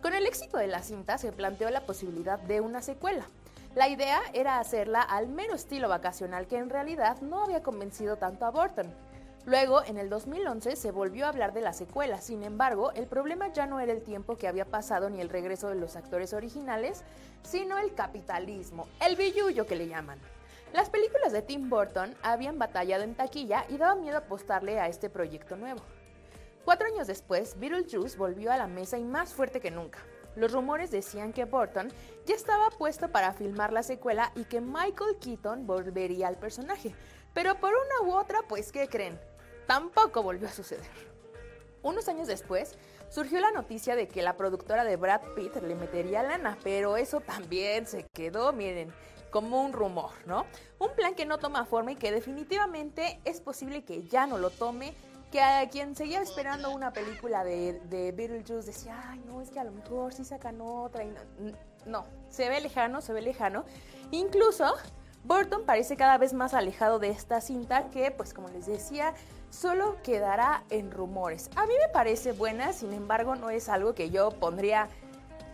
Con 0.00 0.14
el 0.14 0.26
éxito 0.26 0.58
de 0.58 0.68
la 0.68 0.80
cinta 0.80 1.18
se 1.18 1.32
planteó 1.32 1.70
la 1.70 1.86
posibilidad 1.86 2.38
de 2.38 2.60
una 2.60 2.82
secuela. 2.82 3.26
La 3.74 3.88
idea 3.88 4.20
era 4.32 4.60
hacerla 4.60 5.02
al 5.02 5.26
mero 5.26 5.54
estilo 5.54 5.88
vacacional 5.88 6.46
que 6.46 6.58
en 6.58 6.70
realidad 6.70 7.20
no 7.20 7.42
había 7.42 7.64
convencido 7.64 8.16
tanto 8.16 8.44
a 8.44 8.50
Burton. 8.50 8.94
Luego, 9.44 9.82
en 9.84 9.98
el 9.98 10.08
2011, 10.08 10.76
se 10.76 10.92
volvió 10.92 11.26
a 11.26 11.30
hablar 11.30 11.52
de 11.52 11.62
la 11.62 11.72
secuela. 11.72 12.20
Sin 12.20 12.44
embargo, 12.44 12.92
el 12.92 13.06
problema 13.06 13.52
ya 13.52 13.66
no 13.66 13.80
era 13.80 13.92
el 13.92 14.02
tiempo 14.02 14.36
que 14.36 14.46
había 14.46 14.64
pasado 14.64 15.10
ni 15.10 15.20
el 15.20 15.28
regreso 15.28 15.68
de 15.68 15.74
los 15.74 15.96
actores 15.96 16.32
originales, 16.32 17.02
sino 17.42 17.76
el 17.78 17.92
capitalismo, 17.94 18.86
el 19.04 19.16
billullo 19.16 19.66
que 19.66 19.74
le 19.74 19.88
llaman. 19.88 20.20
Las 20.72 20.90
películas 20.90 21.32
de 21.32 21.42
Tim 21.42 21.68
Burton 21.68 22.14
habían 22.22 22.58
batallado 22.58 23.02
en 23.02 23.16
taquilla 23.16 23.66
y 23.68 23.78
daba 23.78 23.96
miedo 23.96 24.18
apostarle 24.18 24.78
a 24.78 24.86
este 24.86 25.10
proyecto 25.10 25.56
nuevo. 25.56 25.80
Cuatro 26.64 26.86
años 26.86 27.08
después, 27.08 27.58
Beetlejuice 27.58 28.16
volvió 28.16 28.52
a 28.52 28.56
la 28.56 28.68
mesa 28.68 28.96
y 28.96 29.02
más 29.02 29.34
fuerte 29.34 29.60
que 29.60 29.72
nunca. 29.72 29.98
Los 30.36 30.52
rumores 30.52 30.92
decían 30.92 31.32
que 31.32 31.44
Burton 31.44 31.92
ya 32.24 32.36
estaba 32.36 32.70
puesto 32.70 33.10
para 33.10 33.32
filmar 33.32 33.72
la 33.72 33.82
secuela 33.82 34.30
y 34.36 34.44
que 34.44 34.60
Michael 34.60 35.16
Keaton 35.20 35.66
volvería 35.66 36.28
al 36.28 36.38
personaje. 36.38 36.94
Pero 37.34 37.56
por 37.56 37.72
una 37.72 38.08
u 38.08 38.14
otra, 38.14 38.38
pues, 38.48 38.70
¿qué 38.70 38.88
creen? 38.88 39.18
Tampoco 39.66 40.22
volvió 40.22 40.48
a 40.48 40.52
suceder. 40.52 40.90
Unos 41.82 42.08
años 42.08 42.28
después, 42.28 42.76
surgió 43.08 43.40
la 43.40 43.50
noticia 43.50 43.96
de 43.96 44.08
que 44.08 44.22
la 44.22 44.36
productora 44.36 44.84
de 44.84 44.96
Brad 44.96 45.20
Pitt 45.34 45.56
le 45.56 45.74
metería 45.74 46.22
lana, 46.22 46.56
pero 46.62 46.96
eso 46.96 47.20
también 47.20 47.86
se 47.86 48.04
quedó, 48.04 48.52
miren, 48.52 48.92
como 49.30 49.62
un 49.62 49.72
rumor, 49.72 50.10
¿no? 50.26 50.46
Un 50.78 50.94
plan 50.94 51.14
que 51.14 51.26
no 51.26 51.38
toma 51.38 51.64
forma 51.64 51.92
y 51.92 51.96
que 51.96 52.12
definitivamente 52.12 53.20
es 53.24 53.40
posible 53.40 53.84
que 53.84 54.04
ya 54.04 54.26
no 54.26 54.38
lo 54.38 54.50
tome, 54.50 54.94
que 55.32 55.40
a 55.40 55.68
quien 55.70 55.96
seguía 55.96 56.20
esperando 56.20 56.70
una 56.70 56.92
película 56.92 57.42
de, 57.42 57.80
de 57.88 58.12
Beetlejuice 58.12 58.66
decía, 58.66 59.02
ay, 59.08 59.22
no, 59.26 59.40
es 59.40 59.50
que 59.50 59.58
a 59.58 59.64
lo 59.64 59.72
mejor 59.72 60.12
sí 60.12 60.24
sacan 60.24 60.60
otra. 60.60 61.04
Y 61.04 61.08
no, 61.08 61.20
no, 61.86 62.06
se 62.28 62.48
ve 62.50 62.60
lejano, 62.60 63.00
se 63.00 63.14
ve 63.14 63.22
lejano. 63.22 63.64
Incluso 64.10 64.74
Burton 65.24 65.64
parece 65.64 65.96
cada 65.96 66.18
vez 66.18 66.34
más 66.34 66.52
alejado 66.52 66.98
de 66.98 67.08
esta 67.08 67.40
cinta 67.40 67.88
que, 67.90 68.10
pues 68.10 68.34
como 68.34 68.48
les 68.48 68.66
decía, 68.66 69.14
solo 69.52 69.98
quedará 70.02 70.64
en 70.70 70.90
rumores. 70.90 71.50
A 71.56 71.66
mí 71.66 71.74
me 71.80 71.92
parece 71.92 72.32
buena, 72.32 72.72
sin 72.72 72.92
embargo 72.92 73.36
no 73.36 73.50
es 73.50 73.68
algo 73.68 73.94
que 73.94 74.10
yo 74.10 74.30
pondría 74.30 74.88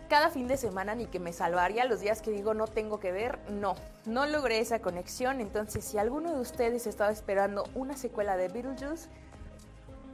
cada 0.07 0.29
fin 0.31 0.47
de 0.47 0.57
semana 0.57 0.95
ni 0.95 1.05
que 1.05 1.19
me 1.19 1.33
salvaría 1.33 1.85
los 1.85 1.99
días 1.99 2.21
que 2.21 2.31
digo 2.31 2.53
no 2.53 2.65
tengo 2.65 2.99
que 2.99 3.11
ver. 3.11 3.39
No, 3.49 3.75
no 4.05 4.25
logré 4.25 4.59
esa 4.59 4.79
conexión. 4.79 5.41
Entonces 5.41 5.83
si 5.83 5.97
alguno 5.97 6.33
de 6.33 6.39
ustedes 6.39 6.87
estaba 6.87 7.11
esperando 7.11 7.65
una 7.75 7.95
secuela 7.97 8.37
de 8.37 8.47
Beetlejuice, 8.47 9.09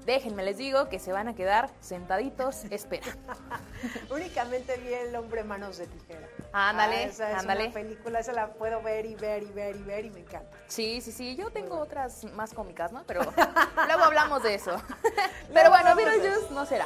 déjenme 0.05 0.43
les 0.43 0.57
digo 0.57 0.87
que 0.89 0.99
se 0.99 1.11
van 1.11 1.27
a 1.27 1.35
quedar 1.35 1.69
sentaditos 1.81 2.65
esperando. 2.69 3.33
Únicamente 4.09 4.77
vi 4.77 4.93
el 4.93 5.15
hombre 5.15 5.43
manos 5.43 5.77
de 5.77 5.87
tijera. 5.87 6.27
Ándale, 6.53 6.95
Ah, 6.95 7.01
esa 7.03 7.31
es 7.31 7.37
ándale. 7.39 7.65
una 7.65 7.73
película, 7.73 8.19
esa 8.19 8.33
la 8.33 8.53
puedo 8.53 8.81
ver 8.81 9.05
y 9.05 9.15
ver 9.15 9.43
y 9.43 9.51
ver 9.51 9.75
y 9.75 9.81
ver 9.83 10.05
y 10.05 10.09
me 10.11 10.19
encanta. 10.21 10.57
Sí, 10.67 11.01
sí, 11.01 11.11
sí, 11.11 11.35
yo 11.35 11.49
tengo 11.51 11.77
otras 11.79 12.23
más 12.33 12.53
cómicas, 12.53 12.91
¿no? 12.91 13.03
Pero 13.05 13.21
luego 13.87 14.03
hablamos 14.03 14.41
de 14.43 14.55
eso. 14.55 14.75
Pero 15.53 15.69
bueno, 15.69 15.89
hablamos 15.89 15.97
de 15.97 16.19
Beetlejuice 16.21 16.53
no 16.53 16.65
será. 16.65 16.85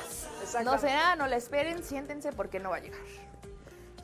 No 0.63 0.77
será, 0.79 1.15
no 1.15 1.27
la 1.27 1.35
esperen, 1.35 1.83
siéntense 1.83 2.31
porque 2.31 2.59
no 2.59 2.71
va 2.71 2.77
a 2.77 2.79
llegar. 2.79 2.99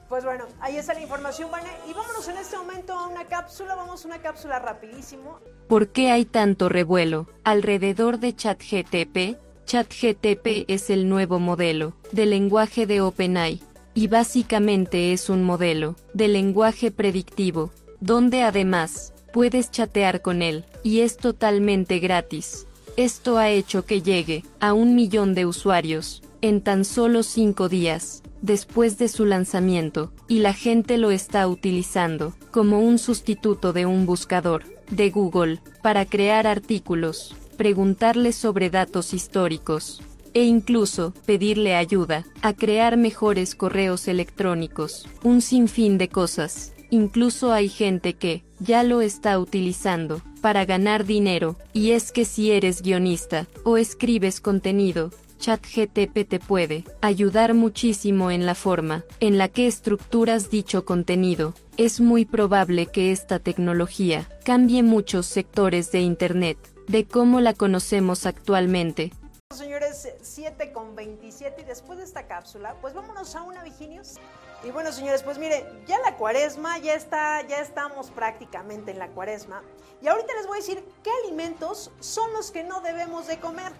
Pues 0.09 0.23
bueno, 0.23 0.45
ahí 0.59 0.77
está 0.77 0.93
la 0.93 1.01
información. 1.01 1.49
Y 1.89 1.93
vámonos 1.93 2.27
en 2.27 2.37
este 2.37 2.57
momento 2.57 2.93
a 2.93 3.07
una 3.07 3.25
cápsula, 3.25 3.75
vamos 3.75 4.03
a 4.03 4.07
una 4.07 4.21
cápsula 4.21 4.59
rapidísimo. 4.59 5.39
¿Por 5.67 5.89
qué 5.89 6.11
hay 6.11 6.25
tanto 6.25 6.69
revuelo 6.69 7.27
alrededor 7.43 8.19
de 8.19 8.35
ChatGTP? 8.35 9.37
ChatGTP 9.65 10.65
es 10.67 10.91
el 10.91 11.09
nuevo 11.09 11.39
modelo 11.39 11.93
de 12.11 12.27
lenguaje 12.27 12.85
de 12.85 13.01
OpenAI 13.01 13.63
y 13.95 14.07
básicamente 14.07 15.11
es 15.11 15.29
un 15.29 15.43
modelo 15.43 15.95
de 16.13 16.27
lenguaje 16.27 16.91
predictivo, 16.91 17.71
donde 17.99 18.43
además 18.43 19.13
puedes 19.33 19.71
chatear 19.71 20.21
con 20.21 20.43
él 20.43 20.65
y 20.83 20.99
es 20.99 21.17
totalmente 21.17 21.97
gratis. 21.97 22.67
Esto 22.95 23.39
ha 23.39 23.49
hecho 23.49 23.85
que 23.85 24.03
llegue 24.03 24.43
a 24.59 24.73
un 24.73 24.93
millón 24.93 25.33
de 25.33 25.47
usuarios 25.47 26.21
en 26.41 26.61
tan 26.61 26.85
solo 26.85 27.23
cinco 27.23 27.69
días 27.69 28.21
después 28.45 28.97
de 28.97 29.07
su 29.07 29.25
lanzamiento, 29.25 30.11
y 30.27 30.39
la 30.39 30.53
gente 30.53 30.97
lo 30.97 31.11
está 31.11 31.47
utilizando 31.47 32.33
como 32.51 32.79
un 32.79 32.99
sustituto 32.99 33.73
de 33.73 33.85
un 33.85 34.05
buscador 34.05 34.63
de 34.89 35.09
Google 35.09 35.59
para 35.81 36.05
crear 36.05 36.45
artículos, 36.45 37.35
preguntarle 37.57 38.31
sobre 38.31 38.69
datos 38.69 39.13
históricos 39.13 40.01
e 40.33 40.43
incluso 40.43 41.13
pedirle 41.25 41.75
ayuda 41.75 42.25
a 42.41 42.53
crear 42.53 42.97
mejores 42.97 43.55
correos 43.55 44.07
electrónicos, 44.07 45.07
un 45.23 45.41
sinfín 45.41 45.97
de 45.97 46.09
cosas. 46.09 46.73
Incluso 46.91 47.51
hay 47.51 47.67
gente 47.67 48.13
que 48.13 48.43
ya 48.59 48.83
lo 48.83 49.01
está 49.01 49.39
utilizando 49.39 50.21
para 50.41 50.65
ganar 50.65 51.05
dinero, 51.05 51.55
y 51.73 51.91
es 51.91 52.11
que 52.11 52.25
si 52.25 52.51
eres 52.51 52.83
guionista 52.83 53.47
o 53.63 53.77
escribes 53.77 54.39
contenido, 54.39 55.09
ChatGTP 55.37 56.27
te 56.27 56.39
puede 56.39 56.83
ayudar 57.01 57.53
muchísimo 57.53 58.31
en 58.31 58.45
la 58.45 58.55
forma 58.55 59.03
en 59.19 59.37
la 59.37 59.47
que 59.47 59.67
estructuras 59.67 60.49
dicho 60.49 60.85
contenido. 60.85 61.53
Es 61.77 61.99
muy 61.99 62.25
probable 62.25 62.87
que 62.87 63.11
esta 63.11 63.39
tecnología 63.39 64.27
cambie 64.43 64.83
muchos 64.83 65.25
sectores 65.25 65.91
de 65.91 65.99
Internet, 65.99 66.57
de 66.87 67.05
cómo 67.05 67.41
la 67.41 67.53
conocemos 67.53 68.25
actualmente. 68.25 69.11
Señores, 69.53 70.09
7 70.21 70.71
con 70.71 70.95
27 70.95 71.61
y 71.61 71.65
después 71.65 71.99
de 71.99 72.05
esta 72.05 72.27
cápsula, 72.27 72.75
pues 72.81 72.93
vámonos 72.93 73.35
a 73.35 73.43
una 73.43 73.63
Viginios. 73.63 74.15
Y 74.63 74.71
bueno, 74.71 74.91
señores, 74.91 75.21
pues 75.21 75.37
miren, 75.37 75.63
ya 75.85 75.99
la 75.99 76.15
cuaresma, 76.15 76.79
ya 76.79 76.95
está, 76.95 77.45
ya 77.47 77.59
estamos 77.59 78.09
prácticamente 78.09 78.91
en 78.91 78.99
la 78.99 79.09
cuaresma. 79.09 79.61
Y 80.01 80.07
ahorita 80.07 80.33
les 80.33 80.47
voy 80.47 80.57
a 80.57 80.61
decir 80.61 80.83
qué 81.03 81.11
alimentos 81.23 81.91
son 81.99 82.33
los 82.33 82.49
que 82.49 82.63
no 82.63 82.81
debemos 82.81 83.27
de 83.27 83.39
comer. 83.39 83.71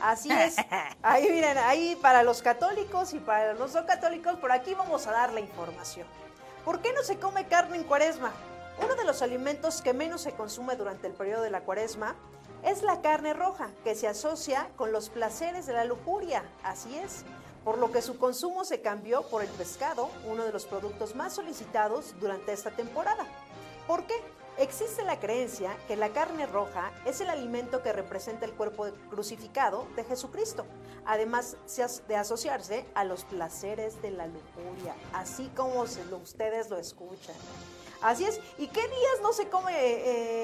Así 0.00 0.30
es. 0.30 0.56
Ahí 1.02 1.28
miren, 1.30 1.58
ahí 1.58 1.96
para 2.00 2.22
los 2.22 2.42
católicos 2.42 3.14
y 3.14 3.18
para 3.18 3.54
los 3.54 3.74
no 3.74 3.86
católicos, 3.86 4.36
por 4.36 4.52
aquí 4.52 4.74
vamos 4.74 5.06
a 5.06 5.12
dar 5.12 5.32
la 5.32 5.40
información. 5.40 6.06
¿Por 6.64 6.80
qué 6.80 6.92
no 6.92 7.02
se 7.02 7.18
come 7.18 7.46
carne 7.46 7.76
en 7.76 7.84
cuaresma? 7.84 8.32
Uno 8.82 8.94
de 8.94 9.04
los 9.04 9.22
alimentos 9.22 9.80
que 9.80 9.94
menos 9.94 10.22
se 10.22 10.32
consume 10.32 10.76
durante 10.76 11.06
el 11.06 11.14
periodo 11.14 11.42
de 11.42 11.50
la 11.50 11.62
cuaresma 11.62 12.14
es 12.62 12.82
la 12.82 13.00
carne 13.00 13.32
roja, 13.32 13.70
que 13.84 13.94
se 13.94 14.08
asocia 14.08 14.68
con 14.76 14.92
los 14.92 15.08
placeres 15.08 15.66
de 15.66 15.72
la 15.72 15.84
lujuria. 15.84 16.42
Así 16.62 16.98
es. 16.98 17.24
Por 17.64 17.78
lo 17.78 17.90
que 17.90 18.02
su 18.02 18.18
consumo 18.18 18.64
se 18.64 18.80
cambió 18.80 19.22
por 19.22 19.42
el 19.42 19.48
pescado, 19.48 20.10
uno 20.24 20.44
de 20.44 20.52
los 20.52 20.66
productos 20.66 21.14
más 21.14 21.34
solicitados 21.34 22.14
durante 22.20 22.52
esta 22.52 22.70
temporada. 22.70 23.24
¿Por 23.86 24.04
qué? 24.06 24.14
Existe 24.58 25.02
la 25.04 25.20
creencia 25.20 25.76
que 25.86 25.96
la 25.96 26.08
carne 26.10 26.46
roja 26.46 26.90
es 27.04 27.20
el 27.20 27.28
alimento 27.28 27.82
que 27.82 27.92
representa 27.92 28.46
el 28.46 28.52
cuerpo 28.54 28.86
crucificado 29.10 29.86
de 29.96 30.04
Jesucristo, 30.04 30.64
además 31.04 31.58
de 32.08 32.16
asociarse 32.16 32.86
a 32.94 33.04
los 33.04 33.24
placeres 33.24 34.00
de 34.00 34.12
la 34.12 34.26
lujuria, 34.26 34.94
así 35.12 35.50
como 35.54 35.86
se 35.86 36.02
lo- 36.06 36.16
ustedes 36.18 36.70
lo 36.70 36.78
escuchan. 36.78 37.34
Así 38.00 38.24
es. 38.24 38.40
¿Y 38.56 38.68
qué 38.68 38.80
días 38.80 39.20
no 39.22 39.34
se 39.34 39.48
come 39.50 39.72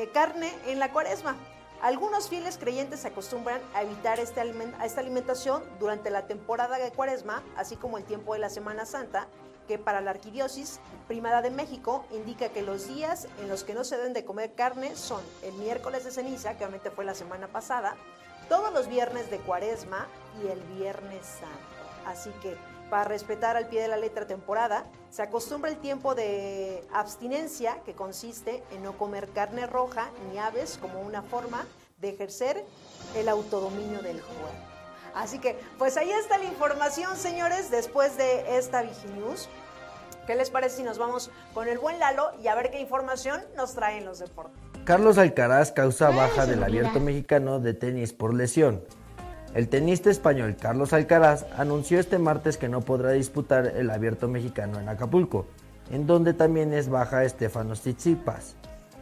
eh, 0.03 0.11
carne 0.13 0.53
en 0.67 0.79
la 0.79 0.93
cuaresma? 0.93 1.37
Algunos 1.81 2.29
fieles 2.29 2.59
creyentes 2.59 3.05
acostumbran 3.07 3.61
a 3.75 3.83
evitar 3.83 4.21
este 4.21 4.41
esta 4.85 5.01
alimentación 5.01 5.65
durante 5.81 6.11
la 6.11 6.27
temporada 6.27 6.77
de 6.79 6.93
cuaresma, 6.93 7.43
así 7.57 7.77
como 7.77 7.99
el 7.99 8.05
tiempo 8.05 8.35
de 8.35 8.39
la 8.41 8.51
Semana 8.51 8.87
Santa, 8.87 9.27
que 9.69 9.79
para 9.79 10.01
la 10.01 10.11
Arquidiócesis 10.11 10.81
Primada 11.09 11.43
de 11.43 11.51
México 11.51 12.05
indica 12.13 12.49
que 12.49 12.63
los 12.63 12.89
días 12.89 13.27
en 13.41 13.49
los 13.49 13.65
que 13.65 13.75
no 13.75 13.85
se 13.85 13.97
deben 13.97 14.13
de 14.13 14.25
comer 14.25 14.55
carne 14.55 14.97
son 14.97 15.21
el 15.43 15.53
miércoles 15.55 16.05
de 16.05 16.11
ceniza, 16.11 16.57
que 16.57 16.65
obviamente 16.65 16.91
fue 16.91 17.05
la 17.05 17.15
semana 17.15 17.49
pasada, 17.49 17.97
todos 18.49 18.73
los 18.73 18.89
viernes 18.89 19.31
de 19.31 19.39
cuaresma 19.39 20.07
y 20.43 20.49
el 20.49 20.61
viernes 20.79 21.27
santo. 21.27 22.07
Así 22.07 22.31
que 22.41 22.57
para 22.93 23.05
respetar 23.05 23.57
al 23.57 23.69
pie 23.69 23.83
de 23.83 23.89
la 23.89 23.97
letra 23.97 24.27
temporada, 24.27 24.85
se 25.11 25.23
acostumbra 25.23 25.71
el 25.71 25.79
tiempo 25.79 26.15
de 26.15 26.87
abstinencia, 26.93 27.81
que 27.85 27.95
consiste 27.95 28.63
en 28.71 28.83
no 28.83 28.99
comer 28.99 29.31
carne 29.31 29.67
roja 29.67 30.11
ni 30.31 30.39
aves 30.39 30.79
como 30.79 31.01
una 31.01 31.23
forma 31.23 31.65
de 31.99 32.11
ejercer 32.11 32.65
el 33.17 33.29
autodominio 33.29 34.03
del 34.03 34.21
juego. 34.21 34.72
Así 35.15 35.39
que, 35.39 35.59
pues 35.79 35.97
ahí 35.97 36.11
está 36.11 36.39
la 36.39 36.45
información, 36.45 37.17
señores, 37.17 37.71
después 37.71 38.17
de 38.17 38.57
esta 38.57 38.83
Viginews. 38.83 39.49
¿Qué 40.27 40.37
les 40.37 40.51
parece 40.51 40.77
si 40.77 40.83
nos 40.85 40.99
vamos 40.99 41.31
con 41.53 41.69
el 41.69 41.79
buen 41.79 41.99
Lalo 41.99 42.31
y 42.43 42.47
a 42.47 42.55
ver 42.55 42.71
qué 42.71 42.81
información 42.81 43.41
nos 43.57 43.75
traen 43.75 44.05
los 44.05 44.21
deportes? 44.21 44.57
Carlos 44.85 45.19
Alcaraz 45.19 45.73
causa 45.73 46.11
baja 46.11 46.47
del 46.47 46.63
abierto 46.63 47.01
mexicano 47.01 47.59
de 47.59 47.75
tenis 47.75 48.13
por 48.13 48.33
lesión. 48.33 48.83
El 49.55 49.69
tenista 49.69 50.11
español 50.11 50.57
Carlos 50.59 50.93
Alcaraz 50.93 51.45
anunció 51.57 52.01
este 52.01 52.19
martes 52.19 52.57
que 52.57 52.69
no 52.69 52.81
podrá 52.81 53.11
disputar 53.11 53.67
el 53.67 53.91
abierto 53.91 54.29
mexicano 54.29 54.81
en 54.81 54.89
Acapulco, 54.89 55.47
en 55.91 56.07
donde 56.07 56.35
también 56.35 56.73
es 56.73 56.89
baja 56.89 57.25
Estefano 57.25 57.75
Tsitsipas, 57.75 58.55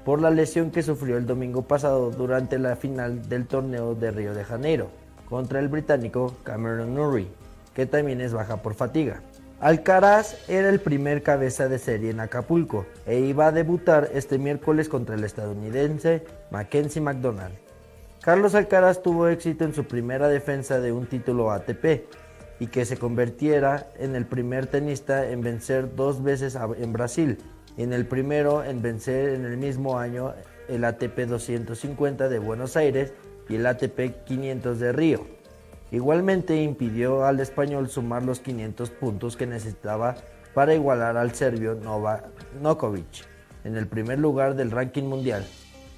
por 0.05 0.21
la 0.21 0.31
lesión 0.31 0.71
que 0.71 0.83
sufrió 0.83 1.19
el 1.19 1.27
domingo 1.27 1.63
pasado 1.63 2.11
durante 2.11 2.59
la 2.59 2.77
final 2.77 3.29
del 3.29 3.47
torneo 3.47 3.95
de 3.95 4.11
Río 4.11 4.35
de 4.35 4.45
Janeiro 4.45 4.91
contra 5.31 5.61
el 5.61 5.69
británico 5.69 6.35
Cameron 6.43 6.95
Norrie, 6.95 7.29
que 7.73 7.87
también 7.87 8.21
es 8.21 8.35
baja 8.35 8.59
por 8.59 8.75
fatiga. 8.75 9.23
Alcaraz 9.61 10.37
era 10.49 10.69
el 10.69 10.81
primer 10.81 11.23
cabeza 11.23 11.69
de 11.69 11.79
serie 11.79 12.11
en 12.11 12.21
Acapulco 12.21 12.87
e 13.07 13.21
iba 13.21 13.47
a 13.47 13.53
debutar 13.53 14.11
este 14.13 14.39
miércoles 14.39 14.89
contra 14.89 15.15
el 15.15 15.23
estadounidense 15.23 16.25
Mackenzie 16.51 17.01
McDonald. 17.01 17.55
Carlos 18.23 18.55
Alcaraz 18.55 19.03
tuvo 19.03 19.29
éxito 19.29 19.65
en 19.65 19.75
su 19.75 19.85
primera 19.85 20.29
defensa 20.29 20.81
de 20.81 20.93
un 20.93 21.07
título 21.07 21.53
ATP 21.53 22.05
y 22.59 22.67
que 22.67 22.85
se 22.85 22.97
convirtiera 22.97 23.87
en 23.99 24.17
el 24.17 24.27
primer 24.27 24.67
tenista 24.67 25.31
en 25.31 25.43
vencer 25.43 25.95
dos 25.95 26.23
veces 26.23 26.59
en 26.79 26.93
Brasil 26.93 27.39
y 27.77 27.83
en 27.83 27.93
el 27.93 28.07
primero 28.07 28.65
en 28.65 28.83
vencer 28.83 29.31
en 29.31 29.45
el 29.45 29.57
mismo 29.57 29.99
año 29.99 30.35
el 30.69 30.85
ATP 30.85 31.21
250 31.21 32.29
de 32.29 32.39
Buenos 32.39 32.77
Aires 32.77 33.13
y 33.51 33.57
el 33.57 33.67
ATP 33.67 34.25
500 34.25 34.79
de 34.79 34.93
Río. 34.93 35.27
Igualmente 35.91 36.63
impidió 36.63 37.25
al 37.25 37.41
español 37.41 37.91
sumar 37.91 38.23
los 38.23 38.39
500 38.41 38.91
puntos 38.91 39.37
que 39.37 39.47
necesitaba 39.47 40.15
para 40.55 40.73
igualar 40.73 41.17
al 41.17 41.35
serbio 41.35 41.75
Novak 41.75 42.25
Nokovic 42.61 43.27
en 43.65 43.77
el 43.77 43.89
primer 43.89 44.21
lugar 44.21 44.55
del 44.55 44.71
ranking 44.71 45.03
mundial. 45.03 45.45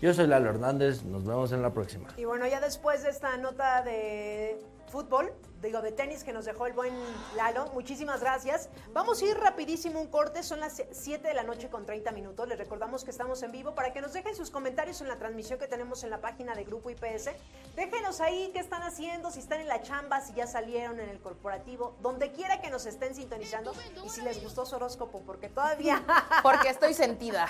Yo 0.00 0.14
soy 0.14 0.26
Lalo 0.26 0.50
Hernández, 0.50 1.04
nos 1.04 1.24
vemos 1.24 1.52
en 1.52 1.62
la 1.62 1.72
próxima. 1.72 2.08
Y 2.16 2.24
bueno, 2.24 2.46
ya 2.46 2.60
después 2.60 3.02
de 3.02 3.10
esta 3.10 3.36
nota 3.36 3.82
de 3.82 4.58
fútbol, 4.88 5.32
digo, 5.62 5.80
de 5.80 5.92
tenis 5.92 6.24
que 6.24 6.32
nos 6.32 6.44
dejó 6.44 6.66
el 6.66 6.72
buen 6.72 6.92
Lalo. 7.36 7.66
Muchísimas 7.72 8.20
gracias. 8.20 8.68
Vamos 8.92 9.22
a 9.22 9.26
ir 9.26 9.38
rapidísimo 9.38 10.00
un 10.00 10.08
corte, 10.08 10.42
son 10.42 10.60
las 10.60 10.82
7 10.90 11.26
de 11.26 11.34
la 11.34 11.44
noche 11.44 11.70
con 11.70 11.86
30 11.86 12.10
minutos. 12.12 12.48
Les 12.48 12.58
recordamos 12.58 13.04
que 13.04 13.10
estamos 13.10 13.42
en 13.42 13.52
vivo 13.52 13.74
para 13.74 13.92
que 13.92 14.00
nos 14.00 14.12
dejen 14.12 14.34
sus 14.34 14.50
comentarios 14.50 15.00
en 15.00 15.08
la 15.08 15.16
transmisión 15.16 15.58
que 15.58 15.68
tenemos 15.68 16.02
en 16.02 16.10
la 16.10 16.20
página 16.20 16.54
de 16.54 16.64
Grupo 16.64 16.90
IPS. 16.90 17.30
Déjenos 17.76 18.20
ahí 18.20 18.50
qué 18.52 18.58
están 18.58 18.82
haciendo, 18.82 19.30
si 19.30 19.38
están 19.38 19.60
en 19.60 19.68
la 19.68 19.82
chamba, 19.82 20.20
si 20.20 20.34
ya 20.34 20.46
salieron 20.46 20.98
en 20.98 21.08
el 21.08 21.20
corporativo, 21.20 21.94
donde 22.00 22.32
quiera 22.32 22.60
que 22.60 22.68
nos 22.68 22.86
estén 22.86 23.14
sintonizando 23.14 23.72
y 24.04 24.08
si 24.08 24.20
les 24.22 24.42
gustó 24.42 24.66
su 24.66 24.76
horóscopo, 24.76 25.22
porque 25.24 25.48
todavía... 25.48 26.02
Porque 26.42 26.68
estoy 26.68 26.92
sentida. 26.94 27.46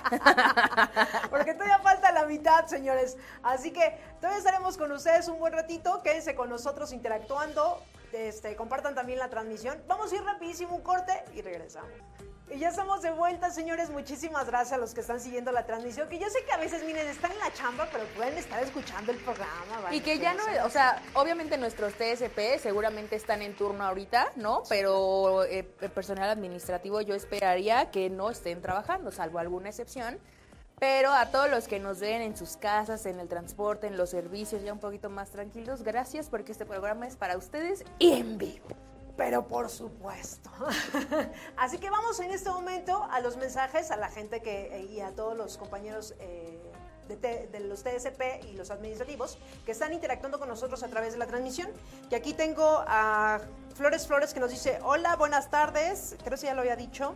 porque 1.30 1.54
todavía 1.54 1.78
falta 1.78 2.12
la 2.12 2.26
mitad, 2.26 2.66
señores. 2.66 3.16
Así 3.42 3.72
que 3.72 3.98
todavía 4.20 4.38
estaremos 4.38 4.76
con 4.76 4.92
ustedes 4.92 5.28
un 5.28 5.38
buen 5.38 5.52
ratito. 5.52 6.02
Quédense 6.02 6.34
con 6.34 6.50
nosotros 6.50 6.92
interactuando 6.92 7.80
este, 8.12 8.56
compartan 8.56 8.94
también 8.94 9.18
la 9.18 9.28
transmisión. 9.28 9.82
Vamos 9.86 10.12
a 10.12 10.16
ir 10.16 10.22
rapidísimo 10.22 10.74
un 10.76 10.82
corte 10.82 11.12
y 11.34 11.42
regresamos. 11.42 11.90
Y 12.50 12.58
ya 12.58 12.68
estamos 12.68 13.00
de 13.00 13.10
vuelta, 13.10 13.50
señores. 13.50 13.88
Muchísimas 13.88 14.46
gracias 14.46 14.72
a 14.74 14.76
los 14.76 14.92
que 14.92 15.00
están 15.00 15.20
siguiendo 15.20 15.52
la 15.52 15.64
transmisión. 15.64 16.08
Que 16.10 16.18
yo 16.18 16.28
sé 16.28 16.44
que 16.44 16.52
a 16.52 16.58
veces, 16.58 16.84
miren, 16.84 17.08
están 17.08 17.32
en 17.32 17.38
la 17.38 17.50
chamba, 17.54 17.88
pero 17.90 18.04
pueden 18.14 18.36
estar 18.36 18.62
escuchando 18.62 19.10
el 19.10 19.18
programa. 19.18 19.48
Y 19.90 20.00
que 20.00 20.18
ya 20.18 20.34
no, 20.34 20.42
o 20.64 20.68
sea, 20.68 21.02
obviamente 21.14 21.56
nuestros 21.56 21.94
TSP 21.94 22.58
seguramente 22.60 23.16
están 23.16 23.40
en 23.40 23.56
turno 23.56 23.84
ahorita, 23.84 24.32
¿no? 24.36 24.64
Pero 24.68 25.44
eh, 25.44 25.66
el 25.80 25.90
personal 25.90 26.28
administrativo 26.28 27.00
yo 27.00 27.14
esperaría 27.14 27.90
que 27.90 28.10
no 28.10 28.28
estén 28.28 28.60
trabajando, 28.60 29.10
salvo 29.12 29.38
alguna 29.38 29.70
excepción. 29.70 30.18
Pero 30.82 31.12
a 31.12 31.26
todos 31.26 31.48
los 31.48 31.68
que 31.68 31.78
nos 31.78 32.00
ven 32.00 32.22
en 32.22 32.36
sus 32.36 32.56
casas, 32.56 33.06
en 33.06 33.20
el 33.20 33.28
transporte, 33.28 33.86
en 33.86 33.96
los 33.96 34.10
servicios, 34.10 34.64
ya 34.64 34.72
un 34.72 34.80
poquito 34.80 35.08
más 35.08 35.30
tranquilos, 35.30 35.84
gracias 35.84 36.28
porque 36.28 36.50
este 36.50 36.66
programa 36.66 37.06
es 37.06 37.14
para 37.14 37.38
ustedes 37.38 37.84
y 38.00 38.14
en 38.14 38.36
vivo. 38.36 38.66
Pero 39.16 39.46
por 39.46 39.70
supuesto. 39.70 40.50
Así 41.56 41.78
que 41.78 41.88
vamos 41.88 42.18
en 42.18 42.32
este 42.32 42.50
momento 42.50 43.06
a 43.12 43.20
los 43.20 43.36
mensajes, 43.36 43.92
a 43.92 43.96
la 43.96 44.08
gente 44.08 44.42
que 44.42 44.88
y 44.90 44.98
a 44.98 45.14
todos 45.14 45.36
los 45.36 45.56
compañeros. 45.56 46.16
Eh, 46.18 46.51
de, 47.20 47.60
los 47.60 47.82
TSP 47.82 48.44
y 48.50 48.52
los 48.52 48.70
administrativos 48.70 49.38
que 49.64 49.72
están 49.72 49.92
interactuando 49.92 50.38
con 50.38 50.48
nosotros 50.48 50.82
a 50.82 50.88
través 50.88 51.12
de 51.12 51.18
la 51.18 51.26
transmisión. 51.26 51.70
Que 52.08 52.16
aquí 52.16 52.32
tengo 52.32 52.84
a 52.86 53.40
Flores 53.74 54.06
Flores 54.06 54.34
que 54.34 54.40
nos 54.40 54.50
dice, 54.50 54.78
hola, 54.82 55.16
buenas 55.16 55.50
tardes, 55.50 56.16
creo 56.24 56.38
que 56.38 56.46
ya 56.46 56.54
lo 56.54 56.60
había 56.60 56.76
dicho. 56.76 57.14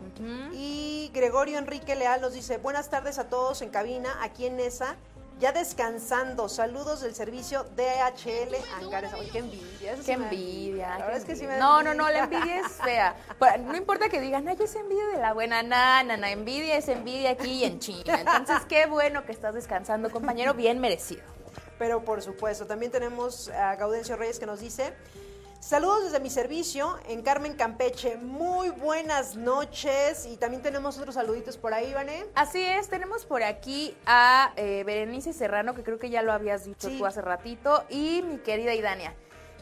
Y 0.53 1.11
Gregorio 1.13 1.57
Enrique 1.57 1.95
Leal 1.95 2.21
nos 2.21 2.33
dice, 2.33 2.57
buenas 2.57 2.89
tardes 2.89 3.17
a 3.19 3.29
todos 3.29 3.61
en 3.61 3.69
cabina, 3.69 4.17
aquí 4.21 4.45
en 4.45 4.59
ESA 4.59 4.95
ya 5.39 5.51
descansando. 5.51 6.49
Saludos 6.49 7.01
del 7.01 7.13
servicio 7.13 7.65
DHL 7.75 8.55
Angares. 8.81 9.11
Ay, 9.13 9.29
qué 9.31 9.39
envidia. 9.39 9.95
qué 10.05 10.11
envidia. 10.13 10.97
La 10.97 11.15
es 11.15 11.25
que 11.25 11.35
sí 11.35 11.45
me 11.45 11.57
No, 11.57 11.83
no, 11.83 11.93
no, 11.93 12.09
la 12.09 12.19
envidia 12.19 12.61
es 12.61 12.71
fea. 12.73 13.15
No 13.59 13.75
importa 13.75 14.09
que 14.09 14.19
digan, 14.19 14.47
ay, 14.47 14.57
es 14.59 14.75
envidia 14.75 15.07
de 15.07 15.19
la 15.19 15.33
buena. 15.33 15.63
No, 15.63 16.17
no, 16.17 16.25
envidia 16.27 16.77
es 16.77 16.87
envidia 16.87 17.31
aquí 17.31 17.51
y 17.51 17.63
en 17.65 17.79
China. 17.79 18.19
Entonces, 18.19 18.61
qué 18.67 18.85
bueno 18.85 19.25
que 19.25 19.31
estás 19.31 19.53
descansando, 19.53 20.09
compañero, 20.09 20.53
bien 20.53 20.79
merecido. 20.79 21.23
Pero 21.77 22.03
por 22.03 22.21
supuesto, 22.21 22.65
también 22.65 22.91
tenemos 22.91 23.49
a 23.49 23.75
Gaudencio 23.75 24.15
Reyes 24.15 24.39
que 24.39 24.47
nos 24.47 24.59
dice, 24.59 24.93
Saludos 25.59 26.05
desde 26.05 26.19
mi 26.19 26.29
servicio 26.29 26.99
en 27.09 27.23
Carmen 27.23 27.55
Campeche. 27.55 28.17
Muy 28.17 28.69
buenas 28.69 29.35
noches. 29.35 30.27
Y 30.27 30.37
también 30.37 30.61
tenemos 30.61 30.97
otros 30.99 31.15
saluditos 31.15 31.57
por 31.57 31.73
ahí, 31.73 31.93
Vané. 31.93 32.25
Así 32.35 32.63
es, 32.63 32.89
tenemos 32.89 33.25
por 33.25 33.41
aquí 33.41 33.97
a 34.05 34.53
eh, 34.55 34.83
Berenice 34.85 35.33
Serrano, 35.33 35.73
que 35.73 35.83
creo 35.83 35.97
que 35.97 36.11
ya 36.11 36.21
lo 36.21 36.31
habías 36.31 36.65
dicho 36.65 36.89
tú 36.89 37.05
hace 37.05 37.21
ratito, 37.21 37.83
y 37.89 38.21
mi 38.21 38.37
querida 38.37 38.75
Idania. 38.75 39.15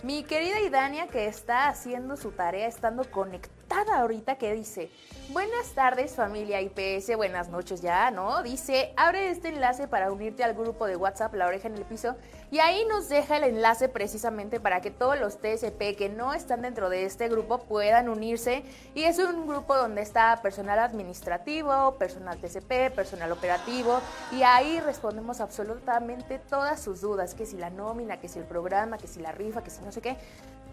Mi 0.03 0.23
querida 0.23 0.59
Idania, 0.59 1.07
que 1.07 1.27
está 1.27 1.69
haciendo 1.69 2.17
su 2.17 2.31
tarea, 2.31 2.67
estando 2.67 3.09
conectada 3.09 3.54
ahorita, 3.69 4.37
que 4.37 4.53
dice, 4.53 4.89
buenas 5.29 5.71
tardes 5.73 6.13
familia 6.13 6.61
IPS, 6.61 7.15
buenas 7.15 7.49
noches 7.49 7.81
ya, 7.81 8.11
¿no? 8.11 8.43
Dice, 8.43 8.93
abre 8.97 9.29
este 9.29 9.49
enlace 9.49 9.87
para 9.87 10.11
unirte 10.11 10.43
al 10.43 10.53
grupo 10.53 10.85
de 10.85 10.95
WhatsApp 10.95 11.33
La 11.33 11.47
Oreja 11.47 11.67
en 11.67 11.75
el 11.75 11.83
Piso 11.83 12.15
y 12.51 12.59
ahí 12.59 12.85
nos 12.85 13.09
deja 13.09 13.37
el 13.37 13.43
enlace 13.43 13.89
precisamente 13.89 14.59
para 14.59 14.81
que 14.81 14.91
todos 14.91 15.19
los 15.19 15.39
TSP 15.39 15.95
que 15.97 16.09
no 16.09 16.33
están 16.33 16.61
dentro 16.61 16.89
de 16.89 17.05
este 17.05 17.27
grupo 17.27 17.59
puedan 17.59 18.07
unirse. 18.07 18.63
Y 18.93 19.03
es 19.03 19.17
un 19.17 19.47
grupo 19.47 19.75
donde 19.75 20.01
está 20.01 20.39
personal 20.41 20.79
administrativo, 20.79 21.95
personal 21.97 22.37
TCP, 22.37 22.93
personal 22.93 23.31
operativo. 23.31 23.99
Y 24.31 24.43
ahí 24.43 24.79
respondemos 24.79 25.41
absolutamente 25.41 26.39
todas 26.39 26.79
sus 26.81 27.01
dudas, 27.01 27.33
que 27.33 27.45
si 27.45 27.57
la 27.57 27.71
nómina, 27.71 28.19
que 28.19 28.29
si 28.29 28.39
el 28.39 28.45
programa, 28.45 28.97
que 28.97 29.07
si 29.07 29.19
la 29.19 29.31
rifa, 29.31 29.63
que 29.63 29.71
si 29.71 29.81
no 29.81 29.91
sé 29.91 30.01
qué. 30.01 30.15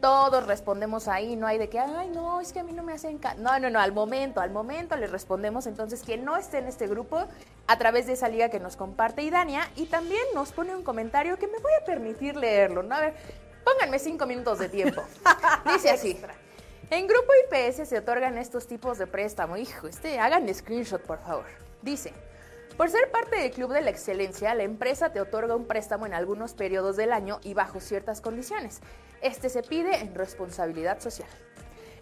Todos 0.03 0.45
respondemos 0.49 1.07
ahí, 1.07 1.37
no 1.37 1.47
hay 1.47 1.59
de 1.59 1.69
que, 1.69 1.79
ay, 1.79 2.11
no, 2.11 2.41
es 2.41 2.53
que 2.53 2.59
a 2.59 2.65
mí 2.65 2.73
no 2.73 2.83
me 2.83 2.93
hacen 2.93 3.19
caso. 3.19 3.39
No, 3.39 3.57
no, 3.61 3.71
no, 3.71 3.79
al 3.79 3.93
momento, 3.93 4.41
al 4.41 4.51
momento 4.51 4.97
les 4.97 5.13
respondemos. 5.13 5.69
Entonces, 5.69 6.03
quien 6.03 6.25
no 6.25 6.37
esté 6.37 6.59
en 6.59 6.67
este 6.67 6.89
grupo, 6.89 7.25
a 7.69 7.79
través 7.79 8.09
de 8.09 8.15
esa 8.15 8.29
liga 8.29 8.49
que 8.49 8.59
nos 8.59 8.75
comparte 8.75 9.23
Idania, 9.23 9.71
y 9.77 9.87
también 9.87 10.23
nos 10.35 10.51
pone 10.51 10.75
un 10.75 10.83
comentario 10.83 11.39
que 11.39 11.47
me 11.47 11.61
voy 11.61 11.71
a 11.81 11.85
permitir 11.85 12.35
leerlo, 12.35 12.83
¿no? 12.83 12.97
A 12.97 13.01
ver, 13.01 13.15
pónganme 13.65 14.01
cinco 14.01 14.27
minutos 14.27 14.59
de 14.59 14.69
tiempo. 14.69 15.05
Dice 15.73 15.91
así. 15.91 16.21
En 16.91 17.07
Grupo 17.07 17.33
IPS 17.45 17.89
se 17.89 17.97
otorgan 17.97 18.39
estos 18.39 18.67
tipos 18.67 18.99
de 18.99 19.07
préstamo. 19.07 19.57
Hijo, 19.57 19.87
este, 19.87 20.19
hagan 20.19 20.53
screenshot, 20.53 21.01
por 21.03 21.21
favor. 21.21 21.47
Dice, 21.81 22.13
por 22.77 22.91
ser 22.91 23.11
parte 23.11 23.37
del 23.37 23.51
Club 23.51 23.73
de 23.73 23.83
la 23.83 23.91
Excelencia, 23.91 24.55
la 24.55 24.63
empresa 24.63 25.13
te 25.13 25.21
otorga 25.21 25.57
un 25.57 25.67
préstamo 25.67 26.07
en 26.07 26.15
algunos 26.15 26.55
periodos 26.55 26.97
del 26.97 27.13
año 27.13 27.41
y 27.43 27.55
bajo 27.55 27.81
ciertas 27.81 28.21
condiciones. 28.21 28.81
Este 29.21 29.49
se 29.49 29.63
pide 29.63 29.97
en 30.01 30.15
responsabilidad 30.15 31.01
social. 31.01 31.29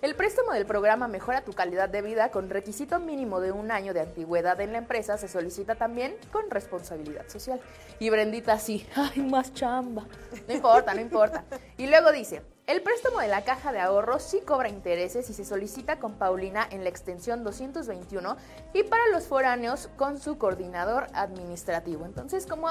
El 0.02 0.14
préstamo 0.14 0.52
del 0.52 0.64
programa 0.64 1.08
Mejora 1.08 1.42
tu 1.42 1.52
calidad 1.52 1.90
de 1.90 2.00
vida 2.00 2.30
con 2.30 2.48
requisito 2.48 2.98
mínimo 2.98 3.40
de 3.40 3.52
un 3.52 3.70
año 3.70 3.92
de 3.92 4.00
antigüedad 4.00 4.58
en 4.62 4.72
la 4.72 4.78
empresa 4.78 5.18
se 5.18 5.28
solicita 5.28 5.74
también 5.74 6.16
con 6.32 6.48
responsabilidad 6.50 7.28
social. 7.28 7.60
Y 7.98 8.08
Brendita 8.08 8.58
sí, 8.58 8.86
ay, 8.96 9.20
más 9.20 9.52
chamba. 9.52 10.06
No 10.48 10.54
importa, 10.54 10.94
no 10.94 11.02
importa. 11.02 11.44
Y 11.76 11.86
luego 11.86 12.12
dice, 12.12 12.40
el 12.70 12.82
préstamo 12.82 13.18
de 13.18 13.26
la 13.26 13.42
caja 13.42 13.72
de 13.72 13.80
ahorros 13.80 14.22
sí 14.22 14.42
cobra 14.46 14.68
intereses 14.68 15.28
y 15.28 15.34
se 15.34 15.44
solicita 15.44 15.98
con 15.98 16.14
Paulina 16.14 16.68
en 16.70 16.84
la 16.84 16.88
extensión 16.88 17.42
221 17.42 18.36
y 18.72 18.84
para 18.84 19.08
los 19.08 19.26
foráneos 19.26 19.88
con 19.96 20.20
su 20.20 20.38
coordinador 20.38 21.08
administrativo. 21.12 22.04
Entonces, 22.06 22.46
como 22.46 22.68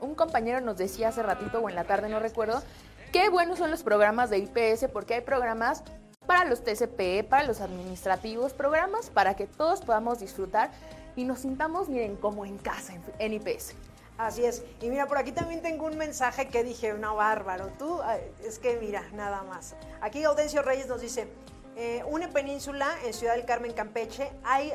un 0.00 0.14
compañero 0.14 0.60
nos 0.60 0.76
decía 0.76 1.08
hace 1.08 1.24
ratito 1.24 1.58
o 1.58 1.68
en 1.68 1.74
la 1.74 1.82
tarde, 1.82 2.08
no 2.08 2.20
recuerdo, 2.20 2.62
qué 3.10 3.30
buenos 3.30 3.58
son 3.58 3.72
los 3.72 3.82
programas 3.82 4.30
de 4.30 4.38
IPS 4.38 4.86
porque 4.92 5.14
hay 5.14 5.22
programas 5.22 5.82
para 6.24 6.44
los 6.44 6.62
TCP, 6.62 7.28
para 7.28 7.42
los 7.42 7.60
administrativos, 7.60 8.52
programas 8.52 9.10
para 9.10 9.34
que 9.34 9.48
todos 9.48 9.80
podamos 9.80 10.20
disfrutar 10.20 10.70
y 11.16 11.24
nos 11.24 11.40
sintamos, 11.40 11.88
miren, 11.88 12.14
como 12.14 12.46
en 12.46 12.58
casa 12.58 12.94
en, 12.94 13.02
en 13.18 13.32
IPS. 13.32 13.74
Así 14.22 14.44
es. 14.44 14.62
Y 14.80 14.88
mira, 14.88 15.06
por 15.08 15.18
aquí 15.18 15.32
también 15.32 15.62
tengo 15.62 15.86
un 15.86 15.98
mensaje 15.98 16.46
que 16.46 16.62
dije, 16.62 16.92
no, 16.92 17.16
bárbaro. 17.16 17.70
Tú, 17.76 18.00
es 18.44 18.60
que 18.60 18.76
mira, 18.76 19.02
nada 19.14 19.42
más. 19.42 19.74
Aquí 20.00 20.22
Audencio 20.22 20.62
Reyes 20.62 20.86
nos 20.86 21.00
dice, 21.00 21.26
eh, 21.74 22.04
una 22.06 22.28
península 22.28 22.88
en 23.04 23.14
Ciudad 23.14 23.34
del 23.34 23.44
Carmen, 23.44 23.72
Campeche, 23.72 24.30
hay, 24.44 24.72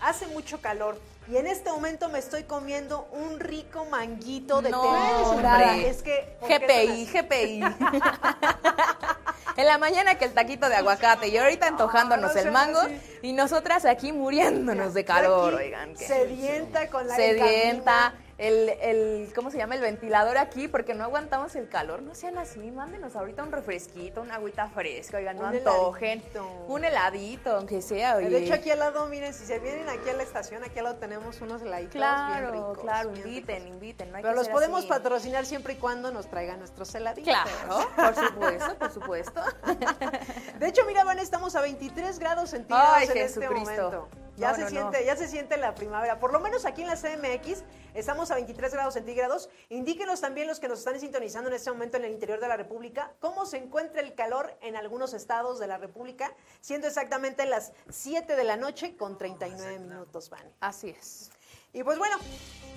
hace 0.00 0.26
mucho 0.28 0.62
calor. 0.62 0.98
Y 1.28 1.36
en 1.36 1.46
este 1.46 1.70
momento 1.70 2.08
me 2.08 2.20
estoy 2.20 2.44
comiendo 2.44 3.06
un 3.12 3.38
rico 3.38 3.84
manguito 3.84 4.62
de 4.62 4.70
No, 4.70 4.80
hombre. 4.80 5.88
Es 5.88 6.02
que... 6.02 6.36
¿por 6.40 6.48
qué 6.48 6.58
GPI, 6.58 7.06
GPI. 7.06 7.60
en 9.56 9.66
la 9.66 9.76
mañana 9.76 10.14
que 10.14 10.24
el 10.24 10.32
taquito 10.32 10.70
de 10.70 10.76
aguacate 10.76 11.28
y 11.28 11.36
ahorita 11.36 11.66
antojándonos 11.66 12.34
no 12.34 12.40
el 12.40 12.50
mango 12.50 12.80
y 13.22 13.32
nosotras 13.34 13.84
aquí 13.84 14.12
muriéndonos 14.12 14.94
de 14.94 15.04
calor, 15.04 15.54
oigan. 15.54 15.96
Sedienta 15.96 16.88
con 16.88 17.08
la 17.08 17.16
sedienta, 17.16 18.14
el, 18.38 18.68
el, 18.82 19.32
¿cómo 19.34 19.50
se 19.50 19.56
llama? 19.56 19.74
El 19.76 19.80
ventilador 19.80 20.36
aquí, 20.36 20.68
porque 20.68 20.92
no 20.94 21.04
aguantamos 21.04 21.56
el 21.56 21.68
calor. 21.70 22.02
No 22.02 22.14
sean 22.14 22.36
así, 22.36 22.70
mándenos 22.70 23.16
ahorita 23.16 23.42
un 23.42 23.50
refresquito, 23.50 24.20
una 24.20 24.34
agüita 24.34 24.68
fresca, 24.68 25.16
oigan, 25.16 25.36
no 25.36 25.48
Un 25.48 25.56
antojen. 25.56 26.20
heladito. 26.20 26.46
Un 26.68 26.84
heladito, 26.84 27.56
aunque 27.56 27.80
sea, 27.80 28.16
oye. 28.16 28.28
De 28.28 28.44
hecho, 28.44 28.54
aquí 28.54 28.70
al 28.70 28.78
lado, 28.80 29.06
miren, 29.06 29.32
si 29.32 29.46
se 29.46 29.58
vienen 29.58 29.88
aquí 29.88 30.10
a 30.10 30.12
la 30.12 30.22
estación, 30.22 30.62
aquí 30.64 30.78
al 30.78 30.84
lado 30.84 30.96
tenemos 30.96 31.40
unos 31.40 31.62
heladitos 31.62 31.94
bien 31.94 32.02
Claro, 32.04 32.50
ricos. 32.52 32.78
claro, 32.80 33.10
bien 33.12 33.26
inviten, 33.26 33.56
ricos. 33.56 33.72
inviten. 33.74 34.10
No 34.10 34.16
hay 34.18 34.22
Pero 34.22 34.34
que 34.34 34.38
los 34.40 34.48
podemos 34.50 34.80
así. 34.80 34.88
patrocinar 34.88 35.46
siempre 35.46 35.72
y 35.72 35.76
cuando 35.76 36.10
nos 36.12 36.26
traigan 36.28 36.58
nuestros 36.58 36.94
heladitos. 36.94 37.32
Claro, 37.32 37.88
por 37.96 38.14
supuesto, 38.14 38.78
por 38.78 38.90
supuesto. 38.92 39.40
De 40.58 40.68
hecho, 40.68 40.82
mira, 40.86 41.04
Van, 41.04 41.18
estamos 41.18 41.54
a 41.56 41.60
23 41.62 42.18
grados 42.18 42.50
centígrados 42.50 42.88
Ay, 42.96 43.04
en 43.10 43.16
este 43.18 43.40
Jesucristo. 43.40 43.82
momento. 43.90 44.08
Ya, 44.36 44.50
No, 44.50 44.54
se 44.56 44.62
no, 44.62 44.68
siente, 44.68 45.00
no. 45.00 45.04
ya 45.06 45.16
se 45.16 45.28
siente 45.28 45.56
la 45.56 45.74
primavera. 45.74 46.18
Por 46.18 46.32
lo 46.32 46.40
menos 46.40 46.64
aquí 46.66 46.82
en 46.82 46.88
la 46.88 46.96
CMX 46.96 47.62
estamos 47.94 48.30
a 48.30 48.34
23 48.34 48.72
grados 48.72 48.94
centígrados. 48.94 49.48
Indíquenos 49.70 50.20
también 50.20 50.46
los 50.46 50.60
que 50.60 50.68
nos 50.68 50.78
están 50.80 50.98
sintonizando 51.00 51.48
en 51.48 51.56
este 51.56 51.70
momento 51.70 51.96
en 51.96 52.04
el 52.04 52.12
interior 52.12 52.38
de 52.40 52.48
la 52.48 52.56
República 52.56 53.12
cómo 53.20 53.46
se 53.46 53.56
encuentra 53.56 54.00
el 54.02 54.14
calor 54.14 54.56
en 54.60 54.76
algunos 54.76 55.14
estados 55.14 55.58
de 55.58 55.66
la 55.66 55.78
República, 55.78 56.32
siendo 56.60 56.86
exactamente 56.86 57.46
las 57.46 57.72
7 57.90 58.36
de 58.36 58.44
la 58.44 58.56
noche 58.56 58.96
con 58.96 59.16
39 59.18 59.78
minutos, 59.78 60.28
Van. 60.30 60.52
Así 60.60 60.90
es. 60.90 61.30
Y 61.72 61.82
pues 61.84 61.98
bueno, 61.98 62.16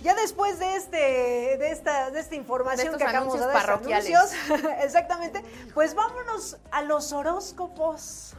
ya 0.03 0.13
después 0.13 0.59
de 0.59 0.75
este, 0.75 0.97
de 0.97 1.71
esta, 1.71 2.11
de 2.11 2.19
esta 2.19 2.35
información 2.35 2.91
De 2.93 2.97
que 2.97 3.03
acabamos 3.05 3.39
de 3.39 3.45
dar, 3.45 3.53
parroquiales. 3.53 4.13
anuncios, 4.13 4.61
exactamente, 4.83 5.41
pues 5.73 5.93
vámonos 5.95 6.57
a 6.71 6.81
los 6.81 7.13
horóscopos. 7.13 8.33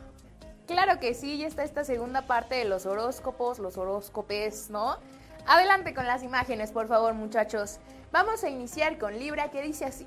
Claro 0.70 1.00
que 1.00 1.14
sí, 1.14 1.36
ya 1.36 1.48
está 1.48 1.64
esta 1.64 1.82
segunda 1.82 2.22
parte 2.22 2.54
de 2.54 2.64
los 2.64 2.86
horóscopos, 2.86 3.58
los 3.58 3.76
horóscopes, 3.76 4.70
¿no? 4.70 4.98
Adelante 5.44 5.94
con 5.94 6.06
las 6.06 6.22
imágenes, 6.22 6.70
por 6.70 6.86
favor, 6.86 7.12
muchachos. 7.14 7.80
Vamos 8.12 8.44
a 8.44 8.50
iniciar 8.50 8.96
con 8.96 9.18
Libra, 9.18 9.50
que 9.50 9.62
dice 9.62 9.84
así. 9.84 10.06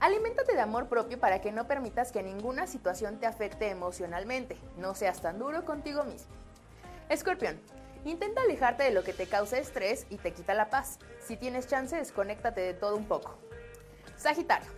Aliméntate 0.00 0.54
de 0.54 0.62
amor 0.62 0.88
propio 0.88 1.20
para 1.20 1.42
que 1.42 1.52
no 1.52 1.68
permitas 1.68 2.10
que 2.10 2.22
ninguna 2.22 2.66
situación 2.66 3.20
te 3.20 3.26
afecte 3.26 3.68
emocionalmente. 3.68 4.56
No 4.78 4.94
seas 4.94 5.20
tan 5.20 5.38
duro 5.38 5.66
contigo 5.66 6.04
mismo. 6.04 6.32
Escorpión, 7.10 7.60
intenta 8.06 8.40
alejarte 8.40 8.84
de 8.84 8.92
lo 8.92 9.04
que 9.04 9.12
te 9.12 9.26
causa 9.26 9.58
estrés 9.58 10.06
y 10.08 10.16
te 10.16 10.32
quita 10.32 10.54
la 10.54 10.70
paz. 10.70 11.00
Si 11.20 11.36
tienes 11.36 11.68
chance, 11.68 11.94
desconéctate 11.94 12.62
de 12.62 12.72
todo 12.72 12.96
un 12.96 13.04
poco. 13.04 13.36
Sagitario, 14.16 14.70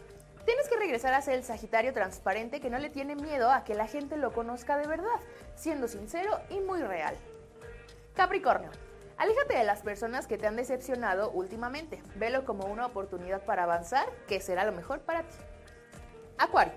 tienes 0.45 0.69
que 0.69 0.77
regresar 0.77 1.15
a 1.15 1.23
ser 1.23 1.35
el 1.35 1.45
Sagitario 1.45 1.93
transparente 1.93 2.61
que 2.61 2.71
no 2.71 2.79
le 2.79 2.91
tiene 2.91 3.17
miedo 3.17 3.51
a 3.51 3.65
que 3.65 3.75
la 3.75 3.87
gente 3.87 4.17
lo 4.17 4.33
conozca 4.33 4.77
de 4.77 4.87
verdad, 4.87 5.21
siendo 5.55 5.89
sincero 5.89 6.39
y 6.51 6.61
muy 6.61 6.83
real. 6.83 7.17
Capricornio, 8.15 8.71
aléjate 9.17 9.57
de 9.57 9.65
las 9.65 9.83
personas 9.83 10.27
que 10.27 10.39
te 10.39 10.47
han 10.47 10.57
decepcionado 10.57 11.31
últimamente. 11.31 12.03
Velo 12.17 12.45
como 12.45 12.67
una 12.67 12.87
oportunidad 12.87 13.43
para 13.45 13.65
avanzar, 13.65 14.07
que 14.29 14.41
será 14.41 14.65
lo 14.65 14.73
mejor 14.73 15.01
para 15.01 15.23
ti. 15.23 15.37
Acuario, 16.39 16.75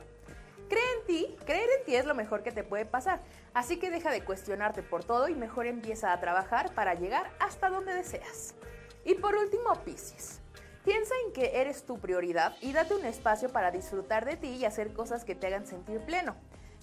cree 0.70 0.94
en 1.00 1.06
ti, 1.06 1.36
creer 1.46 1.70
en 1.80 1.86
ti 1.86 1.96
es 1.96 2.06
lo 2.06 2.16
mejor 2.16 2.44
que 2.44 2.52
te 2.52 2.64
puede 2.64 2.86
pasar, 2.86 3.22
así 3.54 3.78
que 3.78 3.90
deja 3.90 4.12
de 4.12 4.24
cuestionarte 4.24 4.84
por 4.84 5.04
todo 5.04 5.28
y 5.30 5.36
mejor 5.36 5.68
empieza 5.68 6.14
a 6.14 6.20
trabajar 6.20 6.74
para 6.74 6.94
llegar 6.94 7.30
hasta 7.40 7.70
donde 7.70 7.94
deseas. 7.94 8.56
Y 9.04 9.16
por 9.16 9.36
último, 9.36 9.74
Piscis. 9.86 10.42
Piensa 10.88 11.14
en 11.26 11.34
que 11.34 11.60
eres 11.60 11.86
tu 11.86 12.00
prioridad 12.00 12.56
y 12.62 12.72
date 12.72 12.96
un 12.96 13.04
espacio 13.04 13.50
para 13.50 13.72
disfrutar 13.72 14.24
de 14.24 14.38
ti 14.38 14.48
y 14.48 14.64
hacer 14.64 14.94
cosas 14.94 15.26
que 15.26 15.36
te 15.36 15.48
hagan 15.48 15.68
sentir 15.68 16.00
pleno. 16.00 16.38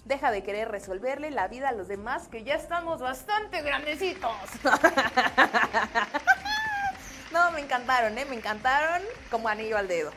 Deja 0.05 0.29
de 0.29 0.43
querer 0.43 0.69
resolverle 0.69 1.31
la 1.31 1.47
vida 1.47 1.69
a 1.69 1.71
los 1.71 1.87
demás 1.87 2.27
que 2.27 2.43
ya 2.43 2.53
estamos 2.53 3.01
bastante 3.01 3.63
grandecitos. 3.63 4.31
no, 7.33 7.49
me 7.49 7.61
encantaron, 7.61 8.15
¿eh? 8.19 8.25
Me 8.25 8.35
encantaron 8.35 9.01
como 9.31 9.49
anillo 9.49 9.75
al 9.75 9.87
dedo. 9.87 10.11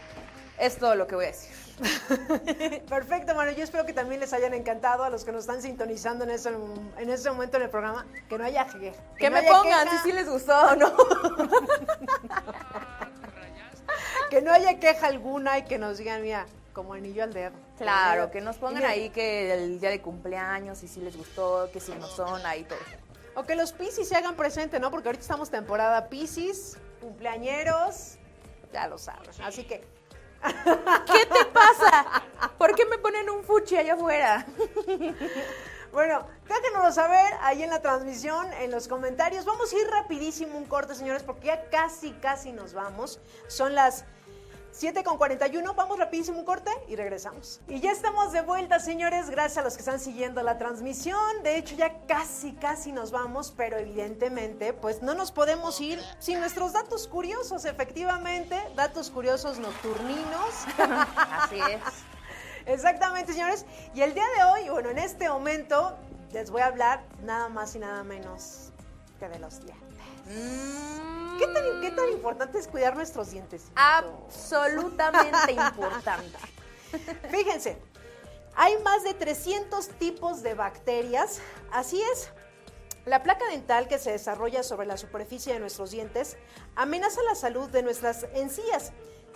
Es 0.59 0.77
todo 0.77 0.95
lo 0.95 1.07
que 1.07 1.15
voy 1.15 1.25
a 1.25 1.29
decir. 1.29 1.57
Perfecto, 2.91 3.35
Manu. 3.35 3.53
Yo 3.53 3.65
espero 3.65 3.87
que 3.87 3.95
también 3.95 4.21
les 4.21 4.35
hayan 4.35 4.53
encantado 4.53 5.05
a 5.05 5.09
los 5.09 5.25
que 5.25 5.33
nos 5.33 5.45
están 5.45 5.63
sintonizando 5.63 6.25
en 6.25 6.31
este, 6.31 6.51
en 6.51 7.09
este 7.09 7.31
momento 7.31 7.57
en 7.57 7.63
el 7.63 7.71
programa. 7.71 8.05
Que 8.29 8.37
no 8.37 8.45
haya. 8.45 8.67
Que 8.67 9.31
no 9.31 9.33
me 9.35 9.39
haya 9.39 9.51
pongan 9.51 9.89
queja, 9.89 10.03
si 10.03 10.11
sí 10.11 10.13
les 10.13 10.29
gustó 10.29 10.61
o 10.61 10.77
no. 10.77 10.93
Que 14.31 14.43
no 14.43 14.53
haya 14.53 14.79
queja 14.79 15.07
alguna 15.07 15.59
y 15.59 15.65
que 15.65 15.79
nos 15.79 15.99
digan, 15.99 16.23
mira, 16.23 16.47
como 16.73 16.95
anillo 16.95 17.25
al 17.25 17.33
dedo. 17.33 17.53
Claro, 17.79 18.31
que 18.31 18.41
nos 18.41 18.57
pongan 18.57 18.79
mira, 18.79 18.91
ahí 18.91 19.11
que 19.11 19.53
el 19.53 19.81
día 19.81 19.91
de 19.91 20.01
cumpleaños, 20.01 20.83
y 20.83 20.89
si 20.89 21.01
les 21.01 21.17
gustó, 21.17 21.71
que 21.73 21.81
si 21.81 21.93
no 21.93 22.07
son, 22.07 22.45
ahí 22.45 22.65
todo. 22.65 22.79
O 23.35 23.45
que 23.45 23.55
los 23.55 23.73
Piscis 23.73 24.09
se 24.09 24.17
hagan 24.17 24.35
presente, 24.35 24.81
¿no? 24.81 24.91
Porque 24.91 25.09
ahorita 25.09 25.23
estamos 25.23 25.51
temporada 25.51 26.09
Piscis, 26.09 26.77
cumpleañeros, 27.01 28.19
ya 28.73 28.89
lo 28.89 28.99
saben. 28.99 29.31
Así 29.43 29.65
que, 29.65 29.85
¿Qué 30.41 31.27
te 31.27 31.45
pasa? 31.47 32.23
¿Por 32.59 32.75
qué 32.75 32.87
me 32.87 32.99
ponen 32.99 33.29
un 33.31 33.43
fuchi 33.43 33.77
allá 33.77 33.95
afuera? 33.95 34.47
bueno, 35.93 36.27
déjenoslo 36.49 36.93
saber 36.93 37.35
ahí 37.43 37.63
en 37.63 37.71
la 37.71 37.81
transmisión, 37.81 38.53
en 38.55 38.71
los 38.71 38.89
comentarios. 38.89 39.45
Vamos 39.45 39.73
a 39.73 39.79
ir 39.79 39.87
rapidísimo 39.89 40.57
un 40.57 40.65
corte, 40.65 40.95
señores, 40.95 41.23
porque 41.23 41.49
ya 41.49 41.69
casi, 41.71 42.13
casi 42.13 42.53
nos 42.53 42.73
vamos. 42.73 43.21
Son 43.49 43.75
las 43.75 44.05
7 44.73 45.03
con 45.03 45.19
41, 45.19 45.75
vamos 45.75 45.99
rapidísimo 45.99 46.39
un 46.39 46.45
corte 46.45 46.71
y 46.87 46.97
regresamos. 46.97 47.61
Y 47.69 47.81
ya 47.81 47.91
estamos 47.91 48.33
de 48.33 48.43
vuelta, 48.43 48.79
señores, 48.79 49.31
gracias 49.31 49.59
a 49.59 49.63
los 49.63 49.75
que 49.75 49.81
están 49.81 49.99
siguiendo 49.99 50.43
la 50.43 50.59
transmisión. 50.59 51.43
De 51.43 51.57
hecho, 51.57 51.75
ya 51.75 52.01
casi, 52.07 52.53
casi 52.53 52.93
nos 52.93 53.11
vamos, 53.11 53.53
pero 53.57 53.77
evidentemente, 53.79 54.73
pues 54.73 55.03
no 55.03 55.15
nos 55.15 55.33
podemos 55.33 55.81
ir 55.81 56.01
sin 56.19 56.41
nuestros 56.41 56.73
datos 56.73 57.09
curiosos, 57.09 57.65
efectivamente, 57.65 58.57
datos 58.77 59.11
curiosos 59.11 59.59
nocturninos. 59.59 60.55
Así 61.17 61.59
es. 61.59 61.83
Exactamente, 62.67 63.33
señores. 63.33 63.65
Y 63.95 64.03
el 64.03 64.15
día 64.15 64.27
de 64.37 64.45
hoy, 64.45 64.69
bueno, 64.69 64.91
en 64.91 64.99
este 64.99 65.29
momento, 65.29 65.97
les 66.33 66.51
voy 66.51 66.63
a 66.63 66.67
hablar 66.67 67.03
nada 67.25 67.49
más 67.49 67.75
y 67.75 67.79
nada 67.79 68.05
menos 68.05 68.71
que 69.19 69.29
de 69.29 69.39
los 69.39 69.61
dientes. 69.65 71.28
¿Qué 71.39 71.47
tan, 71.47 71.81
qué 71.81 71.91
tan 71.93 72.09
importante 72.11 72.59
es 72.59 72.67
cuidar 72.67 72.97
nuestros 72.97 73.31
dientes? 73.31 73.71
Absolutamente 73.77 75.53
importante. 75.53 76.39
Fíjense, 77.31 77.79
hay 78.57 78.77
más 78.83 79.05
de 79.05 79.15
300 79.15 79.89
tipos 79.91 80.43
de 80.43 80.55
bacterias. 80.55 81.41
Así 81.71 82.03
es. 82.13 82.31
La 83.05 83.23
placa 83.23 83.47
dental 83.47 83.89
que 83.89 83.99
se 83.99 84.11
desarrolla 84.11 84.63
sobre 84.63 84.87
la 84.87 84.97
superficie 84.97 85.55
de 85.55 85.61
nuestros 85.61 85.93
dientes 85.93 86.37
amenaza 86.77 87.23
la 87.23 87.35
salud 87.35 87.71
de 87.71 87.83
nuestras 87.83 88.27
encías. 88.35 88.93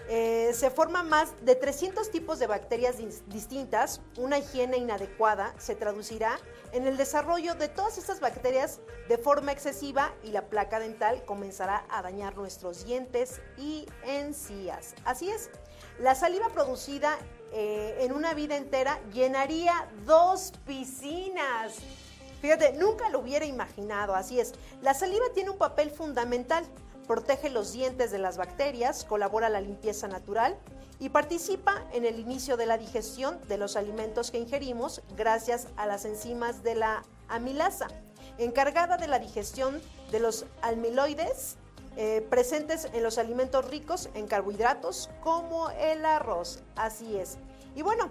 Eh, 0.08 0.50
se 0.54 0.70
forman 0.70 1.08
más 1.08 1.32
de 1.42 1.54
300 1.54 2.10
tipos 2.10 2.38
de 2.38 2.46
bacterias 2.46 2.98
dis- 2.98 3.22
distintas. 3.26 4.00
Una 4.16 4.38
higiene 4.38 4.76
inadecuada 4.76 5.54
se 5.58 5.74
traducirá 5.74 6.38
en 6.72 6.86
el 6.86 6.96
desarrollo 6.96 7.54
de 7.54 7.68
todas 7.68 7.98
estas 7.98 8.20
bacterias 8.20 8.80
de 9.08 9.16
forma 9.18 9.52
excesiva 9.52 10.12
y 10.22 10.30
la 10.32 10.42
placa 10.48 10.80
dental 10.80 11.24
comenzará 11.24 11.84
a 11.88 12.02
dañar 12.02 12.36
nuestros 12.36 12.84
dientes 12.84 13.40
y 13.56 13.86
encías. 14.04 14.94
Así 15.04 15.30
es. 15.30 15.50
La 15.98 16.14
saliva 16.14 16.48
producida 16.48 17.16
eh, 17.52 17.98
en 18.00 18.12
una 18.12 18.34
vida 18.34 18.56
entera 18.56 18.98
llenaría 19.12 19.88
dos 20.04 20.52
piscinas. 20.66 21.74
Fíjate, 22.40 22.72
nunca 22.72 23.08
lo 23.10 23.20
hubiera 23.20 23.44
imaginado, 23.44 24.14
así 24.14 24.40
es. 24.40 24.52
La 24.80 24.94
saliva 24.94 25.26
tiene 25.32 25.50
un 25.50 25.58
papel 25.58 25.90
fundamental. 25.90 26.64
Protege 27.06 27.50
los 27.50 27.72
dientes 27.72 28.10
de 28.10 28.18
las 28.18 28.36
bacterias, 28.36 29.04
colabora 29.04 29.48
a 29.48 29.50
la 29.50 29.60
limpieza 29.60 30.08
natural 30.08 30.56
y 31.00 31.08
participa 31.08 31.84
en 31.92 32.04
el 32.04 32.20
inicio 32.20 32.56
de 32.56 32.66
la 32.66 32.78
digestión 32.78 33.40
de 33.48 33.58
los 33.58 33.76
alimentos 33.76 34.30
que 34.30 34.38
ingerimos 34.38 35.02
gracias 35.16 35.68
a 35.76 35.86
las 35.86 36.04
enzimas 36.04 36.62
de 36.62 36.76
la 36.76 37.02
amilasa, 37.28 37.88
encargada 38.38 38.96
de 38.96 39.08
la 39.08 39.18
digestión 39.18 39.80
de 40.10 40.20
los 40.20 40.46
almiloides 40.62 41.56
eh, 41.96 42.26
presentes 42.30 42.88
en 42.92 43.02
los 43.02 43.18
alimentos 43.18 43.68
ricos 43.68 44.08
en 44.14 44.26
carbohidratos 44.26 45.10
como 45.22 45.70
el 45.70 46.04
arroz. 46.06 46.62
Así 46.76 47.16
es. 47.16 47.36
Y 47.74 47.82
bueno, 47.82 48.10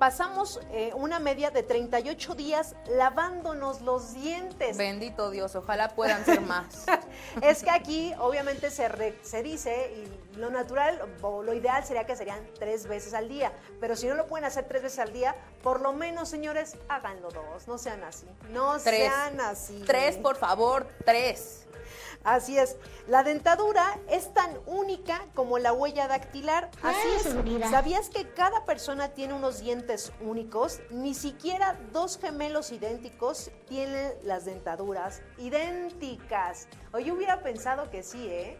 pasamos 0.00 0.58
eh, 0.72 0.92
una 0.94 1.18
media 1.20 1.50
de 1.50 1.62
38 1.62 2.34
días 2.34 2.74
lavándonos 2.88 3.82
los 3.82 4.14
dientes. 4.14 4.78
Bendito 4.78 5.30
Dios, 5.30 5.54
ojalá 5.54 5.90
puedan 5.90 6.24
ser 6.24 6.40
más. 6.40 6.86
es 7.42 7.62
que 7.62 7.70
aquí 7.70 8.14
obviamente 8.18 8.70
se, 8.70 8.88
se 9.20 9.42
dice, 9.42 9.92
y 9.94 10.38
lo 10.38 10.50
natural 10.50 11.02
o 11.20 11.42
lo 11.42 11.52
ideal 11.52 11.84
sería 11.84 12.06
que 12.06 12.16
serían 12.16 12.40
tres 12.58 12.86
veces 12.86 13.12
al 13.12 13.28
día, 13.28 13.52
pero 13.78 13.94
si 13.94 14.06
no 14.06 14.14
lo 14.14 14.26
pueden 14.26 14.46
hacer 14.46 14.66
tres 14.66 14.82
veces 14.82 15.00
al 15.00 15.12
día, 15.12 15.36
por 15.62 15.82
lo 15.82 15.92
menos, 15.92 16.30
señores, 16.30 16.78
háganlo 16.88 17.28
dos, 17.28 17.68
no 17.68 17.76
sean 17.76 18.02
así, 18.02 18.26
no 18.52 18.78
sean 18.78 19.38
así. 19.42 19.84
Tres, 19.86 20.16
por 20.16 20.36
favor, 20.36 20.88
tres. 21.04 21.66
Así 22.24 22.58
es. 22.58 22.76
La 23.06 23.22
dentadura 23.22 23.98
es 24.08 24.32
tan 24.34 24.58
única 24.66 25.26
como 25.34 25.58
la 25.58 25.72
huella 25.72 26.06
dactilar. 26.06 26.70
Así 26.82 27.08
es. 27.16 27.70
¿Sabías 27.70 28.10
que 28.10 28.28
cada 28.28 28.64
persona 28.66 29.10
tiene 29.10 29.34
unos 29.34 29.60
dientes 29.60 30.12
únicos? 30.20 30.80
Ni 30.90 31.14
siquiera 31.14 31.78
dos 31.92 32.18
gemelos 32.18 32.72
idénticos 32.72 33.50
tienen 33.68 34.12
las 34.22 34.44
dentaduras 34.44 35.22
idénticas. 35.38 36.68
O 36.92 36.98
yo 36.98 37.14
hubiera 37.14 37.42
pensado 37.42 37.90
que 37.90 38.02
sí, 38.02 38.26
¿eh? 38.28 38.58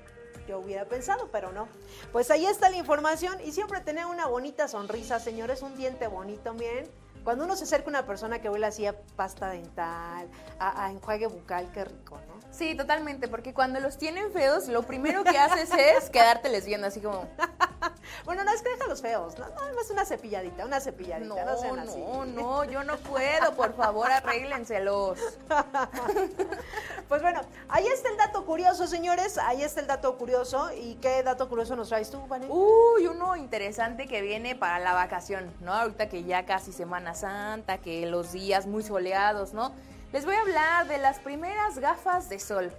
Yo 0.49 0.59
hubiera 0.59 0.87
pensado, 0.87 1.29
pero 1.31 1.53
no. 1.53 1.69
Pues 2.13 2.31
ahí 2.31 2.47
está 2.47 2.71
la 2.71 2.77
información 2.77 3.39
y 3.45 3.53
siempre 3.53 3.81
tener 3.81 4.07
una 4.07 4.27
bonita 4.27 4.69
sonrisa, 4.69 5.21
señores, 5.21 5.63
un 5.63 5.77
diente 5.77 6.09
bonito, 6.09 6.55
miren. 6.55 6.91
Cuando 7.25 7.45
uno 7.45 7.57
se 7.57 7.65
acerca 7.65 7.87
a 7.87 7.91
una 7.91 8.07
persona 8.07 8.41
que 8.41 8.49
huele 8.49 8.67
así 8.67 8.87
a 8.87 8.95
pasta 9.17 9.49
dental, 9.49 10.29
a, 10.59 10.85
a 10.85 10.91
enjuague 10.91 11.27
bucal, 11.27 11.71
qué 11.73 11.85
rico, 11.85 12.19
¿no? 12.29 12.41
Sí, 12.51 12.75
totalmente, 12.75 13.29
porque 13.29 13.55
cuando 13.55 13.79
los 13.81 13.97
tienen 13.97 14.33
feos, 14.33 14.69
lo 14.69 14.83
primero 14.83 15.23
que 15.23 15.39
haces 15.39 15.71
es 15.73 16.11
quedárteles 16.11 16.67
viendo 16.67 16.89
así 16.89 17.01
como... 17.01 17.29
bueno, 18.25 18.43
no 18.45 18.53
es 18.53 18.63
que 18.63 18.71
los 18.89 19.01
feos, 19.01 19.39
no, 19.39 19.49
no, 19.49 19.81
es 19.81 19.91
una 19.91 20.05
cepilladita, 20.05 20.67
una 20.67 20.81
cepilladita, 20.81 21.45
no, 21.45 21.77
no 21.77 21.85
No, 21.85 22.25
no, 22.25 22.65
yo 22.65 22.83
no 22.83 22.97
puedo, 22.97 23.55
por 23.55 23.75
favor, 23.75 24.11
arréglenselos. 24.11 25.19
pues 27.09 27.23
bueno, 27.23 27.41
ahí 27.69 27.87
está 27.87 28.09
el 28.09 28.17
dato 28.17 28.45
curioso, 28.45 28.87
señores, 28.87 29.39
ahí 29.39 29.63
está 29.63 29.81
el 29.81 29.87
dato 29.87 30.19
curioso. 30.19 30.71
¿Y 30.73 30.97
qué 30.97 31.23
dato 31.23 31.49
curioso 31.49 31.77
nos 31.77 31.89
traes 31.89 32.11
tú, 32.11 32.27
Vane? 32.27 32.47
Uy, 32.49 33.07
uno 33.07 33.37
interesante 33.37 34.09
que 34.09 34.23
viene 34.23 34.57
para 34.57 34.81
la 34.81 34.93
vacación, 34.93 35.55
¿no? 35.61 35.73
Ahorita 35.73 36.09
que 36.09 36.25
ya 36.25 36.45
casi 36.47 36.73
Semana 36.73 37.10
Santa, 37.15 37.79
que 37.79 38.07
los 38.07 38.33
días 38.33 38.67
muy 38.67 38.83
soleados, 38.83 39.53
¿no? 39.53 39.75
Les 40.13 40.25
voy 40.25 40.35
a 40.35 40.41
hablar 40.41 40.89
de 40.89 40.99
las 40.99 41.19
primeras 41.21 41.79
gafas 41.79 42.29
de 42.29 42.41
sol. 42.41 42.73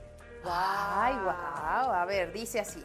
Ay, 0.44 1.14
wow. 1.16 1.94
A 1.94 2.06
ver, 2.06 2.34
dice 2.34 2.60
así. 2.60 2.84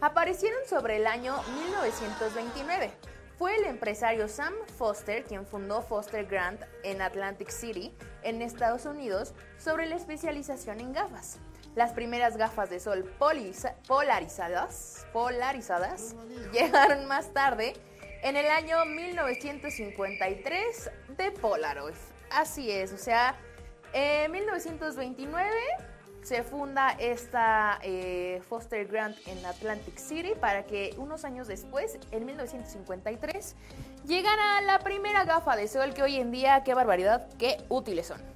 Aparecieron 0.00 0.60
sobre 0.68 0.96
el 0.96 1.06
año 1.06 1.36
1929. 1.64 2.90
Fue 3.38 3.54
el 3.56 3.64
empresario 3.64 4.28
Sam 4.28 4.54
Foster 4.78 5.24
quien 5.24 5.46
fundó 5.46 5.82
Foster 5.82 6.24
Grant 6.24 6.62
en 6.84 7.02
Atlantic 7.02 7.50
City, 7.50 7.94
en 8.22 8.40
Estados 8.40 8.86
Unidos, 8.86 9.34
sobre 9.58 9.86
la 9.86 9.96
especialización 9.96 10.80
en 10.80 10.94
gafas. 10.94 11.38
Las 11.74 11.92
primeras 11.92 12.38
gafas 12.38 12.70
de 12.70 12.80
sol 12.80 13.04
polarizadas, 13.18 15.06
polarizadas 15.12 16.14
llegaron 16.52 17.04
más 17.06 17.34
tarde, 17.34 17.74
en 18.22 18.36
el 18.36 18.46
año 18.46 18.84
1953, 18.84 20.90
de 21.16 21.30
Polaroid. 21.32 21.94
Así 22.30 22.70
es, 22.70 22.92
o 22.92 22.98
sea, 22.98 23.36
en 23.92 24.30
1929 24.32 25.50
se 26.22 26.42
funda 26.42 26.90
esta 26.98 27.78
eh, 27.82 28.42
Foster 28.48 28.88
Grant 28.88 29.16
en 29.28 29.46
Atlantic 29.46 29.96
City 29.96 30.32
para 30.40 30.66
que 30.66 30.92
unos 30.98 31.24
años 31.24 31.46
después, 31.46 32.00
en 32.10 32.26
1953, 32.26 33.54
llegara 34.06 34.60
la 34.62 34.80
primera 34.80 35.24
gafa 35.24 35.54
de 35.54 35.68
sol 35.68 35.94
que 35.94 36.02
hoy 36.02 36.16
en 36.16 36.32
día, 36.32 36.64
qué 36.64 36.74
barbaridad, 36.74 37.28
qué 37.38 37.58
útiles 37.68 38.08
son. 38.08 38.35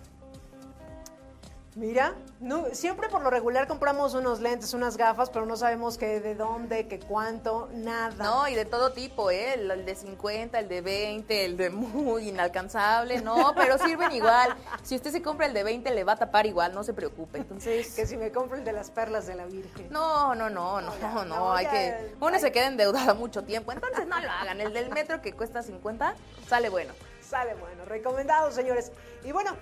Mira, 1.76 2.14
no, 2.40 2.66
siempre 2.72 3.08
por 3.08 3.22
lo 3.22 3.30
regular 3.30 3.68
compramos 3.68 4.14
unos 4.14 4.40
lentes, 4.40 4.74
unas 4.74 4.96
gafas, 4.96 5.30
pero 5.30 5.46
no 5.46 5.56
sabemos 5.56 5.98
qué, 5.98 6.20
de 6.20 6.34
dónde, 6.34 6.88
qué 6.88 6.98
cuánto, 6.98 7.68
nada. 7.72 8.24
No, 8.24 8.48
y 8.48 8.56
de 8.56 8.64
todo 8.64 8.92
tipo, 8.92 9.30
¿eh? 9.30 9.54
El, 9.54 9.86
de 9.86 9.94
50, 9.94 10.58
el 10.58 10.68
de 10.68 10.80
20, 10.80 11.44
el 11.44 11.56
de 11.56 11.70
muy 11.70 12.28
inalcanzable, 12.28 13.20
no, 13.20 13.54
pero 13.56 13.78
sirven 13.78 14.10
igual. 14.10 14.56
Si 14.82 14.96
usted 14.96 15.12
se 15.12 15.22
compra 15.22 15.46
el 15.46 15.54
de 15.54 15.62
20, 15.62 15.92
le 15.92 16.02
va 16.02 16.14
a 16.14 16.16
tapar 16.16 16.44
igual, 16.44 16.74
no 16.74 16.82
se 16.82 16.92
preocupe. 16.92 17.38
Entonces... 17.38 17.94
que 17.94 18.04
si 18.04 18.16
me 18.16 18.32
compro 18.32 18.56
el 18.56 18.64
de 18.64 18.72
las 18.72 18.90
perlas 18.90 19.28
de 19.28 19.36
la 19.36 19.46
Virgen. 19.46 19.86
No, 19.90 20.34
no, 20.34 20.50
no, 20.50 20.80
no, 20.80 20.92
no, 20.98 21.24
no, 21.24 21.52
hay 21.52 21.66
que... 21.66 22.14
Uno 22.20 22.36
se 22.40 22.50
queda 22.50 22.66
endeudado 22.66 23.14
mucho 23.14 23.44
tiempo, 23.44 23.70
entonces 23.70 24.08
no 24.08 24.18
lo 24.18 24.28
hagan. 24.28 24.60
El 24.60 24.72
del 24.72 24.90
metro 24.90 25.22
que 25.22 25.34
cuesta 25.34 25.62
50, 25.62 26.16
sale 26.48 26.68
bueno. 26.68 26.92
Sale 27.22 27.54
bueno, 27.54 27.84
recomendado, 27.84 28.50
señores. 28.50 28.90
Y 29.22 29.30
bueno, 29.30 29.56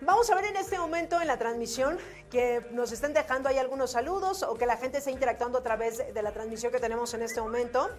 Vamos 0.00 0.30
a 0.30 0.34
ver 0.36 0.44
en 0.44 0.56
este 0.56 0.78
momento 0.78 1.20
en 1.20 1.26
la 1.26 1.38
transmisión 1.38 1.98
que 2.30 2.64
nos 2.70 2.92
estén 2.92 3.12
dejando 3.12 3.48
ahí 3.48 3.58
algunos 3.58 3.92
saludos 3.92 4.42
o 4.44 4.54
que 4.54 4.64
la 4.64 4.76
gente 4.76 4.98
esté 4.98 5.10
interactuando 5.10 5.58
a 5.58 5.62
través 5.62 5.98
de 5.98 6.22
la 6.22 6.32
transmisión 6.32 6.70
que 6.70 6.78
tenemos 6.78 7.14
en 7.14 7.22
este 7.22 7.40
momento. 7.40 7.90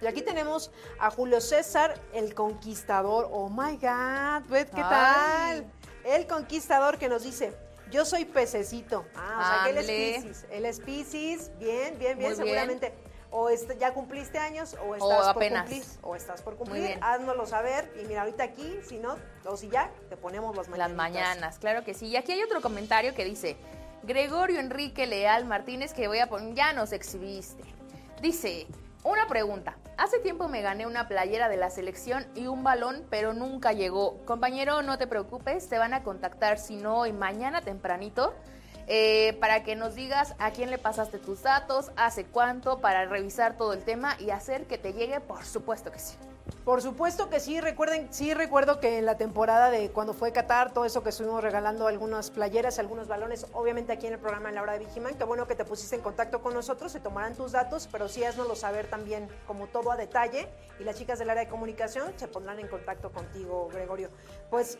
Y 0.00 0.06
aquí 0.06 0.22
tenemos 0.22 0.70
a 1.00 1.10
Julio 1.10 1.40
César, 1.40 2.00
el 2.12 2.34
conquistador. 2.34 3.28
Oh 3.32 3.48
my 3.48 3.76
God, 3.76 4.48
¿qué 4.50 4.82
tal? 4.82 5.72
El 6.04 6.26
conquistador 6.26 6.98
que 6.98 7.08
nos 7.08 7.24
dice, 7.24 7.56
yo 7.90 8.04
soy 8.04 8.24
pececito. 8.24 9.04
Ah, 9.16 9.38
o 9.38 9.44
sea 9.44 9.64
que 9.64 9.70
él 9.70 9.78
es 9.78 10.22
Pisces. 10.22 10.46
Él 10.50 10.64
es 10.64 10.80
Pisces, 10.80 11.58
bien, 11.58 11.98
bien, 11.98 12.18
bien, 12.18 12.36
seguramente 12.36 12.92
o 13.38 13.50
ya 13.78 13.92
cumpliste 13.92 14.38
años 14.38 14.74
o 14.82 14.94
estás 14.94 15.34
por 15.34 15.48
cumplir 15.50 15.84
o 16.00 16.16
estás 16.16 16.42
por 16.42 16.56
cumplir, 16.56 16.98
háznoslo 17.02 17.46
saber 17.46 17.92
y 18.02 18.06
mira 18.06 18.22
ahorita 18.22 18.44
aquí, 18.44 18.78
si 18.82 18.98
no, 18.98 19.16
o 19.44 19.58
si 19.58 19.68
ya, 19.68 19.90
te 20.08 20.16
ponemos 20.16 20.56
las 20.56 20.68
mañanas. 20.68 20.88
Las 20.88 20.96
mañanas, 20.96 21.58
claro 21.58 21.84
que 21.84 21.92
sí. 21.92 22.06
Y 22.06 22.16
aquí 22.16 22.32
hay 22.32 22.42
otro 22.42 22.62
comentario 22.62 23.14
que 23.14 23.26
dice, 23.26 23.58
Gregorio 24.04 24.58
Enrique 24.58 25.06
Leal 25.06 25.44
Martínez, 25.44 25.92
que 25.92 26.08
voy 26.08 26.18
a 26.20 26.28
poner, 26.28 26.54
ya 26.54 26.72
nos 26.72 26.92
exhibiste. 26.92 27.62
Dice, 28.22 28.66
una 29.04 29.26
pregunta. 29.28 29.76
Hace 29.98 30.18
tiempo 30.18 30.48
me 30.48 30.62
gané 30.62 30.86
una 30.86 31.06
playera 31.06 31.50
de 31.50 31.58
la 31.58 31.68
selección 31.68 32.26
y 32.34 32.46
un 32.46 32.64
balón, 32.64 33.04
pero 33.10 33.34
nunca 33.34 33.74
llegó. 33.74 34.16
Compañero, 34.24 34.80
no 34.80 34.96
te 34.96 35.06
preocupes, 35.06 35.68
te 35.68 35.76
van 35.76 35.92
a 35.92 36.02
contactar 36.02 36.58
si 36.58 36.76
no 36.76 37.00
hoy, 37.00 37.12
mañana 37.12 37.60
tempranito 37.60 38.34
eh, 38.86 39.36
para 39.40 39.62
que 39.62 39.76
nos 39.76 39.94
digas 39.94 40.34
a 40.38 40.50
quién 40.52 40.70
le 40.70 40.78
pasaste 40.78 41.18
tus 41.18 41.42
datos, 41.42 41.90
hace 41.96 42.24
cuánto, 42.24 42.80
para 42.80 43.04
revisar 43.06 43.56
todo 43.56 43.72
el 43.72 43.82
tema 43.82 44.16
y 44.20 44.30
hacer 44.30 44.66
que 44.66 44.78
te 44.78 44.92
llegue, 44.92 45.20
por 45.20 45.44
supuesto 45.44 45.90
que 45.90 45.98
sí. 45.98 46.16
Por 46.64 46.80
supuesto 46.82 47.28
que 47.28 47.40
sí, 47.40 47.60
recuerden, 47.60 48.08
sí 48.12 48.34
recuerdo 48.34 48.78
que 48.78 48.98
en 48.98 49.06
la 49.06 49.16
temporada 49.16 49.70
de 49.70 49.90
cuando 49.90 50.14
fue 50.14 50.32
Qatar, 50.32 50.72
todo 50.72 50.84
eso 50.84 51.02
que 51.02 51.10
estuvimos 51.10 51.42
regalando 51.42 51.86
algunas 51.88 52.30
playeras, 52.30 52.78
algunos 52.78 53.08
balones, 53.08 53.46
obviamente 53.52 53.92
aquí 53.92 54.06
en 54.06 54.14
el 54.14 54.18
programa 54.18 54.48
en 54.48 54.56
la 54.56 54.62
hora 54.62 54.72
de 54.72 54.80
Vigiman, 54.80 55.14
qué 55.14 55.24
bueno 55.24 55.46
que 55.46 55.56
te 55.56 55.64
pusiste 55.64 55.96
en 55.96 56.02
contacto 56.02 56.42
con 56.42 56.54
nosotros, 56.54 56.92
se 56.92 57.00
tomarán 57.00 57.34
tus 57.34 57.52
datos, 57.52 57.88
pero 57.90 58.08
sí 58.08 58.24
haznoslo 58.24 58.54
saber 58.54 58.88
también 58.88 59.28
como 59.46 59.66
todo 59.66 59.90
a 59.90 59.96
detalle 59.96 60.48
y 60.78 60.84
las 60.84 60.96
chicas 60.96 61.18
del 61.18 61.30
área 61.30 61.44
de 61.44 61.50
comunicación 61.50 62.12
se 62.16 62.28
pondrán 62.28 62.60
en 62.60 62.68
contacto 62.68 63.10
contigo, 63.10 63.68
Gregorio. 63.72 64.10
Pues 64.50 64.78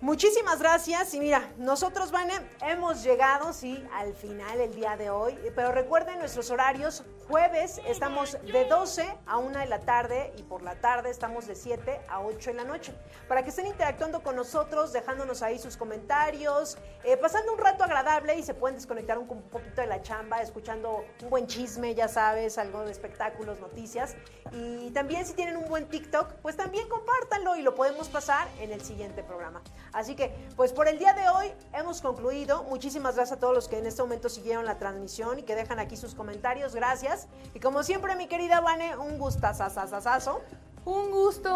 Muchísimas 0.00 0.58
gracias. 0.58 1.14
Y 1.14 1.20
mira, 1.20 1.54
nosotros, 1.56 2.10
Vane, 2.10 2.34
hemos 2.60 3.02
llegado, 3.02 3.52
sí, 3.54 3.82
al 3.94 4.14
final 4.14 4.60
el 4.60 4.74
día 4.74 4.96
de 4.96 5.08
hoy, 5.08 5.34
pero 5.54 5.72
recuerden 5.72 6.18
nuestros 6.18 6.50
horarios, 6.50 7.02
jueves 7.28 7.80
estamos 7.86 8.38
de 8.52 8.64
12 8.66 9.16
a 9.26 9.38
1 9.38 9.58
de 9.58 9.66
la 9.66 9.80
tarde 9.80 10.32
y 10.36 10.42
por 10.42 10.62
la 10.62 10.76
tarde 10.76 11.10
estamos 11.10 11.46
de 11.46 11.54
7 11.54 12.00
a 12.08 12.20
8 12.20 12.50
de 12.50 12.56
la 12.56 12.64
noche, 12.64 12.94
para 13.28 13.42
que 13.42 13.50
estén 13.50 13.66
interactuando 13.66 14.22
con 14.22 14.36
nosotros, 14.36 14.92
dejándonos 14.92 15.42
ahí 15.42 15.58
sus 15.58 15.76
comentarios, 15.76 16.78
eh, 17.04 17.16
pasando 17.16 17.52
un 17.52 17.58
rato 17.58 17.84
agradable 17.84 18.36
y 18.36 18.42
se 18.42 18.54
pueden 18.54 18.76
desconectar 18.76 19.18
un, 19.18 19.28
un 19.28 19.42
poquito 19.42 19.80
de 19.80 19.86
la 19.86 20.02
chamba, 20.02 20.40
escuchando 20.40 21.04
un 21.22 21.30
buen 21.30 21.46
chisme, 21.46 21.94
ya 21.94 22.08
sabes, 22.08 22.58
algo 22.58 22.84
de 22.84 22.92
espectáculos, 22.92 23.58
noticias, 23.60 24.16
y 24.52 24.90
también 24.90 25.26
si 25.26 25.34
tienen 25.34 25.56
un 25.56 25.68
buen 25.68 25.88
TikTok, 25.88 26.34
pues 26.42 26.56
también 26.56 26.88
compártanlo 26.88 27.56
y 27.56 27.62
lo 27.62 27.74
podemos 27.74 28.08
pasar 28.08 28.48
en 28.60 28.72
el 28.72 28.82
siguiente 28.82 29.22
programa. 29.22 29.62
Así 29.92 30.14
que, 30.14 30.34
pues 30.56 30.72
por 30.72 30.88
el 30.88 30.98
día 30.98 31.14
de 31.14 31.28
hoy 31.28 31.52
hemos 31.72 32.00
concluido. 32.00 32.62
Muchísimas 32.64 33.16
gracias 33.16 33.38
a 33.38 33.40
todos 33.40 33.54
los 33.54 33.68
que 33.68 33.78
en 33.78 33.86
este 33.86 34.02
momento 34.02 34.28
siguieron 34.28 34.64
la 34.64 34.78
transmisión 34.78 35.38
y 35.38 35.42
que 35.42 35.54
dejan 35.54 35.78
aquí 35.78 35.96
sus 35.96 36.14
comentarios. 36.14 36.74
Gracias. 36.74 37.15
Y 37.54 37.60
como 37.60 37.82
siempre, 37.82 38.16
mi 38.16 38.26
querida 38.26 38.60
Vane, 38.60 38.96
un 38.96 39.18
gustazazazazo. 39.18 40.40
Un 40.86 41.10
gusto, 41.10 41.50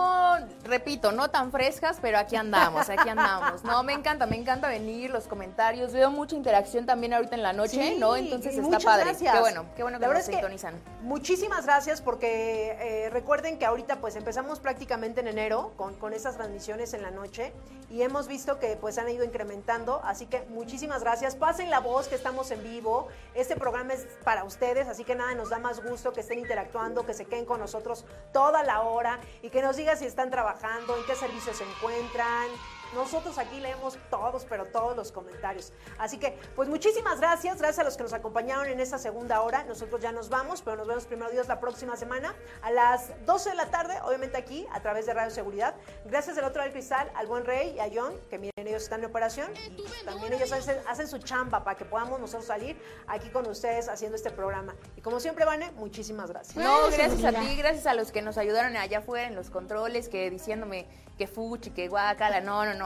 repito, 0.65 1.13
no 1.13 1.31
tan 1.31 1.53
frescas, 1.53 1.99
pero 2.03 2.19
aquí 2.19 2.35
andamos, 2.35 2.91
aquí 2.91 3.09
andamos. 3.09 3.63
No, 3.63 3.85
me 3.85 3.93
encanta, 3.93 4.27
me 4.27 4.35
encanta 4.35 4.67
venir, 4.69 5.09
los 5.11 5.29
comentarios, 5.29 5.93
veo 5.93 6.11
mucha 6.11 6.35
interacción 6.35 6.85
también 6.85 7.15
ahorita 7.15 7.37
en 7.37 7.45
la 7.45 7.53
noche, 7.53 7.95
¿no? 7.97 8.17
Entonces 8.17 8.59
está 8.59 8.81
padre. 8.81 9.05
Gracias. 9.05 9.33
Qué 9.33 9.39
bueno, 9.41 9.67
qué 9.77 9.83
bueno 9.85 10.01
que 10.01 10.07
nos 10.09 10.25
sintonizan. 10.25 10.75
muchísimas 11.03 11.65
gracias 11.65 12.03
porque 12.03 12.77
eh, 12.81 13.11
recuerden 13.11 13.57
que 13.57 13.67
ahorita 13.67 14.01
pues 14.01 14.17
empezamos 14.17 14.59
prácticamente 14.59 15.21
en 15.21 15.29
enero 15.29 15.75
con, 15.77 15.95
con 15.95 16.13
estas 16.13 16.37
transmisiones 16.37 16.93
en 16.93 17.03
la 17.03 17.13
noche 17.13 17.53
y 17.89 18.03
hemos 18.03 18.27
visto 18.27 18.59
que 18.59 18.77
pues 18.81 18.99
han 18.99 19.09
ido 19.09 19.25
incrementando, 19.25 20.01
así 20.03 20.27
que 20.27 20.43
muchísimas 20.49 21.03
gracias. 21.03 21.37
Pasen 21.37 21.71
la 21.71 21.79
voz 21.79 22.09
que 22.09 22.17
estamos 22.17 22.51
en 22.51 22.65
vivo. 22.65 23.07
Este 23.37 23.55
programa 23.55 23.93
es 23.93 24.09
para 24.25 24.43
ustedes, 24.43 24.89
así 24.89 25.05
que 25.05 25.15
nada, 25.15 25.35
nos 25.37 25.51
da 25.51 25.61
más 25.61 25.81
gusto 25.85 26.13
que 26.13 26.21
estén 26.21 26.41
interactuando, 26.41 27.07
que 27.07 27.15
se 27.15 27.27
queden 27.27 27.45
con 27.45 27.61
nosotros 27.61 28.05
toda 28.33 28.65
la 28.65 28.81
hora 28.83 29.20
y 29.43 29.51
que 29.51 29.63
nos 29.63 29.77
diga 29.77 29.97
si 29.97 30.05
están 30.05 30.31
trabajando, 30.31 30.97
en 30.97 31.05
qué 31.05 31.15
servicios 31.15 31.57
se 31.57 31.65
encuentran. 31.65 32.49
Nosotros 32.95 33.39
aquí 33.39 33.61
leemos 33.61 33.99
todos, 34.11 34.45
pero 34.49 34.67
todos 34.67 34.97
los 34.97 35.13
comentarios. 35.13 35.73
Así 35.99 36.19
que, 36.19 36.39
pues 36.57 36.69
muchísimas 36.69 37.21
gracias. 37.21 37.59
Gracias 37.59 37.79
a 37.79 37.85
los 37.85 37.97
que 37.97 38.03
nos 38.03 38.13
acompañaron 38.13 38.67
en 38.67 38.81
esta 38.81 38.99
segunda 38.99 39.41
hora. 39.43 39.65
Nosotros 39.65 40.01
ya 40.01 40.13
nos 40.13 40.29
vamos, 40.29 40.63
pero 40.63 40.77
nos 40.77 40.89
vemos 40.89 41.07
primero 41.07 41.31
Dios 41.31 41.49
la 41.49 41.61
próxima 41.61 41.97
semana 41.97 42.35
a 42.63 42.71
las 42.71 43.11
12 43.27 43.51
de 43.51 43.57
la 43.57 43.67
tarde, 43.71 43.95
obviamente 44.05 44.37
aquí, 44.37 44.67
a 44.73 44.81
través 44.81 45.07
de 45.07 45.15
Radio 45.15 45.31
Seguridad. 45.31 45.75
Gracias 46.05 46.37
del 46.37 46.45
otro 46.45 46.63
del 46.63 46.73
cristal 46.73 47.11
al 47.15 47.27
buen 47.27 47.45
Rey 47.45 47.75
y 47.77 47.81
a 47.81 47.89
John, 47.93 48.15
que 48.29 48.39
miren, 48.39 48.53
ellos 48.57 48.83
están 48.83 49.01
en 49.01 49.07
operación. 49.07 49.53
Y 49.57 50.05
también 50.05 50.33
ellos 50.33 50.53
hacen, 50.53 50.79
hacen 50.87 51.09
su 51.09 51.19
chamba 51.19 51.65
para 51.65 51.77
que 51.77 51.85
podamos 51.85 52.21
nosotros 52.21 52.47
salir 52.47 52.77
aquí 53.07 53.29
con 53.31 53.47
ustedes 53.47 53.89
haciendo 53.89 54.17
este 54.17 54.31
programa. 54.31 54.75
Y 54.97 55.01
como 55.01 55.21
siempre, 55.21 55.45
Vane, 55.45 55.71
muchísimas 55.73 56.31
gracias. 56.31 56.57
No, 56.57 56.87
gracias 56.91 57.25
a 57.25 57.33
ti, 57.33 57.57
gracias 57.57 57.87
a 57.87 57.95
los 57.95 58.11
que 58.13 58.23
nos 58.23 58.39
ayudaron 58.39 58.77
allá 58.77 58.99
afuera 58.99 59.29
en 59.29 59.35
los 59.35 59.51
controles, 59.51 60.09
que 60.09 60.31
diciéndome 60.31 60.87
que 61.19 61.27
fuchi, 61.27 61.71
que 61.71 61.89
guacala, 61.89 62.41
no, 62.41 62.65
no, 62.65 62.75
no. 62.75 62.80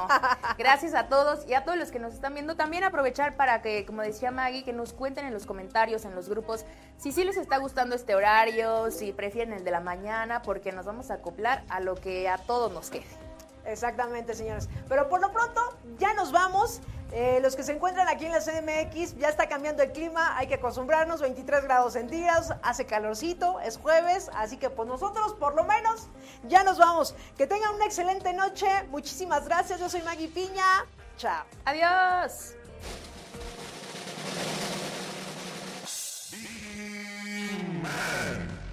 Gracias 0.59 0.95
a 0.95 1.09
todos 1.09 1.47
y 1.49 1.55
a 1.55 1.65
todos 1.65 1.79
los 1.79 1.91
que 1.91 1.99
nos 1.99 2.15
están 2.15 2.35
viendo. 2.35 2.57
También 2.57 2.85
aprovechar 2.85 3.37
para 3.37 3.63
que, 3.63 3.87
como 3.87 4.03
decía 4.03 4.31
Maggie, 4.31 4.65
que 4.65 4.73
nos 4.73 4.93
cuenten 4.93 5.27
en 5.27 5.33
los 5.33 5.47
comentarios, 5.47 6.05
en 6.05 6.15
los 6.15 6.29
grupos, 6.29 6.65
si 6.97 7.13
sí 7.13 7.25
les 7.25 7.37
está 7.37 7.59
gustando 7.59 7.95
este 7.95 8.15
horario, 8.15 8.91
si 8.91 9.13
prefieren 9.13 9.53
el 9.53 9.65
de 9.65 9.71
la 9.71 9.81
mañana, 9.81 10.43
porque 10.43 10.73
nos 10.73 10.87
vamos 10.87 11.11
a 11.11 11.15
acoplar 11.15 11.65
a 11.69 11.81
lo 11.81 11.95
que 11.95 12.29
a 12.29 12.39
todos 12.39 12.73
nos 12.73 12.91
quede. 12.91 13.24
Exactamente, 13.67 14.35
señores. 14.35 14.69
Pero 14.89 15.09
por 15.09 15.21
lo 15.21 15.33
pronto, 15.33 15.61
ya 15.99 16.15
nos 16.15 16.33
vamos. 16.33 16.81
Eh, 17.13 17.39
los 17.43 17.55
que 17.55 17.63
se 17.63 17.73
encuentran 17.73 18.09
aquí 18.09 18.27
en 18.27 18.33
la 18.33 18.41
CDMX, 18.41 19.17
ya 19.19 19.29
está 19.29 19.49
cambiando 19.49 19.85
el 19.85 19.93
clima, 19.93 20.37
hay 20.37 20.49
que 20.49 20.55
acostumbrarnos, 20.55 21.21
23 21.21 21.63
grados 21.63 21.93
centígrados, 21.93 22.49
hace 22.63 22.87
calorcito, 22.87 23.61
es 23.61 23.79
jueves, 23.79 24.31
así 24.35 24.57
que 24.57 24.69
pues 24.69 24.89
nosotros 24.89 25.35
por 25.35 25.55
lo 25.55 25.63
menos 25.63 26.09
ya 26.49 26.65
nos 26.65 26.79
vamos. 26.79 27.15
Que 27.37 27.47
tengan 27.47 27.73
una 27.77 27.85
excelente 27.85 28.33
noche, 28.33 28.67
muchísimas 28.91 29.45
gracias, 29.45 29.79
yo 29.79 29.89
soy 29.89 30.03
Maggie 30.03 30.27
Piña, 30.27 30.65
chao. 31.17 31.45
Adiós. 31.65 32.57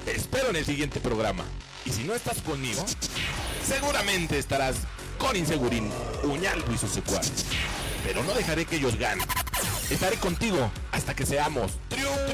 Te 0.03 0.15
espero 0.15 0.49
en 0.49 0.55
el 0.55 0.65
siguiente 0.65 0.99
programa. 0.99 1.45
Y 1.85 1.89
si 1.89 2.03
no 2.03 2.13
estás 2.13 2.41
conmigo, 2.41 2.85
seguramente 3.65 4.37
estarás 4.37 4.75
con 5.17 5.35
Insegurín, 5.35 5.91
Uñaldo 6.23 6.71
y 6.73 6.77
sus 6.77 6.91
secuaces. 6.91 7.45
Pero 8.03 8.23
no 8.23 8.33
dejaré 8.33 8.65
que 8.65 8.77
ellos 8.77 8.97
ganen. 8.97 9.27
Estaré 9.89 10.17
contigo 10.17 10.71
hasta 10.91 11.15
que 11.15 11.25
seamos 11.25 11.71
triunfadores. 11.89 12.31